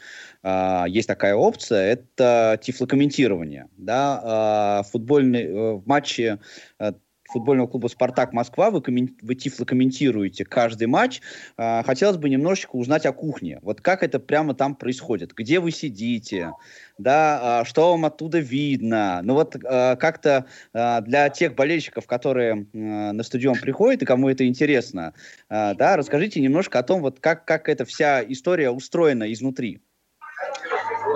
э, 0.44 0.84
есть 0.88 1.08
такая 1.08 1.36
опция. 1.36 1.94
Это 1.94 2.60
тифлокомментирование. 2.62 3.68
Да, 3.78 4.82
э, 4.82 4.90
футбольный, 4.92 5.44
э, 5.44 5.74
в 5.74 5.88
матче 5.88 6.40
э, 6.80 6.94
футбольного 7.28 7.68
клуба 7.68 7.88
«Спартак 7.88 8.34
Москва». 8.34 8.72
Вы, 8.72 8.82
коммен... 8.82 9.16
вы 9.22 9.36
тифло 9.36 9.66
комментируете 9.66 10.46
каждый 10.46 10.88
матч. 10.88 11.22
А, 11.58 11.84
хотелось 11.84 12.18
бы 12.18 12.30
немножечко 12.30 12.76
узнать 12.76 13.06
о 13.06 13.14
кухне. 13.14 13.60
Вот 13.62 13.82
как 13.82 14.04
это 14.04 14.20
прямо 14.20 14.54
там 14.54 14.76
происходит? 14.76 15.34
Где 15.34 15.60
вы 15.60 15.72
сидите? 15.72 16.54
Да, 16.98 17.60
а, 17.62 17.66
что 17.66 17.92
вам 17.92 18.06
оттуда 18.06 18.40
видно? 18.40 19.22
Ну 19.24 19.34
вот 19.34 19.56
а, 19.66 19.96
как-то 19.96 20.46
а, 20.74 21.02
для 21.02 21.30
тех 21.30 21.56
болельщиков, 21.56 22.08
которые 22.08 22.54
а, 22.74 23.12
на 23.12 23.24
стадион 23.24 23.56
приходят 23.56 24.02
и 24.02 24.06
кому 24.06 24.30
это 24.30 24.48
интересно, 24.48 25.14
а, 25.50 25.74
да, 25.74 25.98
расскажите 25.98 26.40
немножко 26.42 26.80
о 26.80 26.84
том, 26.84 27.02
вот 27.02 27.20
как, 27.20 27.46
как 27.46 27.70
эта 27.70 27.86
вся 27.86 28.24
история 28.24 28.70
устроена 28.70 29.32
изнутри. 29.34 29.82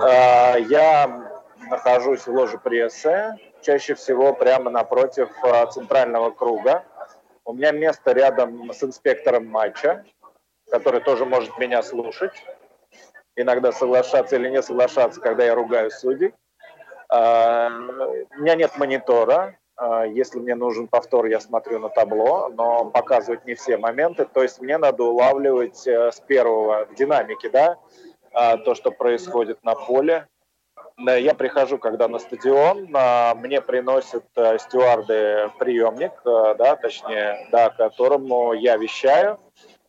Я 0.01 1.29
нахожусь 1.69 2.21
в 2.21 2.29
ложе 2.29 2.57
прессы, 2.57 3.35
чаще 3.61 3.95
всего 3.95 4.33
прямо 4.33 4.69
напротив 4.69 5.29
а, 5.43 5.65
центрального 5.67 6.31
круга. 6.31 6.83
У 7.45 7.53
меня 7.53 7.71
место 7.71 8.11
рядом 8.11 8.71
с 8.71 8.83
инспектором 8.83 9.47
матча, 9.47 10.05
который 10.69 11.01
тоже 11.01 11.25
может 11.25 11.57
меня 11.57 11.81
слушать, 11.81 12.43
иногда 13.35 13.71
соглашаться 13.71 14.35
или 14.35 14.49
не 14.49 14.61
соглашаться, 14.61 15.19
когда 15.19 15.45
я 15.45 15.55
ругаю 15.55 15.91
судей. 15.91 16.33
А, 17.09 17.69
у 18.37 18.41
меня 18.41 18.55
нет 18.55 18.77
монитора, 18.77 19.57
а, 19.75 20.05
если 20.05 20.39
мне 20.39 20.55
нужен 20.55 20.87
повтор, 20.87 21.25
я 21.25 21.39
смотрю 21.39 21.79
на 21.79 21.89
табло, 21.89 22.49
но 22.49 22.85
показывать 22.85 23.45
не 23.45 23.55
все 23.55 23.77
моменты. 23.77 24.25
То 24.25 24.43
есть 24.43 24.61
мне 24.61 24.77
надо 24.77 25.03
улавливать 25.03 25.87
э, 25.87 26.11
с 26.11 26.19
первого 26.19 26.85
в 26.85 26.95
динамике, 26.95 27.49
да, 27.49 27.77
то, 28.31 28.75
что 28.75 28.91
происходит 28.91 29.63
на 29.63 29.73
поле, 29.73 30.27
я 31.07 31.33
прихожу, 31.33 31.77
когда 31.77 32.07
на 32.07 32.19
стадион, 32.19 32.89
мне 33.37 33.61
приносят 33.61 34.25
э, 34.35 34.57
стюарды 34.59 35.51
приемник, 35.57 36.11
э, 36.25 36.55
да, 36.57 36.75
точнее, 36.75 37.47
да, 37.51 37.69
которому 37.69 38.53
я 38.53 38.77
вещаю. 38.77 39.39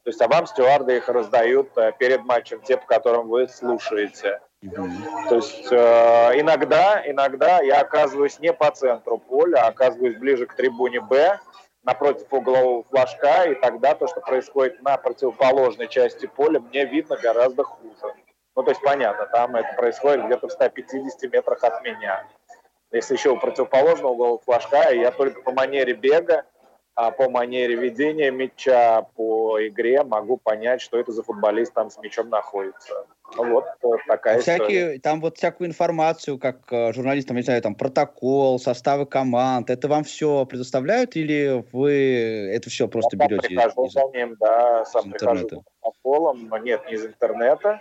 То 0.03 0.09
есть, 0.09 0.23
а 0.23 0.29
вам 0.29 0.47
стюарды 0.47 0.97
их 0.97 1.09
раздают 1.09 1.77
э, 1.77 1.93
перед 1.99 2.25
матчем, 2.25 2.61
те, 2.63 2.77
по 2.77 2.87
которым 2.87 3.29
вы 3.29 3.49
слушаете. 3.49 4.41
Mm-hmm. 4.65 5.29
То 5.29 5.37
есть 5.37 5.69
э, 5.71 6.41
иногда, 6.41 7.03
иногда 7.07 7.61
я 7.61 7.81
оказываюсь 7.81 8.39
не 8.41 8.53
по 8.53 8.71
центру 8.71 9.19
поля, 9.19 9.65
а 9.65 9.69
оказываюсь 9.69 10.17
ближе 10.17 10.47
к 10.47 10.55
трибуне 10.55 11.01
Б, 11.01 11.39
напротив 11.83 12.27
углового 12.31 12.85
флажка, 12.85 13.45
и 13.45 13.55
тогда 13.55 13.95
то, 13.95 14.07
что 14.07 14.21
происходит 14.21 14.83
на 14.83 14.97
противоположной 14.97 15.89
части 15.89 16.27
поля, 16.27 16.61
мне 16.61 16.85
видно 16.85 17.17
гораздо 17.17 17.65
хуже. 17.65 18.15
Ну, 18.61 18.65
то 18.65 18.73
есть 18.73 18.83
понятно, 18.83 19.25
там 19.25 19.57
это 19.57 19.73
происходит 19.75 20.27
где-то 20.27 20.49
в 20.49 20.53
150 20.53 21.33
метрах 21.33 21.65
от 21.65 21.83
меня. 21.83 22.27
Если 22.93 23.15
еще 23.15 23.31
у 23.31 23.39
противоположного 23.39 24.13
угла 24.13 24.39
флажка, 24.45 24.93
я 24.93 25.11
только 25.13 25.41
по 25.41 25.51
манере 25.51 25.95
бега, 25.95 26.45
а 26.95 27.11
по 27.11 27.31
манере 27.31 27.75
ведения 27.77 28.31
мяча, 28.31 29.01
по 29.17 29.67
игре 29.67 30.05
могу 30.05 30.37
понять, 30.37 30.83
что 30.83 30.99
это 30.99 31.11
за 31.11 31.23
футболист 31.23 31.73
там 31.73 31.89
с 31.89 31.97
мячом 32.01 32.29
находится. 32.29 33.07
Ну, 33.35 33.51
вот 33.51 33.65
такая 34.07 34.41
Всякие, 34.41 34.67
история. 34.67 34.99
Там 34.99 35.23
вот 35.23 35.39
всякую 35.39 35.69
информацию, 35.69 36.39
как 36.39 36.71
э, 36.71 36.93
журналистам, 36.93 37.37
не 37.37 37.43
знаю, 37.43 37.63
там 37.63 37.75
протокол, 37.75 38.59
составы 38.59 39.07
команд, 39.07 39.71
это 39.71 39.89
вам 39.89 40.05
все 40.05 40.45
предоставляют 40.45 41.17
или 41.17 41.65
вы 41.73 42.51
это 42.53 42.69
все 42.69 42.89
просто 42.89 43.17
я 43.17 43.27
берете? 43.27 43.55
Я 43.55 43.63
прихожу 43.63 43.87
из, 43.87 43.93
за 43.93 44.03
ним, 44.13 44.37
да, 44.39 44.85
сам 44.85 45.11
прихожу 45.13 45.45
интернета. 45.45 45.63
протоколом, 45.81 46.49
но 46.49 46.59
нет, 46.59 46.85
не 46.89 46.95
из 46.95 47.07
интернета. 47.07 47.81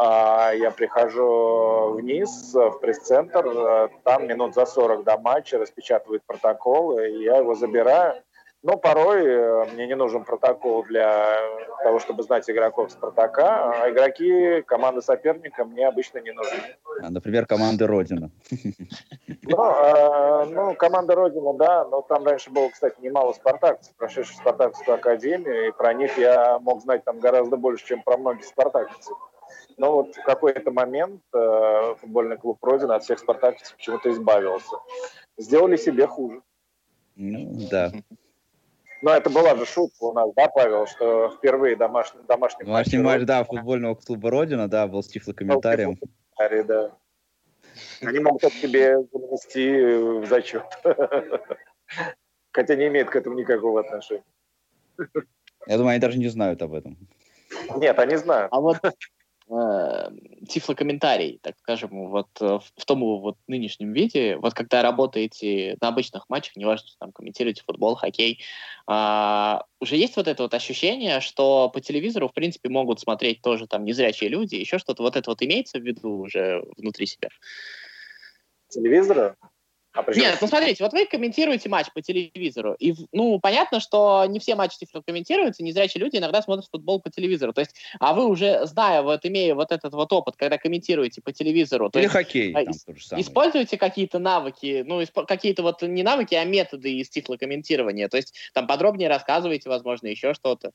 А, 0.00 0.52
я 0.52 0.70
прихожу 0.70 1.94
вниз 1.94 2.54
в 2.54 2.78
пресс-центр, 2.78 3.44
э, 3.46 3.88
там 4.04 4.28
минут 4.28 4.54
за 4.54 4.64
40 4.64 5.02
до 5.02 5.18
матча 5.18 5.58
распечатывают 5.58 6.22
протокол, 6.24 7.00
и 7.00 7.24
я 7.24 7.38
его 7.38 7.56
забираю. 7.56 8.22
Но 8.62 8.76
порой 8.76 9.26
э, 9.26 9.64
мне 9.72 9.88
не 9.88 9.96
нужен 9.96 10.22
протокол 10.22 10.84
для 10.84 11.36
того, 11.82 11.98
чтобы 11.98 12.22
знать 12.22 12.48
игроков 12.48 12.92
Спартака, 12.92 13.72
а 13.72 13.90
игроки 13.90 14.62
команды 14.62 15.02
соперника 15.02 15.64
мне 15.64 15.88
обычно 15.88 16.18
не 16.18 16.30
нужны. 16.30 16.76
А, 17.02 17.10
например, 17.10 17.46
команды 17.46 17.88
Родина. 17.88 18.30
Ну, 19.42 19.64
э, 19.64 20.44
ну, 20.44 20.74
команда 20.74 21.16
Родина, 21.16 21.54
да, 21.54 21.84
но 21.86 22.02
там 22.02 22.24
раньше 22.24 22.50
было, 22.50 22.68
кстати, 22.68 23.00
немало 23.00 23.32
спартакцев, 23.32 23.96
прошедших 23.96 24.36
Спартакскую 24.36 24.96
академию, 24.96 25.68
и 25.68 25.72
про 25.72 25.92
них 25.92 26.18
я 26.18 26.60
мог 26.60 26.82
знать 26.82 27.02
там 27.04 27.18
гораздо 27.18 27.56
больше, 27.56 27.84
чем 27.86 28.02
про 28.02 28.16
многих 28.16 28.44
спартакцев. 28.44 29.16
Но 29.78 29.92
вот 29.92 30.16
в 30.16 30.22
какой-то 30.24 30.72
момент 30.72 31.22
э, 31.32 31.94
футбольный 32.00 32.36
клуб 32.36 32.62
Родина 32.62 32.96
от 32.96 33.04
всех 33.04 33.20
спартаковцев 33.20 33.76
почему-то 33.76 34.10
избавился. 34.10 34.76
Сделали 35.36 35.76
себе 35.76 36.06
хуже. 36.06 36.42
Ну, 37.14 37.68
да. 37.70 37.92
Но 39.02 39.12
это 39.12 39.30
была 39.30 39.54
же 39.54 39.64
шутка 39.64 40.04
у 40.04 40.12
нас, 40.12 40.30
да, 40.34 40.48
Павел, 40.48 40.86
что 40.88 41.30
впервые 41.30 41.76
домашний, 41.76 42.20
домашний, 42.26 42.64
домашний 42.64 42.98
матч, 42.98 43.20
матч 43.20 43.26
да, 43.26 43.44
футбольного 43.44 43.94
клуба 43.94 44.30
Родина, 44.30 44.68
да, 44.68 44.88
был 44.88 45.02
с 45.04 45.08
тифлокомментарием. 45.08 45.96
Да. 46.66 46.90
Они 48.02 48.18
могут 48.18 48.42
это 48.42 48.54
себе 48.56 48.98
занести 49.12 49.80
в 49.80 50.26
зачет. 50.26 50.64
Хотя 52.50 52.74
не 52.74 52.88
имеет 52.88 53.10
к 53.10 53.14
этому 53.14 53.36
никакого 53.36 53.80
отношения. 53.80 54.24
Я 55.66 55.76
думаю, 55.76 55.92
они 55.92 56.00
даже 56.00 56.18
не 56.18 56.28
знают 56.28 56.62
об 56.62 56.74
этом. 56.74 56.96
Нет, 57.76 57.98
они 58.00 58.16
знают. 58.16 58.48
А 58.52 58.60
вот 58.60 58.78
тифлокомментарий, 60.48 61.38
так 61.42 61.56
скажем, 61.58 62.08
вот 62.08 62.28
э, 62.40 62.58
в 62.76 62.84
том 62.84 63.00
вот 63.00 63.36
нынешнем 63.46 63.92
виде, 63.92 64.36
вот 64.36 64.54
когда 64.54 64.82
работаете 64.82 65.76
на 65.80 65.88
обычных 65.88 66.28
матчах, 66.28 66.56
неважно, 66.56 66.86
что 66.88 66.98
там 66.98 67.12
комментируете 67.12 67.62
футбол, 67.66 67.94
хоккей, 67.94 68.40
э, 68.90 69.58
уже 69.80 69.96
есть 69.96 70.16
вот 70.16 70.28
это 70.28 70.42
вот 70.42 70.54
ощущение, 70.54 71.20
что 71.20 71.70
по 71.70 71.80
телевизору, 71.80 72.28
в 72.28 72.34
принципе, 72.34 72.68
могут 72.68 73.00
смотреть 73.00 73.40
тоже 73.40 73.66
там 73.66 73.84
незрячие 73.84 74.28
люди, 74.28 74.56
еще 74.56 74.78
что-то, 74.78 75.02
вот 75.02 75.16
это 75.16 75.30
вот 75.30 75.42
имеется 75.42 75.78
в 75.78 75.82
виду 75.82 76.18
уже 76.18 76.62
внутри 76.76 77.06
себя? 77.06 77.28
Телевизора? 78.68 79.36
Нет, 80.06 80.38
ну 80.40 80.46
смотрите, 80.46 80.84
вот 80.84 80.92
вы 80.92 81.06
комментируете 81.06 81.68
матч 81.68 81.86
по 81.92 82.00
телевизору, 82.02 82.74
и, 82.74 82.94
ну, 83.12 83.38
понятно, 83.40 83.80
что 83.80 84.24
не 84.26 84.38
все 84.38 84.54
матчи 84.54 84.78
комментируются, 85.06 85.62
незрячие 85.62 86.02
люди 86.02 86.16
иногда 86.16 86.42
смотрят 86.42 86.66
футбол 86.70 87.00
по 87.00 87.10
телевизору, 87.10 87.52
то 87.52 87.60
есть, 87.60 87.74
а 88.00 88.14
вы 88.14 88.26
уже, 88.26 88.66
зная, 88.66 89.02
вот 89.02 89.24
имея 89.24 89.54
вот 89.54 89.72
этот 89.72 89.92
вот 89.92 90.12
опыт, 90.12 90.36
когда 90.36 90.58
комментируете 90.58 91.20
по 91.20 91.32
телевизору, 91.32 91.90
то 91.90 91.98
Или 91.98 92.04
есть, 92.06 92.14
хоккей, 92.14 92.52
а, 92.52 92.64
там 92.64 92.74
то 92.74 92.94
же 92.94 93.06
самое. 93.06 93.24
используете 93.24 93.78
какие-то 93.78 94.18
навыки, 94.18 94.84
ну, 94.86 95.02
какие-то 95.26 95.62
вот 95.62 95.82
не 95.82 96.02
навыки, 96.02 96.34
а 96.34 96.44
методы 96.44 96.92
из 96.92 97.08
тифлокомментирования, 97.08 98.08
то 98.08 98.16
есть, 98.16 98.34
там 98.54 98.66
подробнее 98.66 99.08
рассказываете, 99.08 99.68
возможно, 99.68 100.06
еще 100.06 100.34
что-то. 100.34 100.72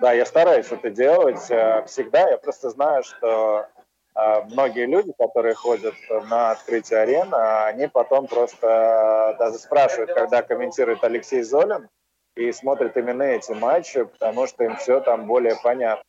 Да, 0.00 0.12
я 0.12 0.26
стараюсь 0.26 0.66
это 0.70 0.90
делать 0.90 1.50
э, 1.50 1.84
всегда, 1.86 2.28
я 2.28 2.38
просто 2.38 2.70
знаю, 2.70 3.04
что 3.04 3.68
многие 4.14 4.86
люди, 4.86 5.12
которые 5.18 5.54
ходят 5.54 5.94
на 6.28 6.52
открытие 6.52 7.00
арены, 7.00 7.34
они 7.66 7.88
потом 7.88 8.26
просто 8.26 9.36
даже 9.38 9.58
спрашивают, 9.58 10.12
когда 10.12 10.42
комментирует 10.42 11.02
Алексей 11.02 11.42
Золин, 11.42 11.88
и 12.36 12.52
смотрят 12.52 12.96
именно 12.96 13.22
эти 13.22 13.52
матчи, 13.52 14.04
потому 14.04 14.46
что 14.46 14.64
им 14.64 14.76
все 14.76 15.00
там 15.00 15.26
более 15.26 15.56
понятно. 15.62 16.04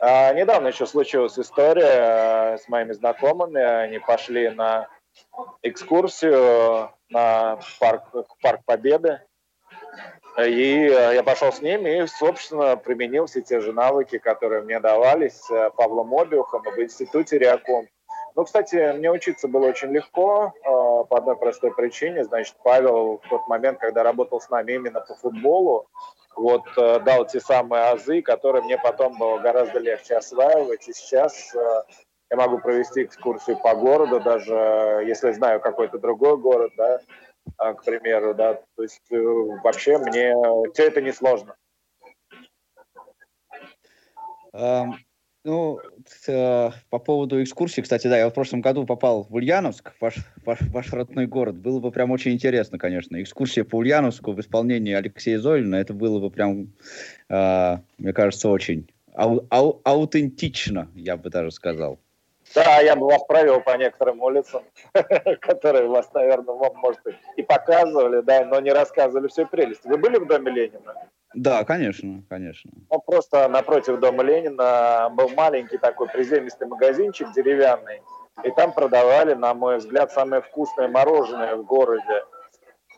А 0.00 0.32
недавно 0.32 0.68
еще 0.68 0.86
случилась 0.86 1.38
история 1.38 2.54
э, 2.54 2.58
с 2.58 2.68
моими 2.68 2.92
знакомыми. 2.92 3.60
Они 3.60 3.98
пошли 3.98 4.48
на 4.50 4.88
экскурсию 5.62 6.90
на 7.10 7.58
парк, 7.80 8.04
парк 8.40 8.60
Победы. 8.64 9.20
И 10.36 10.86
э, 10.86 11.14
я 11.14 11.22
пошел 11.22 11.52
с 11.52 11.60
ними 11.60 12.02
и, 12.02 12.06
собственно, 12.06 12.76
применил 12.76 13.26
все 13.26 13.40
те 13.40 13.60
же 13.60 13.72
навыки, 13.72 14.18
которые 14.18 14.62
мне 14.62 14.78
давались 14.78 15.40
э, 15.50 15.70
Павлом 15.76 16.14
Обиухом 16.14 16.62
в 16.62 16.78
институте 16.80 17.38
Реаком. 17.38 17.88
Ну, 18.36 18.44
кстати, 18.44 18.96
мне 18.96 19.10
учиться 19.10 19.48
было 19.48 19.66
очень 19.66 19.90
легко. 19.90 20.52
по 20.62 21.16
одной 21.16 21.36
простой 21.36 21.74
причине. 21.74 22.22
Значит, 22.24 22.54
Павел 22.62 23.20
в 23.24 23.28
тот 23.28 23.48
момент, 23.48 23.78
когда 23.78 24.04
работал 24.04 24.40
с 24.40 24.48
нами 24.48 24.72
именно 24.72 25.00
по 25.00 25.16
футболу, 25.16 25.88
вот 26.38 26.62
э, 26.76 27.00
дал 27.00 27.26
те 27.26 27.40
самые 27.40 27.90
азы, 27.90 28.22
которые 28.22 28.62
мне 28.62 28.78
потом 28.78 29.18
было 29.18 29.38
гораздо 29.38 29.80
легче 29.80 30.16
осваивать. 30.16 30.88
И 30.88 30.92
сейчас 30.92 31.52
э, 31.54 31.82
я 32.30 32.36
могу 32.36 32.58
провести 32.58 33.02
экскурсию 33.02 33.58
по 33.58 33.74
городу, 33.74 34.20
даже 34.20 34.54
если 35.06 35.32
знаю 35.32 35.60
какой-то 35.60 35.98
другой 35.98 36.36
город, 36.36 36.72
да, 36.76 37.00
к 37.58 37.84
примеру, 37.84 38.34
да. 38.34 38.54
То 38.76 38.82
есть 38.82 39.02
э, 39.10 39.16
вообще 39.62 39.98
мне 39.98 40.34
все 40.72 40.86
это 40.86 41.00
несложно. 41.00 41.56
Um... 44.52 44.94
Ну, 45.44 45.80
э, 46.26 46.70
по 46.90 46.98
поводу 46.98 47.42
экскурсии, 47.42 47.80
кстати, 47.80 48.06
да, 48.06 48.18
я 48.18 48.28
в 48.28 48.34
прошлом 48.34 48.60
году 48.60 48.84
попал 48.84 49.22
в 49.22 49.34
Ульяновск, 49.34 49.94
ваш, 50.00 50.16
ваш, 50.44 50.58
ваш 50.60 50.92
родной 50.92 51.26
город. 51.26 51.56
Было 51.56 51.80
бы 51.80 51.90
прям 51.90 52.10
очень 52.10 52.32
интересно, 52.32 52.76
конечно. 52.76 53.22
Экскурсия 53.22 53.64
по 53.64 53.76
Ульяновску 53.76 54.32
в 54.32 54.40
исполнении 54.40 54.92
Алексея 54.92 55.38
Золина, 55.38 55.76
это 55.76 55.94
было 55.94 56.20
бы 56.20 56.30
прям, 56.30 56.74
э, 57.30 57.76
мне 57.98 58.12
кажется, 58.12 58.50
очень 58.50 58.90
ау, 59.14 59.46
ау, 59.48 59.80
аутентично, 59.84 60.90
я 60.94 61.16
бы 61.16 61.30
даже 61.30 61.50
сказал. 61.50 61.98
Да, 62.54 62.80
я 62.80 62.96
бы 62.96 63.06
вас 63.06 63.22
провел 63.24 63.60
по 63.60 63.76
некоторым 63.76 64.22
улицам, 64.22 64.62
которые 65.40 65.88
вас, 65.88 66.12
наверное, 66.14 66.54
вам, 66.54 66.76
может, 66.76 67.00
и 67.36 67.42
показывали, 67.42 68.20
да, 68.22 68.44
но 68.44 68.60
не 68.60 68.72
рассказывали 68.72 69.28
всей 69.28 69.46
прелести. 69.46 69.86
Вы 69.86 69.98
были 69.98 70.18
в 70.18 70.26
Доме 70.26 70.50
Ленина? 70.50 70.94
Да, 71.34 71.64
конечно, 71.64 72.22
конечно. 72.28 72.70
Ну, 72.90 73.00
просто 73.00 73.48
напротив 73.48 74.00
дома 74.00 74.22
Ленина 74.22 75.10
был 75.12 75.28
маленький 75.30 75.76
такой 75.76 76.08
приземистый 76.08 76.66
магазинчик 76.66 77.32
деревянный, 77.32 78.02
и 78.44 78.50
там 78.52 78.72
продавали, 78.72 79.34
на 79.34 79.52
мой 79.52 79.76
взгляд, 79.76 80.10
самое 80.10 80.40
вкусное 80.40 80.88
мороженое 80.88 81.56
в 81.56 81.64
городе. 81.64 82.24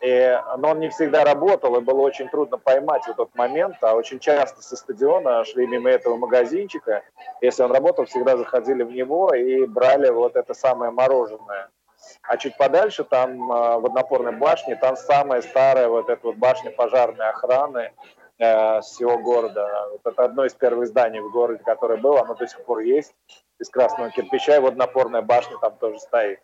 И, 0.01 0.41
но 0.57 0.71
он 0.71 0.79
не 0.79 0.89
всегда 0.89 1.23
работал, 1.23 1.77
и 1.77 1.81
было 1.81 2.01
очень 2.01 2.27
трудно 2.27 2.57
поймать 2.57 3.07
в 3.07 3.13
тот 3.13 3.35
момент, 3.35 3.75
а 3.81 3.93
очень 3.93 4.19
часто 4.19 4.61
со 4.63 4.75
стадиона 4.75 5.45
шли 5.45 5.67
мимо 5.67 5.89
этого 5.89 6.17
магазинчика. 6.17 7.03
Если 7.39 7.61
он 7.61 7.71
работал, 7.71 8.05
всегда 8.05 8.35
заходили 8.35 8.81
в 8.81 8.91
него 8.91 9.33
и 9.33 9.65
брали 9.65 10.09
вот 10.09 10.35
это 10.35 10.55
самое 10.55 10.91
мороженое. 10.91 11.69
А 12.23 12.37
чуть 12.37 12.57
подальше, 12.57 13.03
там 13.03 13.51
а, 13.51 13.77
в 13.79 13.85
однопорной 13.85 14.31
башне, 14.31 14.75
там 14.75 14.95
самая 14.95 15.43
старая 15.43 15.87
вот 15.87 16.09
эта 16.09 16.25
вот 16.25 16.35
башня 16.35 16.71
пожарной 16.71 17.29
охраны, 17.29 17.93
э, 18.39 18.81
всего 18.81 19.19
города. 19.19 19.87
Вот 19.91 20.01
это 20.11 20.23
одно 20.23 20.45
из 20.45 20.53
первых 20.55 20.87
зданий 20.87 21.19
в 21.19 21.31
городе, 21.31 21.61
которое 21.63 21.99
было, 21.99 22.21
оно 22.21 22.33
до 22.33 22.47
сих 22.47 22.63
пор 22.65 22.79
есть, 22.79 23.13
из 23.59 23.69
красного 23.69 24.09
кирпича, 24.09 24.55
и 24.55 24.59
вот 24.59 24.75
напорная 24.75 25.21
башня 25.21 25.57
там 25.61 25.75
тоже 25.77 25.99
стоит. 25.99 26.39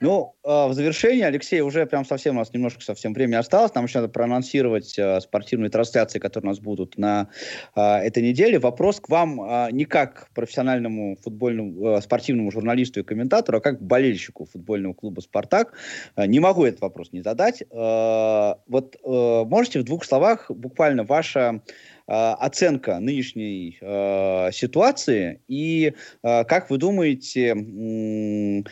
Ну, 0.00 0.34
э, 0.44 0.66
в 0.68 0.72
завершении, 0.74 1.22
Алексей, 1.22 1.60
уже 1.60 1.86
прям 1.86 2.04
совсем 2.04 2.36
у 2.36 2.38
нас 2.38 2.52
немножко 2.52 2.82
совсем 2.82 3.12
времени 3.12 3.36
осталось. 3.36 3.74
Нам 3.74 3.84
еще 3.84 4.00
надо 4.00 4.12
проанонсировать 4.12 4.98
э, 4.98 5.20
спортивные 5.20 5.70
трансляции, 5.70 6.18
которые 6.18 6.48
у 6.48 6.50
нас 6.52 6.60
будут 6.60 6.98
на 6.98 7.28
э, 7.74 7.80
этой 7.80 8.22
неделе. 8.22 8.58
Вопрос 8.58 9.00
к 9.00 9.08
вам 9.08 9.40
не 9.72 9.84
как 9.84 10.28
профессиональному 10.34 11.16
футбольному, 11.16 12.00
спортивному 12.00 12.50
журналисту 12.50 13.00
и 13.00 13.02
комментатору, 13.02 13.58
а 13.58 13.60
как 13.60 13.82
болельщику 13.82 14.46
футбольного 14.46 14.94
клуба 14.94 15.20
«Спартак». 15.20 15.74
Не 16.16 16.40
могу 16.40 16.64
этот 16.64 16.80
вопрос 16.80 17.12
не 17.12 17.22
задать. 17.22 17.62
Вот 17.70 18.96
можете 19.04 19.80
в 19.80 19.84
двух 19.84 20.04
словах 20.04 20.50
буквально 20.50 21.04
ваша 21.04 21.60
оценка 22.06 22.98
нынешней 22.98 23.78
э, 23.80 24.50
ситуации 24.52 25.40
и 25.48 25.94
э, 26.22 26.44
как 26.44 26.70
вы 26.70 26.78
думаете... 26.78 27.54
Э, 27.54 28.62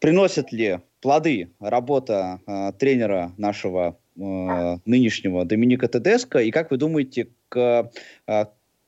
приносит 0.00 0.52
ли 0.52 0.80
плоды 1.00 1.50
работа 1.60 2.40
э, 2.46 2.72
тренера 2.78 3.32
нашего 3.36 3.98
э, 4.16 4.76
нынешнего 4.84 5.44
Доминика 5.44 5.88
Тедеско, 5.88 6.38
и 6.38 6.50
как 6.50 6.70
вы 6.70 6.76
думаете, 6.76 7.28
к, 7.48 7.90
э, 8.26 8.44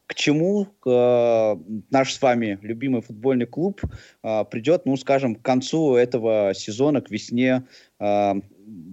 к 0.07 0.15
чему 0.15 0.67
э, 0.85 1.57
наш 1.91 2.15
с 2.15 2.21
вами 2.21 2.59
любимый 2.63 3.01
футбольный 3.01 3.47
клуб 3.47 3.81
э, 4.23 4.45
придет, 4.51 4.87
ну, 4.87 4.97
скажем, 4.97 5.37
к 5.37 5.43
концу 5.43 5.95
этого 5.95 6.53
сезона, 6.55 7.01
к 7.01 7.11
весне 7.11 7.65
э, 8.01 8.35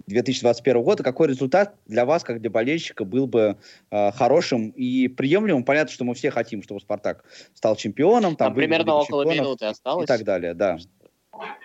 2021 0.07 0.83
года, 0.83 1.03
какой 1.03 1.27
результат 1.27 1.75
для 1.85 2.05
вас, 2.05 2.23
как 2.23 2.41
для 2.41 2.49
болельщика, 2.49 3.03
был 3.03 3.27
бы 3.27 3.57
э, 3.91 4.11
хорошим 4.11 4.69
и 4.69 5.07
приемлемым? 5.07 5.63
Понятно, 5.63 5.91
что 5.91 6.03
мы 6.05 6.13
все 6.13 6.31
хотим, 6.31 6.63
чтобы 6.63 6.81
«Спартак» 6.81 7.23
стал 7.53 7.75
чемпионом. 7.75 8.35
Там, 8.35 8.49
там 8.49 8.55
примерно 8.55 8.95
около 8.95 9.23
минуты 9.23 9.65
осталось. 9.65 10.05
И 10.05 10.07
так 10.07 10.23
далее, 10.23 10.53
да. 10.53 10.77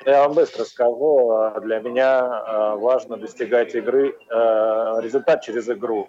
Я 0.05 0.23
вам 0.23 0.35
быстро 0.35 0.65
скажу, 0.65 1.53
для 1.61 1.81
меня 1.81 2.21
э, 2.21 2.77
важно 2.77 3.17
достигать 3.17 3.75
игры, 3.75 4.11
э, 4.11 5.01
результат 5.01 5.43
через 5.43 5.69
игру. 5.69 6.09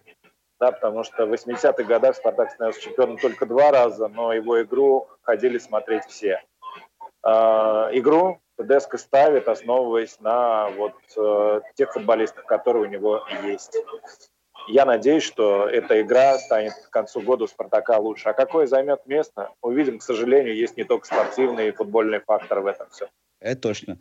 Да, 0.60 0.72
потому 0.72 1.04
что 1.04 1.26
в 1.26 1.34
80-х 1.34 1.84
годах 1.84 2.16
Спартак 2.16 2.52
становился 2.52 2.82
чемпионом 2.82 3.18
только 3.18 3.46
два 3.46 3.72
раза, 3.72 4.08
но 4.08 4.34
его 4.34 4.62
игру 4.62 5.08
ходили 5.22 5.58
смотреть 5.58 6.06
все. 6.06 6.42
Игру 7.26 8.40
Тедеско 8.58 8.98
ставит, 8.98 9.48
основываясь 9.48 10.20
на 10.20 10.70
вот 10.70 10.94
тех 11.76 11.92
футболистах, 11.92 12.46
которые 12.46 12.84
у 12.84 12.90
него 12.90 13.26
есть. 13.44 13.78
Я 14.68 14.86
надеюсь, 14.86 15.24
что 15.24 15.68
эта 15.68 16.02
игра 16.02 16.38
станет 16.38 16.74
к 16.74 16.90
концу 16.90 17.22
года 17.22 17.44
у 17.44 17.48
«Спартака» 17.48 17.98
лучше. 17.98 18.30
А 18.30 18.34
какое 18.34 18.66
займет 18.66 19.06
место, 19.06 19.50
увидим. 19.62 20.00
К 20.00 20.04
сожалению, 20.04 20.56
есть 20.56 20.78
не 20.78 20.84
только 20.84 21.06
спортивный 21.06 21.68
и 21.68 21.72
футбольный 21.72 22.20
фактор 22.20 22.62
в 22.62 22.68
этом 22.68 22.88
все. 22.90 23.10
Это 23.44 23.60
точно. 23.60 23.98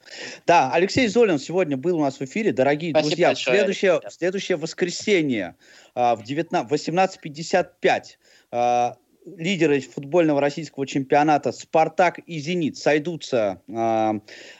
Да, 0.47 0.71
Алексей 0.73 1.09
Золин 1.09 1.41
сегодня 1.41 1.77
был 1.77 1.99
у 1.99 2.01
нас 2.01 2.21
в 2.21 2.23
эфире. 2.23 2.53
Дорогие 2.53 2.93
Спасибо 2.93 3.09
друзья, 3.09 3.29
большое, 3.29 3.57
следующее, 3.57 4.01
следующее 4.09 4.57
воскресенье 4.57 5.57
а, 5.97 6.15
в 6.15 6.23
19, 6.23 6.71
18.55 6.71 8.97
лидеры 9.25 9.81
футбольного 9.81 10.41
российского 10.41 10.87
чемпионата 10.87 11.53
«Спартак» 11.53 12.19
и 12.27 12.39
«Зенит» 12.39 12.77
сойдутся 12.77 13.63
э, 13.69 13.73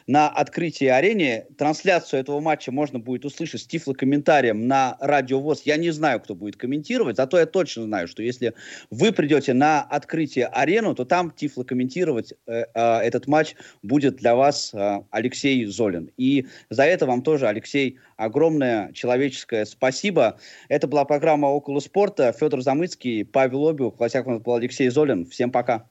на 0.07 0.29
открытии 0.29 0.87
арене. 0.87 1.45
Трансляцию 1.57 2.21
этого 2.21 2.39
матча 2.39 2.71
можно 2.71 2.99
будет 2.99 3.25
услышать 3.25 3.61
с 3.61 3.67
тифлокомментарием 3.67 4.67
на 4.67 4.97
Радио 4.99 5.39
ВОЗ. 5.39 5.63
Я 5.65 5.77
не 5.77 5.91
знаю, 5.91 6.21
кто 6.21 6.35
будет 6.35 6.55
комментировать, 6.55 7.17
зато 7.17 7.39
я 7.39 7.45
точно 7.45 7.83
знаю, 7.83 8.07
что 8.07 8.23
если 8.23 8.53
вы 8.89 9.11
придете 9.11 9.53
на 9.53 9.81
открытие 9.81 10.45
арену, 10.47 10.95
то 10.95 11.05
там 11.05 11.31
тифлокомментировать 11.31 12.33
э, 12.47 12.65
э, 12.73 12.97
этот 12.99 13.27
матч 13.27 13.55
будет 13.81 14.15
для 14.15 14.35
вас 14.35 14.73
э, 14.73 15.01
Алексей 15.11 15.65
Золин. 15.65 16.09
И 16.17 16.47
за 16.69 16.83
это 16.83 17.05
вам 17.05 17.21
тоже, 17.21 17.47
Алексей, 17.47 17.99
огромное 18.17 18.91
человеческое 18.93 19.65
спасибо. 19.65 20.37
Это 20.69 20.87
была 20.87 21.05
программа 21.05 21.47
«Около 21.47 21.79
спорта». 21.79 22.31
Федор 22.31 22.61
Замыцкий, 22.61 23.25
Павел 23.25 23.67
Обиух, 23.67 23.99
во 23.99 24.07
всяком 24.07 24.39
был 24.39 24.55
Алексей 24.55 24.89
Золин. 24.89 25.25
Всем 25.25 25.51
пока. 25.51 25.85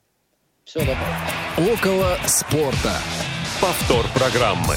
Все, 0.63 0.79
добро. 0.79 0.95
«Около 1.73 2.17
спорта». 2.25 2.93
Повтор 3.61 4.05
программы. 4.13 4.75